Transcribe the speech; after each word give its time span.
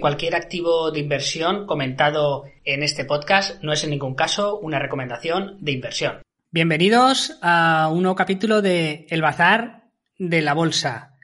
Cualquier 0.00 0.34
activo 0.34 0.90
de 0.90 1.00
inversión 1.00 1.66
comentado 1.66 2.44
en 2.64 2.82
este 2.82 3.04
podcast 3.04 3.62
no 3.62 3.72
es 3.72 3.82
en 3.84 3.90
ningún 3.90 4.14
caso 4.14 4.58
una 4.58 4.78
recomendación 4.78 5.58
de 5.60 5.72
inversión. 5.72 6.22
Bienvenidos 6.50 7.38
a 7.42 7.88
un 7.92 8.02
nuevo 8.02 8.16
capítulo 8.16 8.62
de 8.62 9.06
El 9.10 9.22
Bazar 9.22 9.84
de 10.18 10.42
la 10.42 10.54
Bolsa. 10.54 11.14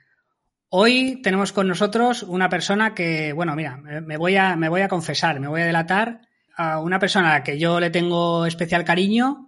Hoy 0.69 1.21
tenemos 1.21 1.51
con 1.51 1.67
nosotros 1.67 2.23
una 2.23 2.49
persona 2.49 2.93
que, 2.95 3.33
bueno, 3.33 3.55
mira, 3.55 3.77
me 3.77 4.17
voy 4.17 4.35
a, 4.37 4.55
me 4.55 4.69
voy 4.69 4.81
a 4.81 4.87
confesar, 4.87 5.39
me 5.39 5.47
voy 5.47 5.61
a 5.61 5.65
delatar 5.65 6.21
a 6.55 6.79
una 6.79 6.99
persona 6.99 7.29
a 7.29 7.39
la 7.39 7.43
que 7.43 7.59
yo 7.59 7.79
le 7.79 7.89
tengo 7.89 8.45
especial 8.45 8.83
cariño 8.83 9.47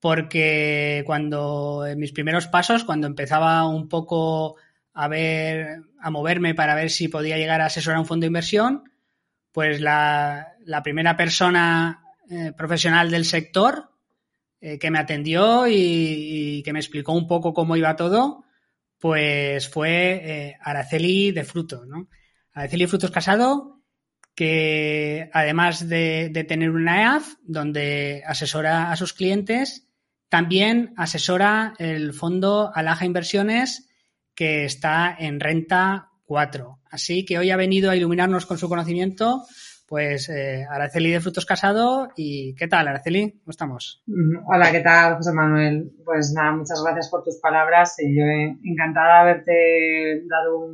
porque 0.00 1.02
cuando 1.06 1.86
en 1.86 1.98
mis 1.98 2.12
primeros 2.12 2.46
pasos, 2.46 2.84
cuando 2.84 3.06
empezaba 3.06 3.66
un 3.68 3.88
poco 3.88 4.56
a 5.00 5.06
ver, 5.06 5.82
a 6.00 6.10
moverme 6.10 6.56
para 6.56 6.74
ver 6.74 6.90
si 6.90 7.06
podía 7.06 7.38
llegar 7.38 7.60
a 7.60 7.66
asesorar 7.66 8.00
un 8.00 8.06
fondo 8.06 8.24
de 8.24 8.28
inversión, 8.28 8.90
pues 9.52 9.80
la, 9.80 10.56
primera 10.82 11.16
persona 11.16 12.02
eh, 12.28 12.50
profesional 12.56 13.08
del 13.08 13.24
sector 13.24 13.92
eh, 14.60 14.76
que 14.80 14.90
me 14.90 14.98
atendió 14.98 15.68
y, 15.68 16.64
que 16.64 16.72
me 16.72 16.80
explicó 16.80 17.12
un 17.12 17.28
poco 17.28 17.54
cómo 17.54 17.76
iba 17.76 17.94
todo, 17.94 18.44
pues 18.98 19.68
fue 19.68 20.20
eh, 20.24 20.56
Araceli 20.60 21.30
de 21.30 21.44
Frutos. 21.44 21.86
Araceli 22.52 22.88
Frutos 22.88 23.12
Casado, 23.12 23.80
que 24.34 25.30
además 25.32 25.88
de, 25.88 26.28
de 26.32 26.42
tener 26.42 26.70
una 26.70 27.02
EAF 27.02 27.34
donde 27.44 28.24
asesora 28.26 28.90
a 28.90 28.96
sus 28.96 29.12
clientes, 29.12 29.86
también 30.28 30.92
asesora 30.96 31.74
el 31.78 32.12
fondo 32.14 32.72
Alaja 32.74 33.06
Inversiones 33.06 33.87
que 34.38 34.64
está 34.64 35.16
en 35.18 35.40
renta 35.40 36.10
4. 36.26 36.78
Así 36.92 37.24
que 37.24 37.38
hoy 37.38 37.50
ha 37.50 37.56
venido 37.56 37.90
a 37.90 37.96
iluminarnos 37.96 38.46
con 38.46 38.56
su 38.56 38.68
conocimiento 38.68 39.42
pues 39.88 40.28
eh, 40.28 40.64
Araceli 40.70 41.10
de 41.10 41.20
Frutos 41.20 41.44
Casado 41.44 42.10
y 42.14 42.54
¿qué 42.54 42.68
tal 42.68 42.86
Araceli? 42.86 43.40
¿Cómo 43.40 43.50
estamos? 43.50 44.04
Mm, 44.06 44.46
hola, 44.46 44.70
¿qué 44.70 44.78
tal 44.78 45.16
José 45.16 45.32
Manuel? 45.32 45.90
Pues 46.04 46.32
nada, 46.36 46.52
muchas 46.52 46.80
gracias 46.84 47.08
por 47.10 47.24
tus 47.24 47.40
palabras 47.40 47.96
y 47.98 48.16
yo 48.16 48.22
encantada 48.62 49.14
de 49.14 49.20
haberte 49.20 50.22
dado 50.28 50.70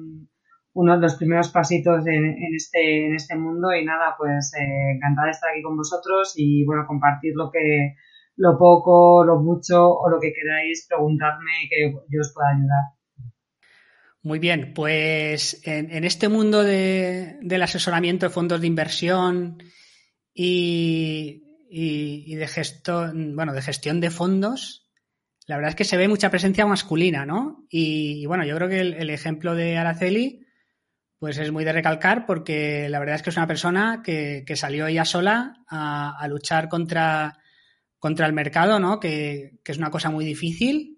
uno 0.75 0.97
de 0.97 1.01
los 1.01 1.15
primeros 1.15 1.49
pasitos 1.49 2.07
en, 2.07 2.35
este, 2.55 3.07
en 3.07 3.15
este 3.15 3.35
mundo 3.35 3.73
y 3.73 3.83
nada, 3.83 4.15
pues 4.19 4.53
eh, 4.61 4.97
encantada 4.97 5.27
de 5.27 5.31
estar 5.31 5.51
aquí 5.53 5.63
con 5.63 5.77
vosotros 5.77 6.35
y 6.37 6.67
bueno, 6.67 6.85
compartir 6.87 7.33
lo 7.35 7.51
que, 7.51 7.95
lo 8.37 8.59
poco, 8.59 9.25
lo 9.25 9.41
mucho 9.41 9.89
o 9.89 10.11
lo 10.11 10.21
que 10.21 10.35
queráis 10.35 10.87
preguntarme 10.87 11.65
y 11.65 11.69
que 11.71 11.93
yo 12.11 12.21
os 12.21 12.35
pueda 12.35 12.51
ayudar. 12.51 12.94
Muy 14.25 14.39
bien, 14.39 14.73
pues 14.75 15.61
en, 15.65 16.03
este 16.05 16.29
mundo 16.29 16.65
del 16.65 17.63
asesoramiento 17.63 18.27
de 18.27 18.33
fondos 18.33 18.61
de 18.61 18.67
inversión 18.67 19.63
y, 20.33 21.43
de 21.71 22.47
gestión, 22.49 23.37
bueno, 23.37 23.53
de 23.53 23.61
gestión 23.61 24.01
de 24.01 24.11
fondos, 24.11 24.91
la 25.47 25.57
verdad 25.57 25.69
es 25.69 25.77
que 25.77 25.85
se 25.85 25.99
ve 25.99 26.09
mucha 26.09 26.31
presencia 26.31 26.65
masculina, 26.65 27.27
¿no? 27.27 27.67
Y, 27.69 28.25
bueno, 28.25 28.47
yo 28.47 28.57
creo 28.57 28.69
que 28.71 28.81
el, 28.81 29.11
ejemplo 29.11 29.55
de 29.55 29.77
Araceli, 29.77 30.47
pues 31.19 31.37
es 31.37 31.53
muy 31.53 31.65
de 31.65 31.75
recalcar 31.75 32.25
porque 32.25 32.89
la 32.89 33.01
verdad 33.01 33.17
es 33.17 33.23
que 33.23 33.29
es 33.29 33.37
una 33.37 33.47
persona 33.47 34.03
que, 34.03 34.45
salió 34.57 34.87
ella 34.87 35.05
sola 35.05 35.65
a 35.69 36.27
luchar 36.29 36.71
contra 36.71 37.39
contra 38.05 38.27
el 38.27 38.35
mercado, 38.35 38.79
¿no? 38.79 39.01
Que, 39.01 39.53
es 39.65 39.79
una 39.79 39.91
cosa 39.91 40.11
muy 40.11 40.27
difícil. 40.27 40.94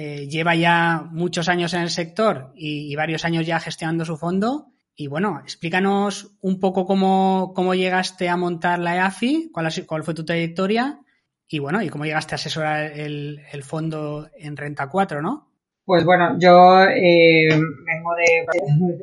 Eh, 0.00 0.28
lleva 0.28 0.54
ya 0.54 1.08
muchos 1.10 1.48
años 1.48 1.74
en 1.74 1.80
el 1.80 1.90
sector 1.90 2.52
y, 2.54 2.94
varios 2.94 3.24
años 3.24 3.44
ya 3.44 3.58
gestionando 3.58 4.04
su 4.04 4.16
fondo. 4.16 4.66
Y 4.94 5.08
bueno, 5.08 5.40
explícanos 5.42 6.38
un 6.40 6.60
poco 6.60 6.86
cómo, 6.86 7.52
cómo 7.52 7.74
llegaste 7.74 8.28
a 8.28 8.36
montar 8.36 8.78
la 8.78 8.94
EAFI, 8.94 9.50
cuál, 9.52 9.72
cuál 9.88 10.04
fue 10.04 10.14
tu 10.14 10.24
trayectoria 10.24 11.00
y 11.48 11.58
bueno, 11.58 11.82
y 11.82 11.88
cómo 11.88 12.04
llegaste 12.04 12.34
a 12.34 12.36
asesorar 12.36 12.92
el, 12.92 13.40
fondo 13.64 14.28
en 14.38 14.56
Renta 14.56 14.88
4, 14.88 15.20
¿no? 15.20 15.48
Pues 15.84 16.04
bueno, 16.04 16.36
yo 16.38 16.84
eh, 16.84 17.48
vengo 17.48 18.14
de, 18.14 18.46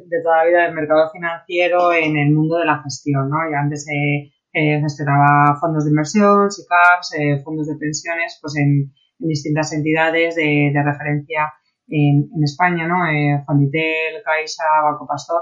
de, 0.08 0.22
toda 0.24 0.38
la 0.38 0.46
vida 0.46 0.64
del 0.64 0.76
mercado 0.76 1.10
financiero 1.12 1.92
en 1.92 2.16
el 2.16 2.32
mundo 2.32 2.56
de 2.58 2.68
la 2.68 2.82
gestión, 2.84 3.30
¿no? 3.30 3.38
Y 3.52 3.54
antes 3.54 3.86
he 3.90 4.32
eh, 4.54 4.80
gestionaba 4.80 5.58
fondos 5.60 5.84
de 5.84 5.90
inversión, 5.90 6.50
SICAPs, 6.50 7.16
eh, 7.20 7.42
fondos 7.44 7.68
de 7.68 7.76
pensiones, 7.76 8.40
pues 8.42 8.56
en, 8.56 8.94
distintas 9.18 9.74
entidades 9.74 10.36
de, 10.36 10.72
referencia 10.84 11.54
en, 11.88 12.30
España, 12.44 12.88
¿no? 12.88 13.06
Eh, 13.08 13.44
Fonditel, 13.46 14.22
Caixa, 14.24 14.64
Banco 14.84 15.06
Pastor. 15.08 15.42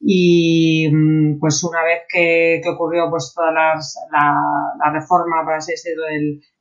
Y 0.00 0.88
mm, 0.90 1.38
pues 1.38 1.62
una 1.64 1.82
vez 1.82 2.02
que, 2.08 2.60
ocurrió 2.68 3.08
pues 3.10 3.32
toda 3.34 3.52
las, 3.52 3.96
la, 4.10 4.92
reforma, 4.92 5.44
para 5.44 5.58
así 5.58 5.72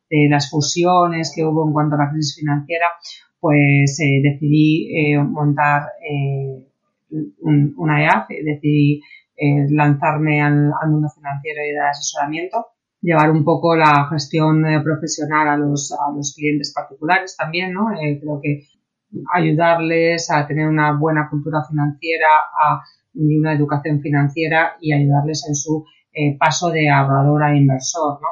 de 0.10 0.28
las 0.30 0.50
fusiones 0.50 1.32
que 1.34 1.44
hubo 1.44 1.66
en 1.66 1.74
cuanto 1.74 1.96
a 1.96 2.00
la 2.00 2.12
crisis 2.12 2.38
financiera, 2.40 2.88
pues 3.40 3.98
decidí 3.98 5.16
montar 5.18 5.84
una 7.78 8.04
EAF, 8.04 8.28
decidí 8.30 9.02
eh, 9.44 9.66
lanzarme 9.72 10.40
al, 10.40 10.72
mundo 10.88 11.10
financiero 11.10 11.62
y 11.66 11.72
de 11.72 11.80
asesoramiento, 11.80 12.68
llevar 13.02 13.32
un 13.32 13.44
poco 13.44 13.76
la 13.76 14.08
gestión 14.10 14.66
eh, 14.66 14.80
profesional 14.82 15.48
a 15.48 15.58
los, 15.58 15.92
a 15.92 16.16
los 16.16 16.34
clientes 16.36 16.72
particulares 16.74 17.36
también, 17.36 17.74
¿no? 17.74 17.92
Eh, 17.92 18.20
creo 18.22 18.40
que 18.42 18.64
ayudarles 19.34 20.32
a 20.32 20.48
tener 20.48 20.68
una 20.68 20.98
buena 20.98 21.28
cultura 21.30 21.64
financiera 21.68 22.28
a, 22.30 22.82
y 23.14 23.38
una 23.38 23.54
educación 23.54 24.00
financiera 24.02 24.78
y 24.80 24.94
ayudarles 24.94 25.46
en 25.48 25.56
su 25.56 25.86
paso 26.38 26.70
de 26.72 26.90
ahorrador 26.90 27.42
a 27.44 27.56
inversor, 27.56 28.20
¿no? 28.22 28.28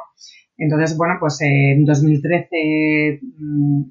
Entonces, 0.58 0.96
bueno, 0.96 1.14
pues 1.18 1.40
en 1.40 1.86
2013 1.86 3.20
mm, 3.22 3.82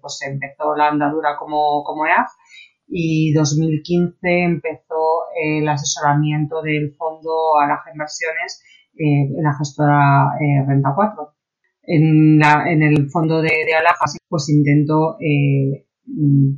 pues 0.00 0.20
empezó 0.26 0.74
la 0.76 0.88
andadura 0.88 1.36
como, 1.38 1.84
como 1.84 2.04
EAF 2.04 2.28
y 2.88 3.32
2015 3.32 4.18
empezó 4.22 5.22
el 5.40 5.68
asesoramiento 5.68 6.62
del 6.62 6.94
fondo 6.96 7.58
Alaja 7.60 7.92
Inversiones 7.92 8.60
eh, 9.00 9.32
en 9.34 9.42
la 9.42 9.54
gestora 9.56 10.32
eh, 10.38 10.62
Renta 10.66 10.92
4. 10.94 11.34
En, 11.84 12.40
en, 12.42 12.82
el 12.82 13.08
fondo 13.08 13.40
de, 13.40 13.48
de, 13.48 13.74
Alaja 13.74 14.04
pues 14.28 14.50
intento 14.50 15.16
eh, 15.18 15.86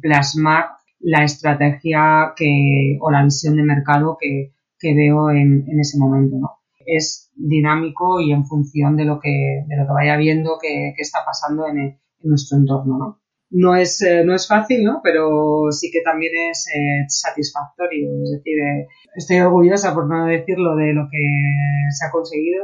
plasmar 0.01 0.65
la 0.99 1.25
estrategia 1.25 2.33
que, 2.37 2.99
o 3.01 3.11
la 3.11 3.25
visión 3.25 3.57
de 3.57 3.63
mercado 3.63 4.17
que, 4.21 4.55
que 4.79 4.95
veo 4.95 5.31
en, 5.31 5.65
en, 5.69 5.81
ese 5.81 5.99
momento. 5.99 6.37
¿no? 6.37 6.51
Es 6.85 7.31
dinámico 7.37 8.21
y 8.21 8.33
en 8.33 8.45
función 8.45 8.97
de 8.97 9.05
lo 9.05 9.21
que, 9.21 9.65
de 9.67 9.77
lo 9.77 9.87
que 9.87 9.93
vaya 9.93 10.17
viendo 10.17 10.59
que, 10.61 10.95
que 10.97 11.03
está 11.03 11.21
pasando 11.25 11.69
en, 11.69 11.79
en 11.79 11.99
nuestro 12.25 12.59
entorno. 12.59 12.99
¿no? 12.99 13.22
No 13.53 13.77
es, 13.77 14.01
eh, 14.03 14.25
no 14.25 14.35
es 14.35 14.49
fácil, 14.49 14.83
¿no? 14.83 15.01
Pero 15.03 15.71
sí 15.71 15.91
que 15.93 16.01
también 16.01 16.33
es 16.51 16.67
eh, 16.75 17.05
satisfactorio. 17.07 18.11
Es 18.25 18.31
decir, 18.31 18.59
eh, 18.59 18.87
estoy 19.15 19.41
orgullosa, 19.41 19.95
por 19.95 20.09
no 20.09 20.27
decirlo, 20.27 20.75
de 20.75 20.93
lo 20.95 21.09
que 21.11 21.19
se 21.91 22.07
ha 22.07 22.11
conseguido. 22.11 22.63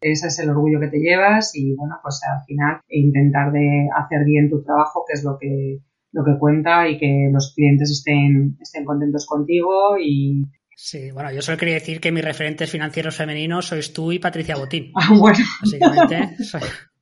Ese 0.00 0.26
es 0.26 0.38
el 0.38 0.50
orgullo 0.50 0.78
que 0.78 0.88
te 0.88 0.98
llevas 0.98 1.52
y, 1.54 1.74
bueno, 1.74 1.96
pues 2.02 2.20
al 2.30 2.44
final 2.46 2.80
intentar 2.88 3.50
de 3.50 3.88
hacer 3.96 4.24
bien 4.24 4.50
tu 4.50 4.62
trabajo, 4.62 5.04
que 5.08 5.14
es 5.14 5.24
lo 5.24 5.38
que, 5.38 5.78
lo 6.12 6.22
que 6.24 6.38
cuenta 6.38 6.86
y 6.88 6.98
que 6.98 7.30
los 7.32 7.54
clientes 7.54 7.90
estén, 7.90 8.58
estén 8.60 8.84
contentos 8.84 9.26
contigo 9.26 9.96
y, 9.98 10.44
Sí, 10.78 11.10
bueno, 11.10 11.32
yo 11.32 11.40
solo 11.40 11.56
quería 11.56 11.76
decir 11.76 12.00
que 12.00 12.12
mis 12.12 12.22
referentes 12.22 12.70
financieros 12.70 13.16
femeninos 13.16 13.64
sois 13.64 13.94
tú 13.94 14.12
y 14.12 14.18
Patricia 14.18 14.56
Botín. 14.56 14.92
Ah, 14.94 15.08
bueno. 15.16 15.38
Básicamente. 15.62 16.36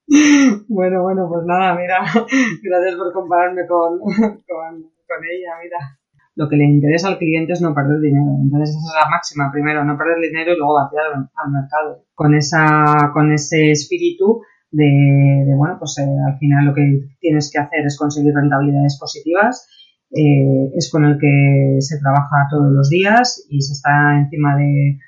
Bueno, 0.07 1.03
bueno, 1.03 1.29
pues 1.29 1.45
nada, 1.47 1.75
mira, 1.75 2.01
gracias 2.63 2.95
por 2.97 3.13
compararme 3.13 3.67
con, 3.69 3.99
con, 3.99 5.21
ella, 5.25 5.53
mira. 5.63 5.99
Lo 6.37 6.49
que 6.49 6.57
le 6.57 6.65
interesa 6.65 7.09
al 7.09 7.19
cliente 7.19 7.53
es 7.53 7.63
no 7.63 7.75
perder 7.75 8.01
dinero. 8.01 8.37
Entonces 8.43 8.71
esa 8.71 8.79
es 8.79 9.05
la 9.05 9.11
máxima, 9.11 9.53
primero, 9.53 9.85
no 9.85 9.97
perder 9.97 10.19
dinero 10.21 10.53
y 10.53 10.57
luego 10.57 10.75
vaciar 10.75 11.05
al, 11.15 11.53
mercado. 11.53 12.05
Con 12.15 12.35
esa, 12.35 13.13
con 13.13 13.33
ese 13.33 13.71
espíritu 13.71 14.43
de, 14.73 15.55
bueno, 15.57 15.77
pues 15.79 15.97
eh, 15.99 16.03
al 16.03 16.37
final 16.39 16.67
lo 16.67 16.75
que 16.75 16.83
tienes 17.21 17.53
que 17.53 17.61
hacer 17.61 17.87
es 17.87 17.97
conseguir 17.97 18.35
rentabilidades 18.35 18.99
positivas. 18.99 19.69
Eh, 20.11 20.73
es 20.75 20.91
con 20.91 21.05
el 21.05 21.19
que 21.19 21.77
se 21.79 22.01
trabaja 22.01 22.49
todos 22.51 22.73
los 22.73 22.91
días 22.91 23.47
y 23.49 23.61
se 23.63 23.73
está 23.73 24.19
encima 24.19 24.57
de, 24.57 24.99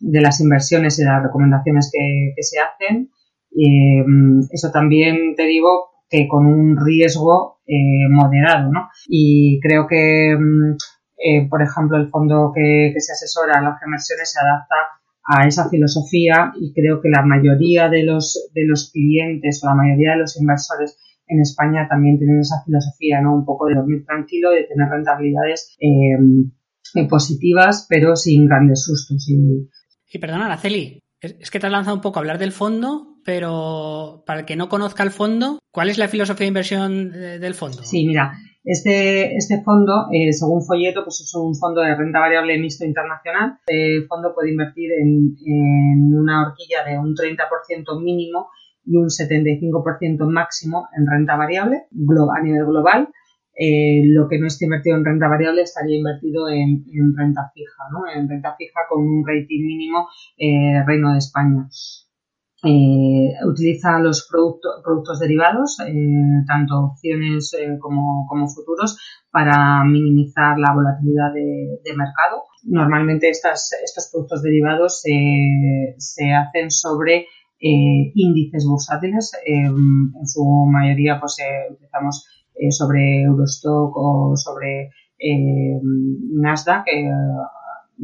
de 0.00 0.20
las 0.20 0.40
inversiones 0.40 0.98
y 1.00 1.04
las 1.04 1.22
recomendaciones 1.22 1.90
que 1.92 2.42
se 2.42 2.58
hacen 2.60 3.10
eh, 3.56 4.04
eso 4.50 4.70
también 4.70 5.34
te 5.34 5.44
digo 5.44 5.90
que 6.08 6.28
con 6.28 6.46
un 6.46 6.76
riesgo 6.76 7.60
eh, 7.66 8.08
moderado, 8.10 8.70
¿no? 8.70 8.88
Y 9.08 9.58
creo 9.60 9.86
que, 9.88 10.36
mm, 10.38 10.76
eh, 11.18 11.48
por 11.48 11.62
ejemplo, 11.62 11.96
el 11.96 12.10
fondo 12.10 12.52
que, 12.54 12.94
se 12.98 13.12
asesora 13.12 13.58
a 13.58 13.62
las 13.62 13.82
inversiones 13.84 14.30
se 14.30 14.40
adapta 14.40 14.76
a 15.24 15.46
esa 15.48 15.68
filosofía 15.68 16.52
y 16.60 16.72
creo 16.72 17.00
que 17.00 17.08
la 17.08 17.22
mayoría 17.22 17.88
de 17.88 18.04
los, 18.04 18.50
de 18.54 18.64
los 18.66 18.92
clientes 18.92 19.62
o 19.64 19.68
la 19.68 19.74
mayoría 19.74 20.12
de 20.12 20.18
los 20.18 20.38
inversores 20.38 20.98
en 21.26 21.40
España 21.40 21.88
también 21.88 22.18
tienen 22.18 22.40
esa 22.40 22.62
filosofía, 22.64 23.20
¿no? 23.20 23.34
Un 23.34 23.44
poco 23.44 23.66
de 23.66 23.74
dormir 23.74 24.04
tranquilo, 24.06 24.50
de 24.50 24.64
tener 24.64 24.88
rentabilidades 24.88 25.76
positivas, 27.08 27.86
pero 27.88 28.14
sin 28.14 28.46
grandes 28.46 28.84
sustos. 28.84 29.28
Y, 29.28 29.68
y 30.12 30.18
perdona, 30.20 30.46
Araceli, 30.46 31.02
es 31.20 31.50
que 31.50 31.58
te 31.58 31.66
has 31.66 31.72
lanzado 31.72 31.96
un 31.96 32.02
poco 32.02 32.18
a 32.18 32.20
hablar 32.20 32.38
del 32.38 32.52
fondo, 32.52 33.18
pero 33.24 34.22
para 34.26 34.40
el 34.40 34.46
que 34.46 34.56
no 34.56 34.68
conozca 34.68 35.02
el 35.02 35.10
fondo, 35.10 35.58
¿cuál 35.70 35.88
es 35.88 35.98
la 35.98 36.08
filosofía 36.08 36.44
de 36.44 36.48
inversión 36.48 37.10
del 37.12 37.54
fondo? 37.54 37.82
Sí, 37.82 38.06
mira, 38.06 38.32
este, 38.64 39.36
este 39.36 39.62
fondo, 39.62 40.06
eh, 40.12 40.32
según 40.32 40.64
folleto, 40.64 41.04
pues 41.04 41.20
es 41.20 41.34
un 41.34 41.54
fondo 41.54 41.80
de 41.80 41.94
renta 41.94 42.18
variable 42.18 42.58
mixto 42.58 42.84
internacional. 42.84 43.58
Este 43.66 44.06
fondo 44.08 44.34
puede 44.34 44.50
invertir 44.50 44.90
en, 44.92 45.36
en 45.46 46.14
una 46.14 46.46
horquilla 46.48 46.84
de 46.84 46.98
un 46.98 47.14
30% 47.14 48.02
mínimo 48.02 48.48
y 48.84 48.96
un 48.96 49.06
75% 49.06 50.28
máximo 50.28 50.88
en 50.96 51.06
renta 51.06 51.36
variable 51.36 51.76
a 51.76 52.42
nivel 52.42 52.66
global 52.66 53.08
eh, 53.58 54.02
lo 54.04 54.28
que 54.28 54.38
no 54.38 54.46
esté 54.46 54.66
invertido 54.66 54.96
en 54.98 55.04
renta 55.04 55.28
variable 55.28 55.62
estaría 55.62 55.96
invertido 55.96 56.46
en, 56.48 56.84
renta 57.16 57.50
fija, 57.54 57.84
¿no? 57.90 58.02
En 58.06 58.28
renta 58.28 58.54
fija 58.56 58.80
con 58.88 59.02
un 59.02 59.24
rating 59.26 59.64
mínimo 59.64 60.08
eh, 60.36 60.84
Reino 60.86 61.12
de 61.12 61.18
España. 61.18 61.66
Eh, 62.64 63.32
utiliza 63.46 63.98
los 63.98 64.28
productos 64.28 65.20
derivados, 65.20 65.76
tanto 66.46 66.80
opciones 66.80 67.52
como, 67.80 68.48
futuros, 68.48 68.98
para 69.30 69.84
minimizar 69.84 70.58
la 70.58 70.74
volatilidad 70.74 71.32
de, 71.32 71.96
mercado. 71.96 72.42
Normalmente 72.64 73.30
estos 73.30 74.10
productos 74.12 74.42
derivados 74.42 75.00
se 75.00 76.32
hacen 76.32 76.70
sobre 76.70 77.26
índices 77.58 78.66
bursátiles. 78.66 79.32
en 79.44 80.26
su 80.26 80.44
mayoría, 80.66 81.20
pues 81.20 81.36
utilizamos 81.70 82.26
eh, 82.58 82.70
sobre 82.70 83.22
Eurostock 83.22 83.96
o 83.96 84.36
sobre 84.36 84.90
eh, 85.18 85.80
Nasdaq, 85.82 86.86
eh, 86.88 87.10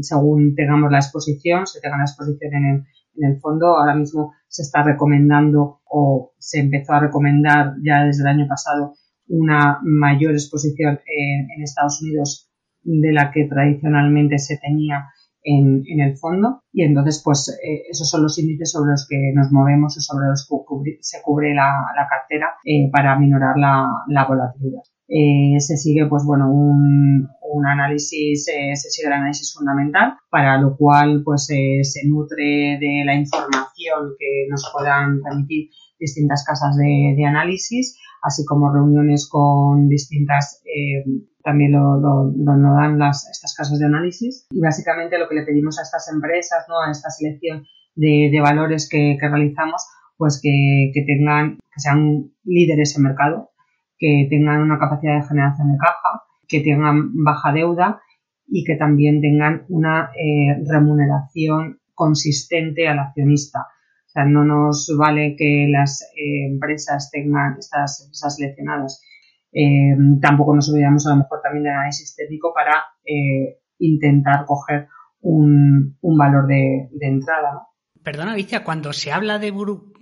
según 0.00 0.54
tengamos 0.54 0.90
la 0.90 0.98
exposición, 0.98 1.66
se 1.66 1.80
tenga 1.80 1.98
la 1.98 2.04
exposición 2.04 2.54
en 2.54 2.64
el, 2.64 2.84
en 3.16 3.30
el 3.32 3.40
fondo. 3.40 3.76
Ahora 3.76 3.94
mismo 3.94 4.32
se 4.48 4.62
está 4.62 4.82
recomendando 4.82 5.80
o 5.84 6.32
se 6.38 6.60
empezó 6.60 6.94
a 6.94 7.00
recomendar 7.00 7.74
ya 7.84 8.04
desde 8.04 8.22
el 8.22 8.28
año 8.28 8.46
pasado 8.48 8.94
una 9.28 9.78
mayor 9.82 10.32
exposición 10.32 11.00
en, 11.06 11.50
en 11.50 11.62
Estados 11.62 12.02
Unidos 12.02 12.50
de 12.82 13.12
la 13.12 13.30
que 13.30 13.44
tradicionalmente 13.44 14.38
se 14.38 14.58
tenía 14.58 15.06
en, 15.42 15.82
en, 15.86 16.00
el 16.00 16.16
fondo 16.16 16.62
y 16.72 16.82
entonces 16.82 17.20
pues 17.24 17.48
eh, 17.62 17.82
esos 17.90 18.08
son 18.08 18.22
los 18.22 18.38
índices 18.38 18.72
sobre 18.72 18.92
los 18.92 19.06
que 19.08 19.32
nos 19.34 19.50
movemos 19.50 19.96
y 19.96 20.00
sobre 20.00 20.28
los 20.28 20.48
que 20.48 20.98
se 21.00 21.22
cubre 21.22 21.54
la, 21.54 21.70
la 21.96 22.06
cartera 22.08 22.54
eh, 22.64 22.90
para 22.90 23.18
minorar 23.18 23.56
la, 23.56 23.86
la 24.08 24.26
volatilidad. 24.26 24.82
Eh, 25.08 25.58
se 25.58 25.76
sigue 25.76 26.06
pues 26.06 26.24
bueno 26.24 26.50
un, 26.50 27.28
un 27.42 27.66
análisis 27.66 28.44
se 28.44 28.74
sigue 28.76 29.08
el 29.08 29.12
análisis 29.12 29.52
fundamental 29.54 30.14
para 30.30 30.58
lo 30.58 30.76
cual 30.76 31.22
pues 31.24 31.46
se 31.46 32.08
nutre 32.08 32.78
de 32.80 33.02
la 33.04 33.14
información 33.14 34.14
que 34.18 34.46
nos 34.48 34.70
puedan 34.72 35.20
permitir 35.20 35.68
distintas 35.98 36.44
casas 36.46 36.76
de, 36.76 37.14
de 37.14 37.24
análisis 37.26 37.98
así 38.22 38.44
como 38.44 38.72
reuniones 38.72 39.28
con 39.28 39.88
distintas 39.88 40.62
eh, 40.64 41.04
también 41.42 41.72
lo, 41.72 42.00
lo, 42.00 42.32
dan 42.74 42.98
las, 42.98 43.28
estas 43.30 43.54
casas 43.54 43.78
de 43.78 43.86
análisis. 43.86 44.46
Y 44.50 44.60
básicamente 44.60 45.18
lo 45.18 45.28
que 45.28 45.36
le 45.36 45.44
pedimos 45.44 45.78
a 45.78 45.82
estas 45.82 46.10
empresas, 46.12 46.66
¿no? 46.68 46.80
a 46.80 46.90
esta 46.90 47.10
selección 47.10 47.64
de, 47.94 48.30
de 48.32 48.40
valores 48.40 48.88
que, 48.88 49.16
que, 49.20 49.28
realizamos, 49.28 49.82
pues 50.16 50.40
que, 50.42 50.90
que, 50.94 51.02
tengan, 51.02 51.56
que 51.56 51.80
sean 51.80 52.30
líderes 52.44 52.96
en 52.96 53.02
mercado, 53.04 53.50
que 53.98 54.26
tengan 54.30 54.62
una 54.62 54.78
capacidad 54.78 55.20
de 55.20 55.28
generación 55.28 55.72
de 55.72 55.78
caja, 55.78 56.22
que 56.48 56.60
tengan 56.60 57.12
baja 57.24 57.52
deuda 57.52 58.00
y 58.46 58.64
que 58.64 58.76
también 58.76 59.20
tengan 59.20 59.64
una 59.68 60.10
eh, 60.16 60.62
remuneración 60.68 61.80
consistente 61.94 62.88
al 62.88 62.98
accionista. 62.98 63.60
O 63.60 64.10
sea, 64.12 64.24
no 64.26 64.44
nos 64.44 64.94
vale 64.98 65.36
que 65.38 65.68
las 65.70 66.02
eh, 66.16 66.46
empresas 66.50 67.10
tengan 67.10 67.56
estas 67.58 68.02
empresas 68.02 68.36
seleccionadas 68.36 69.02
eh, 69.52 69.94
tampoco 70.20 70.54
nos 70.54 70.70
olvidamos 70.70 71.06
a 71.06 71.10
lo 71.10 71.16
mejor 71.16 71.40
también 71.42 71.64
del 71.64 71.74
análisis 71.74 72.16
técnico 72.16 72.54
para 72.54 72.86
eh, 73.04 73.60
intentar 73.78 74.46
coger 74.46 74.88
un, 75.20 75.98
valor 76.00 76.46
de, 76.46 76.88
entrada. 77.00 77.52
¿no? 77.52 77.68
Perdona, 78.02 78.32
Alicia, 78.32 78.64
cuando 78.64 78.92
se 78.92 79.12
habla 79.12 79.38
de 79.38 79.50
burbuja, 79.50 79.92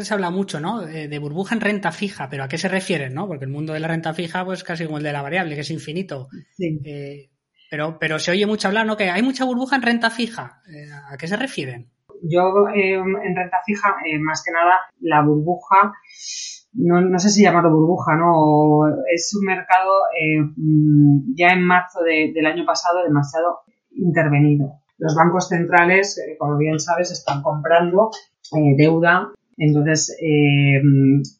se 0.00 0.14
habla 0.14 0.30
mucho, 0.30 0.60
¿no? 0.60 0.80
De 0.82 1.18
burbuja 1.18 1.54
en 1.54 1.60
renta 1.60 1.92
fija, 1.92 2.28
pero 2.28 2.44
¿a 2.44 2.48
qué 2.48 2.58
se 2.58 2.68
refieren, 2.68 3.14
no? 3.14 3.26
Porque 3.26 3.44
el 3.44 3.50
mundo 3.50 3.72
de 3.72 3.80
la 3.80 3.88
renta 3.88 4.12
fija, 4.12 4.44
pues 4.44 4.64
casi 4.64 4.84
como 4.84 4.98
el 4.98 5.04
de 5.04 5.12
la 5.12 5.22
variable, 5.22 5.54
que 5.54 5.62
es 5.62 5.70
infinito. 5.70 6.28
Eh, 6.58 7.30
pero, 7.70 7.98
pero 7.98 8.18
se 8.18 8.32
oye 8.32 8.44
mucho 8.46 8.68
hablar, 8.68 8.84
¿no? 8.84 8.96
Que 8.96 9.08
hay 9.08 9.22
mucha 9.22 9.44
burbuja 9.44 9.76
en 9.76 9.82
renta 9.82 10.10
fija. 10.10 10.60
¿A 11.10 11.16
qué 11.16 11.26
se 11.26 11.36
refieren? 11.36 11.90
Yo 12.22 12.52
en 12.74 13.36
renta 13.36 13.58
fija, 13.64 13.94
más 14.20 14.42
que 14.44 14.52
nada, 14.52 14.74
la 15.00 15.22
burbuja 15.22 15.92
no, 16.74 17.00
no 17.00 17.18
sé 17.18 17.28
si 17.28 17.42
llamarlo 17.42 17.70
burbuja, 17.70 18.16
¿no? 18.16 18.86
es 19.12 19.34
un 19.38 19.44
mercado 19.44 19.92
eh, 20.18 20.40
mm, 20.40 21.34
ya 21.34 21.48
en 21.52 21.64
marzo 21.64 22.00
del 22.02 22.46
año 22.46 22.64
pasado 22.64 23.02
demasiado 23.04 23.60
intervenido. 23.90 24.80
Los 24.98 25.14
bancos 25.14 25.48
centrales, 25.48 26.18
eh, 26.18 26.36
como 26.38 26.56
bien 26.56 26.78
sabes, 26.78 27.10
están 27.10 27.42
comprando 27.42 28.10
eh, 28.56 28.74
deuda. 28.76 29.32
Entonces, 29.58 30.16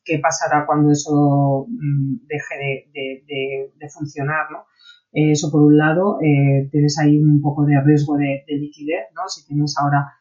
¿qué 0.04 0.18
pasará 0.18 0.66
cuando 0.66 0.92
eso 0.92 1.66
mm, 1.68 2.26
deje 2.26 2.84
de, 2.92 3.88
funcionar, 3.88 4.50
¿no? 4.50 4.66
Eso 5.14 5.50
por 5.50 5.62
un 5.62 5.76
lado, 5.76 6.18
tienes 6.70 6.98
ahí 6.98 7.18
un 7.18 7.42
poco 7.42 7.64
de 7.64 7.80
riesgo 7.82 8.16
de, 8.16 8.44
liquidez, 8.48 9.06
¿no? 9.14 9.28
Si 9.28 9.46
tienes 9.46 9.74
ahora 9.78 10.12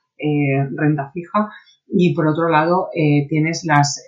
renta 0.76 1.12
fija. 1.12 1.50
Y 1.88 2.14
por 2.16 2.28
otro 2.28 2.50
lado, 2.50 2.90
tienes 3.30 3.64
las 3.66 4.02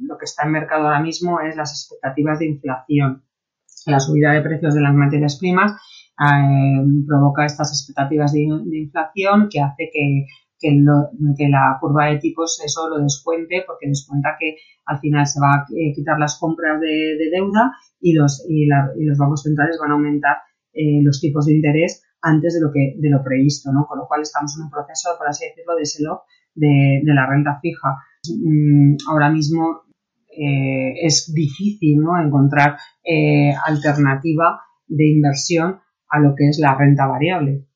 lo 0.00 0.18
que 0.18 0.24
está 0.24 0.44
en 0.44 0.52
mercado 0.52 0.84
ahora 0.84 1.00
mismo 1.00 1.40
es 1.40 1.56
las 1.56 1.72
expectativas 1.72 2.38
de 2.38 2.46
inflación. 2.46 3.24
La 3.86 4.00
subida 4.00 4.32
de 4.32 4.42
precios 4.42 4.74
de 4.74 4.80
las 4.80 4.94
materias 4.94 5.38
primas 5.38 5.72
eh, 6.20 6.84
provoca 7.06 7.46
estas 7.46 7.70
expectativas 7.72 8.32
de, 8.32 8.42
inflación 8.42 9.48
que 9.50 9.60
hace 9.60 9.90
que, 9.92 10.26
la 11.48 11.78
curva 11.80 12.06
de 12.06 12.18
tipos 12.18 12.60
eso 12.62 12.90
lo 12.90 12.98
descuente 12.98 13.64
porque 13.66 13.88
descuenta 13.88 14.36
que 14.38 14.56
al 14.84 14.98
final 14.98 15.26
se 15.26 15.40
va 15.40 15.54
a 15.54 15.66
eh, 15.74 15.92
quitar 15.94 16.18
las 16.18 16.38
compras 16.38 16.78
de, 16.80 17.16
deuda 17.32 17.72
y 18.00 18.12
los, 18.12 18.44
y, 18.46 18.66
los 18.66 19.16
bancos 19.16 19.42
centrales 19.44 19.78
van 19.80 19.92
a 19.92 19.94
aumentar 19.94 20.36
eh, 20.74 21.00
los 21.02 21.20
tipos 21.20 21.46
de 21.46 21.54
interés 21.54 22.02
antes 22.20 22.54
de 22.54 22.60
lo 22.60 22.70
que 22.70 22.96
de 22.98 23.08
lo 23.08 23.24
previsto, 23.24 23.72
¿no? 23.72 23.86
Con 23.86 23.98
lo 23.98 24.06
cual 24.06 24.20
estamos 24.20 24.54
en 24.58 24.64
un 24.64 24.70
proceso, 24.70 25.16
por 25.16 25.26
así 25.26 25.46
decirlo, 25.46 25.74
de 25.74 25.86
selo 25.86 26.22
de, 26.54 27.00
de 27.02 27.14
la 27.14 27.26
renta 27.26 27.58
fija. 27.62 27.96
Mm, 28.28 28.96
ahora 29.08 29.30
mismo 29.30 29.82
eh, 30.28 30.94
es 31.02 31.32
difícil 31.34 31.98
¿no? 31.98 32.20
encontrar 32.22 32.76
eh, 33.02 33.52
alternativa 33.64 34.60
de 34.86 35.08
inversión 35.08 35.80
a 36.08 36.18
lo 36.18 36.34
que 36.36 36.48
es 36.48 36.58
la 36.58 36.74
renta 36.74 37.06
variable. 37.06 37.66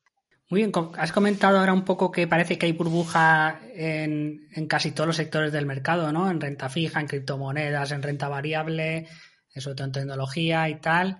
Muy 0.49 0.61
bien, 0.61 0.71
has 0.97 1.11
comentado 1.11 1.57
ahora 1.57 1.73
un 1.73 1.83
poco 1.83 2.11
que 2.11 2.27
parece 2.27 2.57
que 2.57 2.67
hay 2.67 2.73
burbuja 2.73 3.61
en, 3.73 4.47
casi 4.67 4.91
todos 4.91 5.07
los 5.07 5.15
sectores 5.15 5.51
del 5.51 5.65
mercado, 5.65 6.11
¿no? 6.11 6.29
En 6.29 6.39
renta 6.39 6.69
fija, 6.69 6.99
en 6.99 7.07
criptomonedas, 7.07 7.91
en 7.91 8.03
renta 8.03 8.29
variable, 8.29 9.07
eso 9.55 9.73
en 9.75 9.91
tecnología 9.91 10.69
y 10.69 10.79
tal. 10.79 11.17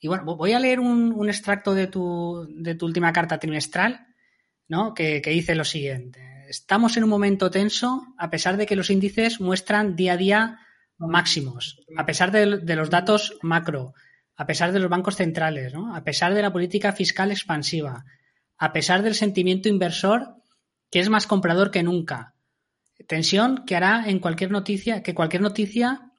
Y 0.00 0.08
bueno, 0.08 0.24
voy 0.24 0.52
a 0.52 0.58
leer 0.58 0.80
un, 0.80 1.28
extracto 1.28 1.74
de 1.74 1.86
tu, 1.86 2.48
última 2.80 3.12
carta 3.12 3.38
trimestral, 3.38 4.06
¿no? 4.68 4.94
Que 4.94 5.20
dice 5.20 5.54
lo 5.54 5.64
siguiente. 5.64 6.31
Estamos 6.52 6.98
en 6.98 7.04
un 7.04 7.08
momento 7.08 7.50
tenso 7.50 8.04
a 8.18 8.28
pesar 8.28 8.58
de 8.58 8.66
que 8.66 8.76
los 8.76 8.90
índices 8.90 9.40
muestran 9.40 9.96
día 9.96 10.12
a 10.12 10.16
día 10.18 10.58
máximos, 10.98 11.80
a 11.96 12.04
pesar 12.04 12.30
de, 12.30 12.76
los 12.76 12.90
datos 12.90 13.38
macro, 13.40 13.94
a 14.36 14.44
pesar 14.44 14.70
de 14.70 14.78
los 14.78 14.90
bancos 14.90 15.16
centrales, 15.16 15.72
a 15.74 16.04
pesar 16.04 16.34
de 16.34 16.42
la 16.42 16.52
política 16.52 16.92
fiscal 16.92 17.30
expansiva, 17.30 18.04
a 18.58 18.72
pesar 18.74 19.02
del 19.02 19.14
sentimiento 19.14 19.70
inversor 19.70 20.36
que 20.90 21.00
es 21.00 21.08
más 21.08 21.26
comprador 21.26 21.70
que 21.70 21.82
nunca. 21.82 22.34
Tensión 23.08 23.64
que 23.64 23.74
hará 23.74 24.04
en 24.06 24.18
cualquier 24.18 24.50
noticia, 24.50 25.02
que 25.02 25.14
cualquier 25.14 25.40
noticia 25.40 26.12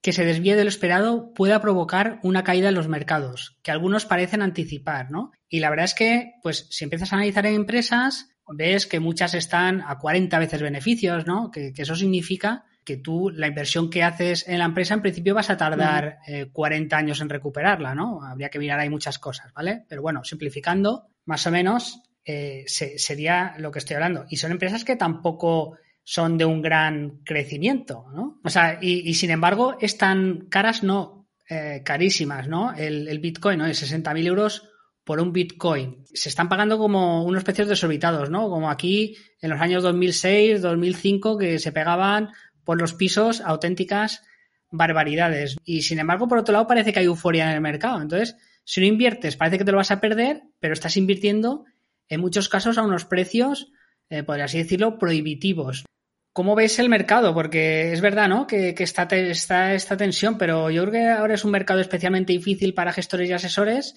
que 0.00 0.14
se 0.14 0.24
desvíe 0.24 0.56
de 0.56 0.64
lo 0.64 0.70
esperado 0.70 1.34
pueda 1.34 1.60
provocar 1.60 2.20
una 2.22 2.42
caída 2.42 2.70
en 2.70 2.74
los 2.74 2.88
mercados, 2.88 3.58
que 3.62 3.70
algunos 3.70 4.06
parecen 4.06 4.40
anticipar, 4.40 5.10
¿no? 5.10 5.32
Y 5.46 5.60
la 5.60 5.68
verdad 5.68 5.84
es 5.84 5.94
que, 5.94 6.32
pues, 6.42 6.68
si 6.70 6.84
empiezas 6.84 7.12
a 7.12 7.16
analizar 7.16 7.44
en 7.44 7.54
empresas, 7.54 8.33
ves 8.48 8.86
que 8.86 9.00
muchas 9.00 9.34
están 9.34 9.82
a 9.86 9.98
40 9.98 10.38
veces 10.38 10.62
beneficios, 10.62 11.26
¿no? 11.26 11.50
Que, 11.50 11.72
eso 11.76 11.94
significa 11.94 12.64
que 12.84 12.98
tú 12.98 13.30
la 13.30 13.46
inversión 13.46 13.88
que 13.88 14.02
haces 14.02 14.46
en 14.46 14.58
la 14.58 14.66
empresa 14.66 14.94
en 14.94 15.00
principio 15.00 15.34
vas 15.34 15.48
a 15.48 15.56
tardar 15.56 16.18
40 16.52 16.94
eh, 16.94 16.98
años 16.98 17.20
en 17.20 17.30
recuperarla, 17.30 17.94
¿no? 17.94 18.22
Habría 18.22 18.50
que 18.50 18.58
mirar 18.58 18.78
ahí 18.78 18.90
muchas 18.90 19.18
cosas, 19.18 19.52
¿vale? 19.54 19.84
Pero 19.88 20.02
bueno, 20.02 20.22
simplificando, 20.24 21.06
más 21.24 21.46
o 21.46 21.50
menos 21.50 22.02
eh, 22.26 22.64
sería 22.66 23.54
lo 23.58 23.70
que 23.70 23.78
estoy 23.78 23.94
hablando. 23.94 24.26
Y 24.28 24.36
son 24.36 24.52
empresas 24.52 24.84
que 24.84 24.96
tampoco 24.96 25.78
son 26.02 26.36
de 26.36 26.44
un 26.44 26.60
gran 26.60 27.22
crecimiento, 27.24 28.04
¿no? 28.14 28.38
O 28.44 28.50
sea, 28.50 28.78
y, 28.82 29.14
sin 29.14 29.30
embargo 29.30 29.78
están 29.80 30.46
caras, 30.50 30.82
no, 30.82 31.26
eh, 31.48 31.80
carísimas, 31.82 32.48
¿no? 32.48 32.74
El, 32.74 33.08
el 33.08 33.18
Bitcoin, 33.18 33.58
¿no? 33.58 33.64
De 33.64 33.72
60.000 33.72 34.26
euros 34.26 34.73
por 35.04 35.20
un 35.20 35.32
Bitcoin. 35.32 36.04
Se 36.12 36.28
están 36.28 36.48
pagando 36.48 36.78
como 36.78 37.24
unos 37.24 37.44
precios 37.44 37.68
desorbitados, 37.68 38.30
¿no? 38.30 38.48
Como 38.48 38.70
aquí 38.70 39.16
en 39.40 39.50
los 39.50 39.60
años 39.60 39.82
2006, 39.82 40.62
2005, 40.62 41.38
que 41.38 41.58
se 41.58 41.72
pegaban 41.72 42.30
por 42.64 42.80
los 42.80 42.94
pisos 42.94 43.40
auténticas 43.42 44.22
barbaridades. 44.70 45.56
Y 45.64 45.82
sin 45.82 45.98
embargo, 45.98 46.26
por 46.26 46.38
otro 46.38 46.52
lado, 46.52 46.66
parece 46.66 46.92
que 46.92 47.00
hay 47.00 47.06
euforia 47.06 47.48
en 47.48 47.54
el 47.54 47.60
mercado. 47.60 48.00
Entonces, 48.00 48.36
si 48.64 48.80
no 48.80 48.86
inviertes, 48.86 49.36
parece 49.36 49.58
que 49.58 49.64
te 49.64 49.70
lo 49.70 49.76
vas 49.76 49.90
a 49.90 50.00
perder, 50.00 50.42
pero 50.58 50.72
estás 50.72 50.96
invirtiendo 50.96 51.64
en 52.08 52.20
muchos 52.20 52.48
casos 52.48 52.78
a 52.78 52.82
unos 52.82 53.04
precios, 53.04 53.70
eh, 54.08 54.22
podría 54.22 54.46
así 54.46 54.58
decirlo, 54.58 54.98
prohibitivos. 54.98 55.84
¿Cómo 56.32 56.56
ves 56.56 56.78
el 56.80 56.88
mercado? 56.88 57.32
Porque 57.32 57.92
es 57.92 58.00
verdad, 58.00 58.28
¿no? 58.28 58.46
Que, 58.46 58.74
está, 58.76 59.04
está, 59.04 59.74
esta 59.74 59.96
tensión, 59.96 60.36
pero 60.36 60.70
yo 60.70 60.82
creo 60.82 60.92
que 60.92 61.08
ahora 61.08 61.34
es 61.34 61.44
un 61.44 61.52
mercado 61.52 61.80
especialmente 61.80 62.32
difícil 62.32 62.74
para 62.74 62.92
gestores 62.92 63.30
y 63.30 63.32
asesores, 63.32 63.94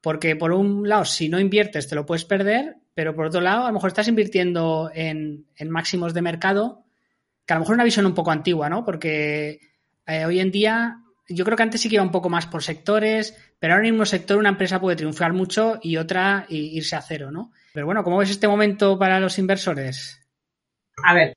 porque 0.00 0.36
por 0.36 0.52
un 0.52 0.88
lado, 0.88 1.04
si 1.04 1.28
no 1.28 1.38
inviertes, 1.38 1.88
te 1.88 1.94
lo 1.94 2.06
puedes 2.06 2.24
perder, 2.24 2.76
pero 2.94 3.14
por 3.14 3.26
otro 3.26 3.40
lado, 3.40 3.64
a 3.64 3.68
lo 3.68 3.74
mejor 3.74 3.88
estás 3.88 4.08
invirtiendo 4.08 4.90
en, 4.94 5.46
máximos 5.68 6.14
de 6.14 6.22
mercado, 6.22 6.84
que 7.46 7.52
a 7.52 7.56
lo 7.56 7.60
mejor 7.60 7.74
es 7.74 7.76
una 7.76 7.84
visión 7.84 8.06
un 8.06 8.14
poco 8.14 8.30
antigua, 8.30 8.68
¿no? 8.68 8.84
Porque 8.84 9.60
eh, 10.06 10.24
hoy 10.24 10.40
en 10.40 10.50
día, 10.50 11.02
yo 11.28 11.44
creo 11.44 11.56
que 11.56 11.62
antes 11.62 11.80
sí 11.80 11.88
que 11.88 11.96
iba 11.96 12.04
un 12.04 12.10
poco 12.10 12.28
más 12.28 12.46
por 12.46 12.62
sectores, 12.62 13.36
pero 13.58 13.74
ahora 13.74 13.86
en 13.86 13.98
un 13.98 14.06
sector 14.06 14.38
una 14.38 14.48
empresa 14.48 14.80
puede 14.80 14.96
triunfar 14.96 15.32
mucho 15.32 15.78
y 15.82 15.96
otra 15.96 16.46
irse 16.48 16.96
a 16.96 17.02
cero, 17.02 17.30
¿no? 17.30 17.52
Pero 17.72 17.86
bueno, 17.86 18.02
¿cómo 18.02 18.18
ves 18.18 18.30
este 18.30 18.48
momento 18.48 18.98
para 18.98 19.20
los 19.20 19.38
inversores? 19.38 20.20
A 21.04 21.14
ver, 21.14 21.34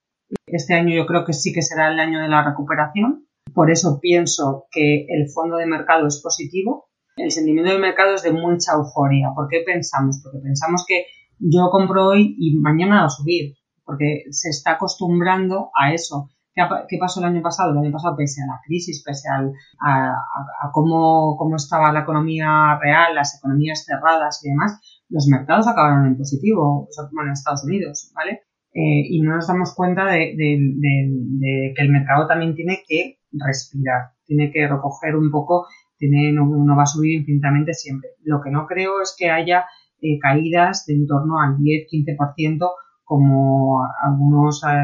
este 0.48 0.74
año 0.74 0.96
yo 0.96 1.06
creo 1.06 1.26
que 1.26 1.34
sí 1.34 1.54
que 1.54 1.62
será 1.62 1.92
el 1.92 2.00
año 2.00 2.22
de 2.22 2.28
la 2.28 2.44
recuperación. 2.44 3.28
Por 3.54 3.70
eso 3.70 4.00
pienso 4.02 4.68
que 4.72 5.06
el 5.10 5.30
fondo 5.30 5.58
de 5.58 5.66
mercado 5.66 6.08
es 6.08 6.22
positivo. 6.22 6.90
El 7.16 7.32
sentimiento 7.32 7.72
del 7.72 7.82
mercado 7.82 8.16
es 8.16 8.24
de 8.24 8.32
mucha 8.32 8.74
euforia. 8.74 9.32
¿Por 9.36 9.48
qué 9.48 9.64
pensamos? 9.66 10.20
Porque 10.24 10.40
pensamos 10.40 10.84
que 10.88 11.06
yo 11.40 11.70
compro 11.70 12.08
hoy 12.08 12.36
y 12.40 12.58
mañana 12.58 13.02
va 13.02 13.06
a 13.06 13.10
subir, 13.10 13.56
porque 13.84 14.24
se 14.32 14.50
está 14.50 14.74
acostumbrando 14.74 15.70
a 15.80 15.94
eso. 15.94 16.30
¿Qué, 16.56 16.98
pasó 17.00 17.20
el 17.20 17.26
año 17.26 17.42
pasado? 17.42 17.72
El 17.72 17.80
año 17.80 17.92
pasado, 17.92 18.16
pese 18.16 18.44
a 18.44 18.48
la 18.48 18.62
crisis, 18.64 19.04
pese 19.04 19.28
a, 19.30 20.72
cómo, 20.72 21.36
cómo, 21.38 21.56
estaba 21.56 21.92
la 21.92 22.02
economía 22.02 22.78
real, 22.80 23.16
las 23.16 23.38
economías 23.38 23.84
cerradas 23.86 24.44
y 24.44 24.50
demás, 24.50 24.80
los 25.10 25.28
mercados 25.28 25.68
acabaron 25.68 26.06
en 26.06 26.18
positivo, 26.18 26.88
bueno, 27.12 27.30
en 27.30 27.34
Estados 27.34 27.64
Unidos, 27.64 28.12
¿vale? 28.16 28.42
Eh, 28.74 29.06
y 29.10 29.22
no 29.22 29.36
nos 29.36 29.48
damos 29.48 29.74
cuenta 29.76 30.06
de, 30.06 30.36
que 30.36 31.82
el 31.82 31.90
mercado 31.90 32.28
también 32.28 32.56
tiene 32.56 32.84
que 32.88 33.20
respirar, 33.32 34.14
tiene 34.26 34.52
que 34.52 34.68
recoger 34.68 35.16
un 35.16 35.32
poco, 35.32 35.68
tiene, 35.98 36.32
no, 36.34 36.76
va 36.76 36.84
a 36.84 36.88
subir 36.88 37.20
infinitamente 37.20 37.74
siempre. 37.74 38.12
Lo 38.24 38.42
que 38.42 38.52
no 38.52 38.66
creo 38.66 39.02
es 39.02 39.16
que 39.18 39.30
haya 39.30 39.66
eh, 40.02 40.20
caídas 40.20 40.86
de 40.86 40.96
en 40.96 41.08
torno 41.08 41.40
al 41.40 41.58
10-15% 41.58 42.70
como 43.04 43.82
algunos 44.02 44.64
eh, 44.64 44.78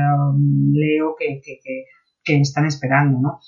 leo 0.73 1.15
que, 1.17 1.41
están 2.23 2.65
esperando, 2.65 3.19
¿no? 3.19 3.39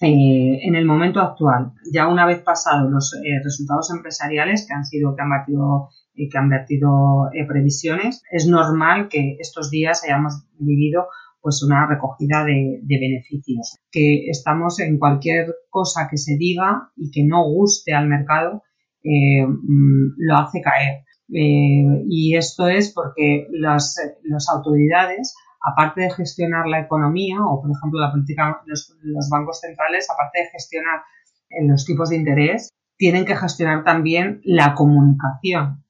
Eh, 0.00 0.60
en 0.62 0.74
el 0.74 0.86
momento 0.86 1.20
actual, 1.20 1.72
ya 1.92 2.08
una 2.08 2.26
vez 2.26 2.40
pasados 2.40 2.90
los 2.90 3.14
resultados 3.44 3.90
empresariales 3.90 4.66
que 4.66 4.74
han 4.74 4.84
sido, 4.84 5.14
que 5.14 5.22
han 5.22 5.30
vertido, 5.30 5.88
que 6.14 6.38
han 6.38 6.48
vertido 6.48 7.28
previsiones, 7.46 8.22
es 8.30 8.46
normal 8.46 9.08
que 9.08 9.36
estos 9.38 9.70
días 9.70 10.02
hayamos 10.04 10.46
vivido 10.58 11.08
pues 11.46 11.62
una 11.62 11.86
recogida 11.86 12.44
de, 12.44 12.80
beneficios. 12.88 13.78
Que 13.92 14.26
estamos 14.28 14.80
en 14.80 14.98
cualquier 14.98 15.54
cosa 15.70 16.08
que 16.10 16.16
se 16.16 16.36
diga 16.36 16.90
y 16.96 17.12
que 17.12 17.22
no 17.24 17.44
guste 17.44 17.94
al 17.94 18.08
mercado, 18.08 18.64
mm, 19.04 20.14
lo 20.16 20.36
hace 20.38 20.60
caer. 20.60 21.04
Eh, 21.32 22.02
y 22.08 22.36
esto 22.36 22.66
es 22.66 22.92
porque 22.92 23.46
las, 23.52 23.94
las, 24.24 24.48
autoridades, 24.48 25.36
aparte 25.62 26.00
de 26.00 26.10
gestionar 26.10 26.66
la 26.66 26.80
economía 26.80 27.36
o, 27.46 27.62
por 27.62 27.70
ejemplo, 27.70 28.00
la 28.00 28.10
política, 28.10 28.60
los, 28.66 28.98
los 29.02 29.28
bancos 29.30 29.60
centrales, 29.60 30.10
aparte 30.10 30.40
de 30.40 30.50
gestionar 30.50 31.02
eh, 31.50 31.64
los 31.64 31.84
tipos 31.84 32.10
de 32.10 32.16
interés, 32.16 32.70
tienen 32.96 33.24
que 33.24 33.36
gestionar 33.36 33.84
también 33.84 34.40
la 34.42 34.74
comunicación. 34.74 35.84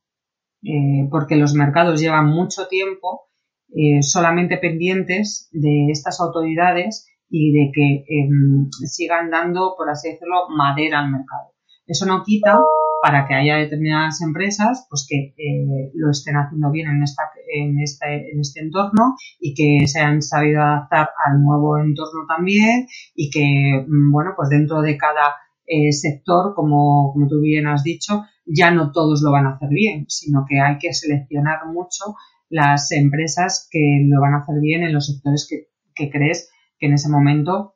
Eh, 0.63 1.09
porque 1.11 1.37
los 1.37 1.55
mercados 1.55 1.99
llevan 1.99 2.27
mucho 2.27 2.69
tiempo 2.69 3.31
eh, 3.77 4.03
solamente 4.03 4.57
pendientes 4.57 5.51
de 5.53 5.89
estas 5.91 6.19
autoridades 6.21 7.07
y 7.29 7.53
de 7.53 7.71
que 7.75 8.05
em, 8.09 8.71
sigan 8.71 9.31
dando, 9.31 9.75
por 9.77 9.91
así 9.91 10.09
decirlo, 10.11 10.49
madera 10.49 11.01
al 11.01 11.11
mercado. 11.11 11.53
Eso 11.87 12.07
no 12.07 12.23
quita 12.25 12.59
para 13.03 13.29
que 13.29 13.35
haya 13.35 13.57
determinadas 13.57 14.23
empresas 14.23 14.87
pues 14.89 15.07
que 15.09 15.35
eh, 15.37 15.91
lo 15.95 16.11
estén 16.11 16.37
haciendo 16.37 16.71
bien 16.71 16.89
en, 16.89 17.05
en, 17.53 17.79
este, 17.81 18.33
en 18.33 18.41
este 18.41 18.61
entorno 18.61 19.15
y 19.39 19.55
que 19.55 19.87
se 19.87 20.01
han 20.01 20.23
sabido 20.23 20.63
adaptar 20.63 21.11
al 21.27 21.43
nuevo 21.43 21.79
entorno 21.79 22.25
también 22.27 22.87
y 23.15 23.29
que, 23.29 23.85
mm, 23.87 24.11
bueno, 24.11 24.33
pues 24.35 24.49
dentro 24.49 24.81
de 24.81 24.97
cada 24.97 25.37
eh, 25.67 25.93
sector, 25.93 26.55
como 26.55 27.15
tú 27.29 27.41
bien 27.41 27.67
has 27.67 27.83
dicho, 27.83 28.25
ya 28.47 28.71
no 28.71 28.91
todos 28.91 29.21
lo 29.23 29.33
van 29.33 29.47
a 29.47 29.57
hacer 29.57 29.69
bien, 29.69 30.07
sino 30.09 30.47
que 30.49 30.61
hay 30.61 30.79
que 30.79 30.95
seleccionar 30.95 31.67
mucho 31.67 32.15
las 32.49 32.93
empresas 32.93 33.69
que 33.71 34.05
lo 34.09 34.21
van 34.21 34.35
a 34.35 34.39
hacer 34.39 34.57
bien 34.61 34.83
en 34.83 34.93
los 34.93 35.07
sectores 35.07 35.49
que, 35.49 36.11
crees 36.11 36.51
que 36.79 36.87
en 36.87 36.95
ese 36.95 37.09
momento 37.09 37.75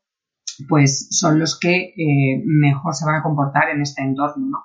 pues 0.68 1.08
son 1.10 1.38
los 1.38 1.58
que 1.58 1.94
eh, 1.96 2.42
mejor 2.44 2.94
se 2.94 3.06
van 3.06 3.16
a 3.16 3.22
comportar 3.22 3.70
en 3.70 3.80
este 3.80 4.02
entorno, 4.02 4.46
¿no? 4.46 4.58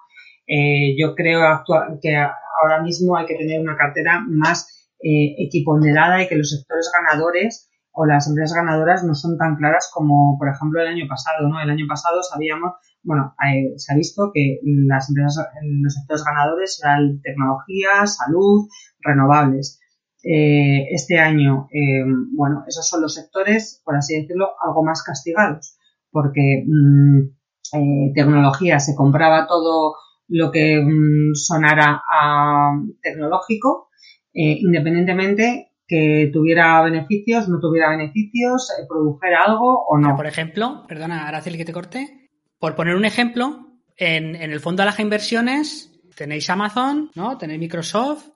Eh, 0.47 0.95
yo 0.99 1.15
creo 1.15 1.63
que 2.01 2.15
ahora 2.15 2.81
mismo 2.83 3.17
hay 3.17 3.25
que 3.25 3.35
tener 3.35 3.59
una 3.59 3.77
cartera 3.77 4.23
más 4.27 4.89
eh, 5.01 5.35
equiponderada 5.39 6.21
y 6.21 6.27
que 6.27 6.35
los 6.35 6.51
sectores 6.51 6.91
ganadores 6.93 7.69
o 7.91 8.05
las 8.05 8.27
empresas 8.27 8.55
ganadoras 8.55 9.03
no 9.03 9.15
son 9.15 9.37
tan 9.37 9.55
claras 9.55 9.89
como, 9.93 10.37
por 10.37 10.49
ejemplo, 10.49 10.81
el 10.81 10.87
año 10.87 11.05
pasado, 11.07 11.47
¿no? 11.47 11.61
El 11.61 11.69
año 11.69 11.85
pasado 11.87 12.21
sabíamos, 12.23 12.73
bueno, 13.03 13.33
eh, 13.47 13.73
se 13.77 13.93
ha 13.93 13.95
visto 13.95 14.31
que 14.33 14.59
las 14.63 15.09
empresas, 15.09 15.47
los 15.63 15.93
sectores 15.93 16.23
ganadores 16.23 16.81
eran 16.83 17.21
tecnología, 17.21 18.05
salud, 18.05 18.67
renovables. 18.99 19.79
Eh, 20.27 20.87
este 20.89 21.19
año, 21.19 21.67
eh, 21.71 22.03
bueno, 22.33 22.63
esos 22.67 22.87
son 22.87 23.03
los 23.03 23.13
sectores, 23.13 23.81
por 23.85 23.95
así 23.95 24.19
decirlo, 24.19 24.49
algo 24.59 24.83
más 24.83 25.03
castigados, 25.03 25.77
porque 26.09 26.63
mm, 26.65 28.13
tecnología 28.13 28.79
se 28.79 28.95
compraba 28.95 29.45
todo 29.45 29.95
lo 30.29 30.51
que 30.51 30.81
mm, 30.81 31.35
sonara 31.35 32.01
a 32.11 32.71
tecnológico, 33.01 33.89
eh, 34.33 34.57
independientemente 34.59 35.73
que 35.87 36.31
tuviera 36.33 36.81
beneficios, 36.81 37.47
no 37.47 37.59
tuviera 37.59 37.91
beneficios, 37.91 38.71
eh, 38.71 38.85
produjera 38.89 39.43
algo 39.43 39.85
o 39.85 39.97
no. 39.99 40.15
por 40.15 40.25
ejemplo, 40.25 40.83
perdona, 40.87 41.27
Araceli 41.27 41.57
que 41.57 41.65
te 41.65 41.73
corte, 41.73 42.31
por 42.57 42.75
poner 42.75 42.95
un 42.95 43.05
ejemplo, 43.05 43.67
en, 43.95 44.35
en 44.35 44.51
el 44.51 44.59
fondo 44.59 44.81
de 44.81 44.87
las 44.87 44.99
inversiones 44.99 45.91
tenéis 46.15 46.49
Amazon, 46.49 47.11
¿no? 47.13 47.37
Tenéis 47.37 47.59
Microsoft, 47.59 48.29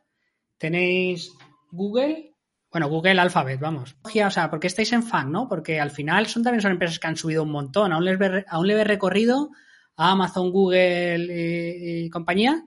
tenéis 0.57 1.33
Google, 1.71 2.29
bueno, 2.71 2.87
Google 2.87 3.19
Alphabet, 3.19 3.59
vamos. 3.59 3.97
O 4.03 4.29
sea, 4.29 4.49
¿por 4.49 4.59
qué 4.59 4.67
estáis 4.67 4.93
en 4.93 5.01
FAN, 5.01 5.31
no? 5.31 5.47
Porque 5.47 5.79
al 5.79 5.89
final 5.89 6.27
son 6.27 6.43
también 6.43 6.61
son 6.61 6.71
empresas 6.71 6.99
que 6.99 7.07
han 7.07 7.15
subido 7.15 7.41
un 7.43 7.51
montón, 7.51 7.91
a 7.91 7.97
un 7.97 8.05
leve, 8.05 8.45
a 8.47 8.59
un 8.59 8.67
leve 8.67 8.83
recorrido 8.83 9.49
Amazon, 9.99 10.51
Google 10.51 11.27
y, 11.29 12.09
compañía? 12.09 12.63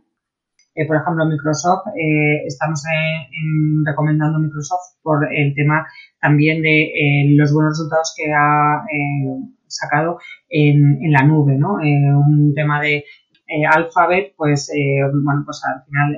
Eh, 0.75 0.87
por 0.87 0.97
ejemplo, 0.97 1.25
Microsoft, 1.27 1.87
eh, 1.97 2.45
estamos 2.47 2.83
recomendando 3.85 4.39
Microsoft 4.39 5.01
por 5.03 5.27
el 5.33 5.55
tema 5.55 5.87
también 6.21 6.63
de 6.63 6.83
eh, 6.85 7.35
los 7.37 7.53
buenos 7.53 7.79
resultados 7.79 8.13
que 8.17 8.25
ha 8.33 8.83
sacado 9.67 10.19
en, 10.49 11.11
la 11.11 11.23
nube, 11.23 11.57
¿no? 11.57 11.75
un 11.75 12.53
tema 12.55 12.81
de 12.81 13.05
Alphabet, 13.71 14.35
pues, 14.37 14.71
bueno, 15.25 15.43
pues 15.45 15.63
al 15.65 15.85
final 15.85 16.17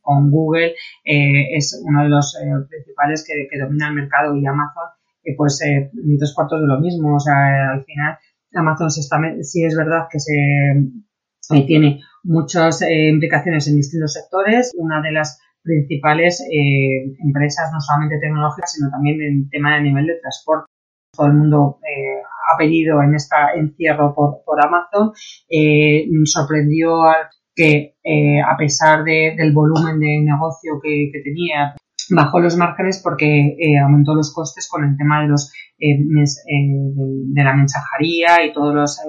con 0.00 0.30
Google 0.30 0.74
es 1.04 1.80
uno 1.84 2.02
de 2.02 2.08
los 2.08 2.36
principales 2.68 3.24
que, 3.26 3.46
que, 3.50 3.58
domina 3.58 3.88
el 3.88 3.94
mercado 3.94 4.36
y 4.36 4.46
Amazon, 4.46 4.88
pues, 5.36 5.58
tres 5.58 6.34
cuartos 6.34 6.60
de 6.60 6.66
lo 6.66 6.80
mismo, 6.80 7.16
o 7.16 7.20
sea, 7.20 7.72
al 7.72 7.84
final 7.84 8.18
Amazon 8.54 8.90
se 8.90 9.00
está, 9.00 9.18
sí 9.42 9.64
es 9.64 9.76
verdad 9.76 10.06
que 10.10 10.18
se 10.20 10.32
eh, 11.50 11.66
tiene 11.66 12.00
muchas 12.22 12.82
eh, 12.82 13.08
implicaciones 13.08 13.68
en 13.68 13.76
distintos 13.76 14.12
sectores. 14.12 14.72
Una 14.76 15.02
de 15.02 15.12
las 15.12 15.40
principales 15.62 16.40
eh, 16.40 17.14
empresas, 17.22 17.70
no 17.72 17.80
solamente 17.80 18.18
tecnológicas, 18.18 18.72
sino 18.72 18.90
también 18.90 19.20
en 19.20 19.48
tema 19.50 19.74
de 19.76 19.82
nivel 19.82 20.06
de 20.06 20.20
transporte. 20.20 20.66
Todo 21.12 21.26
el 21.28 21.34
mundo 21.34 21.78
ha 22.52 22.56
pedido 22.56 23.02
en 23.02 23.14
este 23.14 23.36
encierro 23.56 24.14
por, 24.14 24.42
por 24.44 24.64
Amazon. 24.64 25.12
sorprendió 26.24 27.02
que 27.54 27.94
a 28.44 28.56
pesar 28.56 29.04
del 29.04 29.52
volumen 29.52 30.00
de 30.00 30.20
negocio 30.22 30.80
que 30.82 31.20
tenía, 31.22 31.74
bajó 32.10 32.40
los 32.40 32.56
márgenes 32.56 33.00
porque 33.02 33.56
eh, 33.58 33.78
aumentó 33.82 34.14
los 34.14 34.32
costes 34.32 34.68
con 34.68 34.84
el 34.84 34.96
tema 34.96 35.22
de 35.22 35.28
los 35.28 35.52
eh, 35.78 35.92
eh, 35.92 35.96
de, 35.96 37.44
la 37.44 37.54
mensajería 37.54 38.44
y 38.44 38.52
todos 38.52 38.74
los 38.74 39.00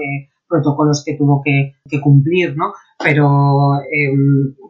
protocolos 0.48 1.04
que 1.06 1.16
tuvo 1.18 1.42
que, 1.44 1.74
cumplir, 2.02 2.56
¿no? 2.56 2.74
Pero 3.04 3.80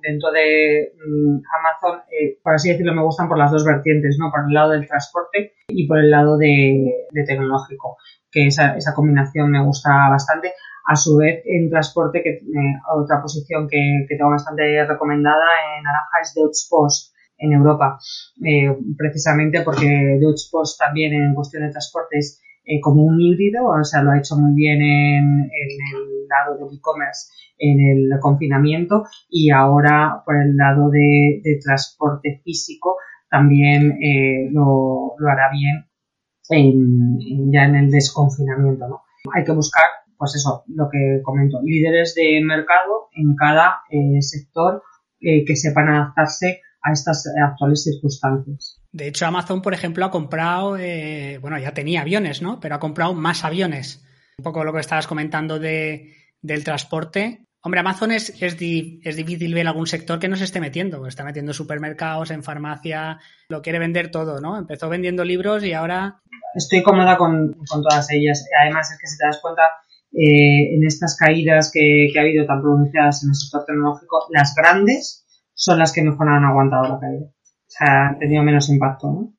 dentro 0.01 0.31
de 0.31 0.93
mm, 0.95 1.41
Amazon, 1.60 2.01
eh, 2.12 2.38
por 2.43 2.53
así 2.53 2.69
decirlo, 2.69 2.93
me 2.93 3.03
gustan 3.03 3.27
por 3.27 3.38
las 3.38 3.51
dos 3.51 3.65
vertientes, 3.65 4.17
¿no? 4.19 4.31
Por 4.31 4.45
el 4.48 4.53
lado 4.53 4.72
del 4.72 4.88
transporte 4.88 5.53
y 5.67 5.88
por 5.88 6.00
el 6.00 6.12
lado 6.12 6.38
de, 6.38 7.07
tecnológico, 7.25 7.98
que 8.35 8.47
esa, 8.47 8.75
esa 8.75 8.93
combinación 8.93 9.49
me 9.49 9.63
gusta 9.63 10.09
bastante. 10.09 10.51
A 10.87 10.95
su 10.95 11.17
vez, 11.17 11.41
en 11.45 11.69
transporte, 11.69 12.21
que 12.21 12.29
eh, 12.29 12.75
otra 12.93 13.19
posición 13.21 13.67
que, 13.67 14.05
tengo 14.07 14.29
bastante 14.29 14.85
recomendada 14.85 15.45
en 15.77 15.83
naranja 15.83 16.19
es 16.21 16.33
Deutsche 16.35 16.67
Post 16.69 17.15
en 17.37 17.53
Europa, 17.53 17.97
eh, 18.45 18.77
precisamente 18.97 19.61
porque 19.61 19.87
Deutsche 20.19 20.49
Post 20.51 20.79
también 20.79 21.13
en 21.13 21.33
cuestión 21.33 21.63
de 21.63 21.71
transporte 21.71 22.19
es 22.19 22.39
eh, 22.65 22.79
como 22.81 23.03
un 23.03 23.19
híbrido, 23.19 23.65
o 23.65 23.83
sea, 23.83 24.03
lo 24.03 24.11
ha 24.11 24.19
hecho 24.19 24.35
muy 24.35 24.53
bien 24.53 24.81
en, 24.81 25.49
el 25.51 26.27
lado 26.27 26.57
del 26.57 26.77
e-commerce 26.77 27.31
en 27.57 27.79
el 27.79 28.19
confinamiento 28.19 29.05
y 29.29 29.49
ahora 29.49 30.21
por 30.25 30.35
el 30.35 30.57
lado 30.57 30.89
de, 30.89 31.41
transporte 31.63 32.41
físico 32.43 32.97
también 33.29 33.97
eh, 34.01 34.49
lo, 34.51 35.15
hará 35.27 35.51
bien 35.51 35.85
ya 36.49 37.63
en 37.63 37.75
el 37.75 37.91
desconfinamiento, 37.91 38.87
¿no? 38.87 39.01
Hay 39.33 39.43
que 39.43 39.51
buscar, 39.51 39.85
pues 40.17 40.35
eso, 40.35 40.63
lo 40.67 40.87
que 40.89 41.21
comento, 41.23 41.59
líderes 41.63 42.13
de 42.15 42.41
mercado 42.43 43.09
en 43.15 43.35
cada 43.35 43.81
sector 44.21 44.83
que 45.19 45.55
sepan 45.55 45.89
adaptarse 45.89 46.61
a 46.85 46.91
estas 46.91 47.25
actuales 47.43 47.83
circunstancias. 47.83 48.79
De 48.91 49.07
hecho, 49.07 49.25
Amazon, 49.25 49.61
por 49.61 49.73
ejemplo, 49.73 50.05
ha 50.05 50.11
comprado, 50.11 50.77
eh, 50.77 51.37
bueno, 51.41 51.59
ya 51.59 51.73
tenía 51.73 52.01
aviones, 52.01 52.41
¿no? 52.41 52.59
Pero 52.61 52.75
ha 52.75 52.79
comprado 52.79 53.13
más 53.13 53.43
aviones. 53.43 54.05
Un 54.37 54.43
poco 54.43 54.63
lo 54.63 54.71
que 54.71 54.79
estabas 54.79 55.07
comentando 55.07 55.59
de, 55.59 56.15
del 56.41 56.63
transporte. 56.63 57.43
Hombre, 57.61 57.79
Amazon 57.81 58.11
es, 58.11 58.41
es, 58.41 58.57
difícil 58.57 59.53
ver 59.53 59.67
algún 59.67 59.87
sector 59.87 60.19
que 60.19 60.27
no 60.27 60.37
se 60.37 60.43
esté 60.43 60.61
metiendo. 60.61 61.07
Está 61.07 61.25
metiendo 61.25 61.51
supermercados, 61.51 62.29
en 62.31 62.43
farmacia, 62.43 63.19
lo 63.49 63.61
quiere 63.61 63.79
vender 63.79 64.11
todo, 64.11 64.39
¿no? 64.39 64.57
Empezó 64.57 64.87
vendiendo 64.87 65.25
libros 65.25 65.63
y 65.63 65.73
ahora... 65.73 66.21
Estoy 66.55 66.81
cómoda 66.83 67.17
con, 67.17 67.55
todas 67.69 68.09
ellas. 68.12 68.45
Además, 68.62 68.91
es 68.91 69.00
que 69.00 69.07
si 69.07 69.17
te 69.17 69.25
das 69.25 69.39
cuenta, 69.41 69.63
eh, 70.12 70.75
en 70.75 70.85
estas 70.85 71.15
caídas 71.17 71.71
que, 71.71 72.07
que 72.12 72.19
ha 72.19 72.21
habido 72.21 72.45
tan 72.45 72.62
pronunciadas 72.62 73.24
en 73.24 73.29
el 73.29 73.35
sector 73.35 73.65
tecnológico, 73.65 74.27
las 74.31 74.55
grandes 74.55 75.25
son 75.53 75.79
las 75.79 75.91
que 75.91 76.03
mejor 76.03 76.29
han 76.29 76.45
aguantado 76.45 76.83
la 76.83 77.00
caída. 77.00 77.25
O 77.25 77.67
sea, 77.67 78.07
han 78.07 78.19
tenido 78.19 78.43
menos 78.43 78.69
impacto, 78.69 79.07
¿no? 79.07 79.33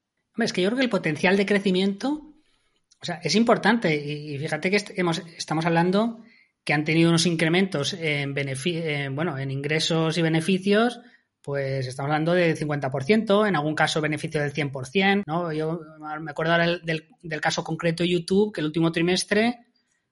Es 0.45 0.53
que 0.53 0.63
yo 0.63 0.69
creo 0.69 0.79
que 0.79 0.85
el 0.85 0.91
potencial 0.91 1.37
de 1.37 1.47
crecimiento, 1.47 2.35
o 3.01 3.05
sea, 3.05 3.21
es 3.23 3.35
importante. 3.35 3.97
Y 3.97 4.39
fíjate 4.39 4.71
que 4.71 4.77
estamos 4.77 5.67
hablando 5.67 6.23
que 6.67 6.75
han 6.75 6.85
tenido 6.85 7.11
unos 7.11 7.27
incrementos 7.27 7.95
en, 7.95 8.35
bueno, 9.15 9.39
en 9.39 9.53
ingresos 9.53 10.19
y 10.19 10.23
beneficios, 10.23 11.01
pues 11.47 11.87
estamos 11.87 12.11
hablando 12.11 12.33
de 12.33 12.57
50%, 12.57 13.47
en 13.47 13.55
algún 13.55 13.77
caso 13.77 14.01
beneficio 14.01 14.43
del 14.43 14.53
100%, 14.53 15.23
¿no? 15.29 15.53
Yo 15.53 15.81
me 16.21 16.33
acuerdo 16.33 16.55
ahora 16.55 16.67
del, 16.67 17.07
del 17.23 17.41
caso 17.41 17.63
concreto 17.63 18.03
de 18.03 18.09
YouTube, 18.09 18.53
que 18.53 18.61
el 18.61 18.67
último 18.67 18.91
trimestre, 18.91 19.61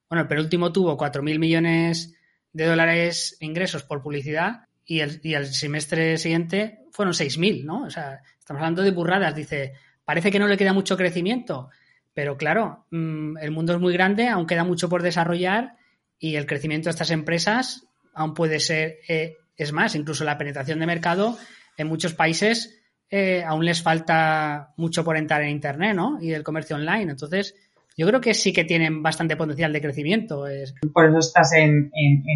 bueno, 0.08 0.22
el 0.22 0.28
penúltimo 0.28 0.72
tuvo 0.72 0.96
4.000 0.96 1.40
millones 1.40 2.14
de 2.52 2.66
dólares 2.66 3.36
ingresos 3.40 3.82
por 3.82 4.00
publicidad 4.00 4.68
y 4.86 5.00
el, 5.00 5.18
y 5.24 5.34
el 5.34 5.46
semestre 5.46 6.18
siguiente 6.18 6.84
fueron 6.92 7.14
6.000, 7.14 7.64
¿no? 7.64 7.82
O 7.82 7.90
sea, 7.90 8.22
estamos 8.38 8.60
hablando 8.60 8.82
de 8.82 8.92
burradas. 8.92 9.34
Dice, 9.34 9.72
parece 10.04 10.30
que 10.30 10.38
no 10.38 10.46
le 10.46 10.56
queda 10.56 10.72
mucho 10.72 10.96
crecimiento, 10.96 11.68
pero 12.12 12.36
claro, 12.36 12.86
mm, 12.92 13.38
el 13.38 13.50
mundo 13.50 13.72
es 13.72 13.80
muy 13.80 13.92
grande, 13.92 14.28
aún 14.28 14.46
queda 14.46 14.62
mucho 14.62 14.88
por 14.88 15.02
desarrollar 15.02 15.74
y 16.16 16.36
el 16.36 16.46
crecimiento 16.46 16.84
de 16.84 16.90
estas 16.92 17.10
empresas 17.10 17.88
aún 18.14 18.34
puede 18.34 18.60
ser, 18.60 18.98
eh, 19.08 19.36
es 19.56 19.72
más, 19.72 19.94
incluso 19.94 20.24
la 20.24 20.38
penetración 20.38 20.78
de 20.80 20.86
mercado 20.86 21.36
en 21.76 21.88
muchos 21.88 22.14
países 22.14 22.80
eh, 23.10 23.44
aún 23.44 23.64
les 23.64 23.82
falta 23.82 24.72
mucho 24.76 25.04
por 25.04 25.16
entrar 25.16 25.42
en 25.42 25.50
Internet, 25.50 25.94
¿no? 25.94 26.18
Y 26.20 26.32
el 26.32 26.42
comercio 26.42 26.76
online. 26.76 27.12
Entonces, 27.12 27.54
yo 27.96 28.06
creo 28.08 28.20
que 28.20 28.34
sí 28.34 28.52
que 28.52 28.64
tienen 28.64 29.02
bastante 29.02 29.36
potencial 29.36 29.72
de 29.72 29.80
crecimiento. 29.80 30.46
Por 30.92 31.06
eso 31.06 31.18
estás 31.18 31.52
en, 31.52 31.92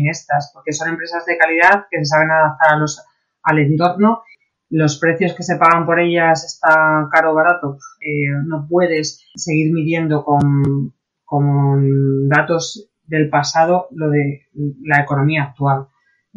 estas, 0.09 0.53
porque 0.55 0.73
son 0.73 0.91
empresas 0.91 1.25
de 1.27 1.37
calidad 1.37 1.87
que 1.91 1.99
se 1.99 2.05
saben 2.05 2.31
adaptar 2.31 2.75
a 2.75 2.77
los, 2.77 3.05
al 3.43 3.59
entorno. 3.59 4.23
Los 4.71 4.99
precios 4.99 5.35
que 5.35 5.43
se 5.43 5.57
pagan 5.57 5.87
por 5.87 5.99
ellas 5.99 6.45
está 6.45 7.09
caro 7.11 7.33
o 7.33 7.35
barato. 7.35 7.79
Eh, 8.01 8.29
no 8.47 8.67
puedes 8.69 9.27
seguir 9.35 9.73
midiendo 9.73 10.23
con, 10.23 10.95
con 11.25 12.29
datos 12.29 12.89
del 13.03 13.31
pasado 13.31 13.89
lo 13.93 14.11
de 14.11 14.43
la 14.85 15.01
economía 15.01 15.45
actual. 15.45 15.89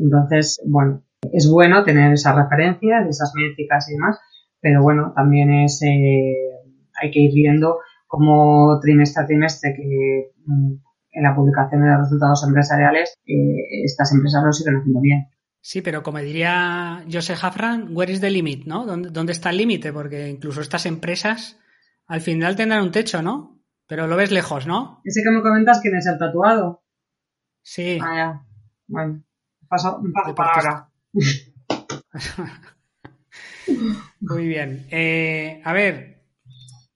Entonces, 0.02 0.62
bueno, 0.66 1.04
es 1.32 1.50
bueno 1.50 1.84
tener 1.84 2.12
esas 2.14 2.36
referencias, 2.36 3.08
esas 3.08 3.32
métricas 3.36 3.90
y 3.90 3.94
demás, 3.94 4.20
pero 4.60 4.82
bueno, 4.82 5.14
también 5.16 5.52
es, 5.52 5.82
eh, 5.84 6.36
hay 7.02 7.12
que 7.12 7.20
ir 7.20 7.34
viendo 7.34 7.78
como 8.08 8.80
trimestre 8.82 9.24
a 9.24 9.28
trimestre 9.28 9.74
que 9.76 10.32
mm, 10.46 10.74
en 11.14 11.24
la 11.24 11.36
publicación 11.36 11.82
de 11.82 11.90
los 11.90 12.00
resultados 12.02 12.44
empresariales 12.48 13.14
eh, 13.26 13.84
estas 13.86 14.12
empresas 14.14 14.44
lo 14.44 14.52
siguen 14.52 14.78
haciendo 14.78 15.02
bien. 15.02 15.28
Sí, 15.62 15.82
pero 15.82 16.02
como 16.02 16.18
diría 16.18 17.06
Joseph 17.12 17.44
Hafran, 17.44 17.96
where 17.96 18.12
is 18.12 18.20
the 18.20 18.32
limit, 18.32 18.66
¿no? 18.66 18.86
¿Dónde, 18.86 19.32
está 19.32 19.52
el 19.52 19.58
límite? 19.58 19.94
Porque 19.94 20.28
incluso 20.28 20.62
estas 20.62 20.88
empresas 20.88 21.60
al 22.08 22.22
final 22.22 22.56
tendrán 22.56 22.84
un 22.84 22.92
techo, 22.92 23.22
¿no? 23.22 23.62
Pero 23.88 24.08
lo 24.08 24.16
ves 24.16 24.32
lejos, 24.32 24.66
¿no? 24.66 25.02
Ese 25.04 25.22
que 25.24 25.30
me 25.30 25.44
comentas, 25.44 25.80
¿quién 25.82 25.96
es 25.96 26.08
el 26.08 26.18
tatuado? 26.18 26.84
Sí. 27.62 28.00
Ah, 28.02 28.16
ya. 28.16 28.42
Bueno, 28.88 29.24
paso, 29.72 30.04
paso 30.14 30.36
para. 30.36 30.90
Muy 34.20 34.48
bien. 34.48 34.86
Eh, 34.92 35.62
a 35.64 35.72
ver, 35.72 36.26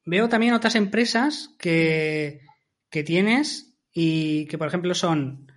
veo 0.04 0.28
también 0.28 0.54
otras 0.54 0.76
empresas 0.76 1.56
que, 1.58 2.42
que 2.90 3.04
tienes 3.04 3.78
y 3.94 4.46
que, 4.48 4.58
por 4.58 4.68
ejemplo, 4.68 4.94
son 4.94 5.50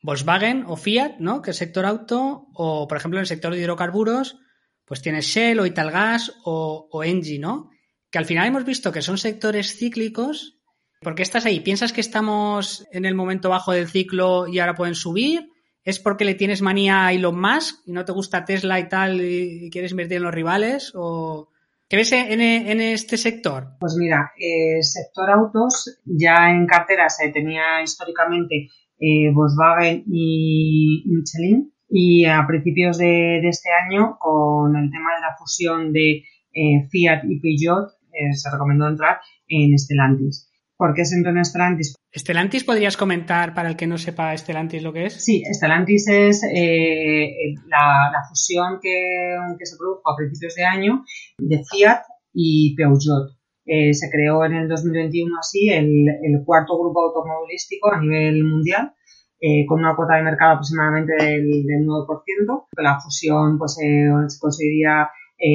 Volkswagen 0.00 0.64
o 0.66 0.76
Fiat, 0.76 1.18
¿no? 1.18 1.42
Que 1.42 1.50
es 1.50 1.58
sector 1.58 1.84
auto, 1.84 2.46
o 2.54 2.88
por 2.88 2.96
ejemplo 2.96 3.18
en 3.18 3.22
el 3.22 3.26
sector 3.26 3.52
de 3.52 3.60
hidrocarburos, 3.60 4.38
pues 4.86 5.02
tienes 5.02 5.26
Shell 5.26 5.60
o 5.60 5.66
Italgas 5.66 6.32
o, 6.44 6.88
o 6.90 7.04
Engie, 7.04 7.38
¿no? 7.38 7.68
Que 8.10 8.18
al 8.18 8.24
final 8.24 8.48
hemos 8.48 8.64
visto 8.64 8.92
que 8.92 9.02
son 9.02 9.18
sectores 9.18 9.76
cíclicos. 9.76 10.58
¿Por 11.02 11.14
qué 11.14 11.22
estás 11.22 11.44
ahí? 11.44 11.60
¿Piensas 11.60 11.92
que 11.92 12.00
estamos 12.00 12.86
en 12.92 13.04
el 13.04 13.14
momento 13.14 13.50
bajo 13.50 13.72
del 13.72 13.88
ciclo 13.88 14.48
y 14.48 14.58
ahora 14.58 14.74
pueden 14.74 14.94
subir? 14.94 15.51
¿Es 15.84 15.98
porque 15.98 16.24
le 16.24 16.34
tienes 16.34 16.62
manía 16.62 17.06
a 17.06 17.12
Elon 17.12 17.40
Musk 17.40 17.80
y 17.86 17.92
no 17.92 18.04
te 18.04 18.12
gusta 18.12 18.44
Tesla 18.44 18.78
y 18.78 18.88
tal 18.88 19.20
y 19.20 19.68
quieres 19.70 19.90
invertir 19.90 20.18
en 20.18 20.22
los 20.22 20.34
rivales? 20.34 20.92
¿O, 20.94 21.48
¿Qué 21.92 21.98
ves 21.98 22.10
en, 22.12 22.40
este 22.80 23.18
sector? 23.18 23.76
Pues 23.78 23.96
mira, 23.98 24.32
eh, 24.38 24.82
sector 24.82 25.28
autos 25.28 26.00
ya 26.06 26.48
en 26.50 26.66
cartera 26.66 27.10
se 27.10 27.28
tenía 27.28 27.82
históricamente 27.82 28.68
eh, 28.98 29.30
Volkswagen 29.30 30.04
y 30.06 31.04
Michelin 31.04 31.70
y 31.90 32.24
a 32.24 32.46
principios 32.46 32.96
de, 32.96 33.46
este 33.46 33.68
año 33.72 34.16
con 34.18 34.74
el 34.74 34.90
tema 34.90 35.16
de 35.16 35.20
la 35.20 35.36
fusión 35.38 35.92
de 35.92 36.22
eh, 36.54 36.88
Fiat 36.90 37.24
y 37.28 37.40
Peugeot 37.40 37.90
se 38.32 38.50
recomendó 38.50 38.88
entrar 38.88 39.20
en 39.48 39.78
Stellantis. 39.78 40.50
¿Por 40.82 40.94
qué 40.94 41.04
se 41.04 41.14
entró 41.14 41.30
en 41.30 41.44
Stellantis? 41.44 41.94
¿Stellantis 42.12 42.64
podrías 42.64 42.96
comentar 42.96 43.54
para 43.54 43.68
el 43.68 43.76
que 43.76 43.86
no 43.86 43.98
sepa 43.98 44.36
Stellantis 44.36 44.82
lo 44.82 44.92
que 44.92 45.06
es? 45.06 45.24
Sí, 45.24 45.44
Stellantis 45.48 46.08
es 46.08 46.42
eh, 46.42 47.54
la, 47.68 48.10
fusión 48.28 48.80
que, 48.82 49.36
se 49.62 49.76
produjo 49.76 50.02
a 50.10 50.16
principios 50.16 50.56
de 50.56 50.64
año 50.64 51.04
de 51.38 51.62
Fiat 51.62 52.02
y 52.32 52.74
Peugeot. 52.74 53.30
Eh, 53.64 53.94
se 53.94 54.10
creó 54.10 54.44
en 54.44 54.54
el 54.54 54.68
2021 54.68 55.36
así 55.38 55.68
el, 55.70 56.42
cuarto 56.44 56.76
grupo 56.76 57.02
automovilístico 57.02 57.92
a 57.92 58.00
nivel 58.00 58.42
mundial 58.42 58.92
eh, 59.40 59.64
con 59.68 59.78
una 59.78 59.94
cuota 59.94 60.16
de 60.16 60.24
mercado 60.24 60.54
aproximadamente 60.54 61.12
del, 61.12 61.64
9%. 61.86 62.66
La 62.78 62.98
fusión 62.98 63.56
pues, 63.56 63.74
se 63.74 64.40
conseguiría 64.40 65.10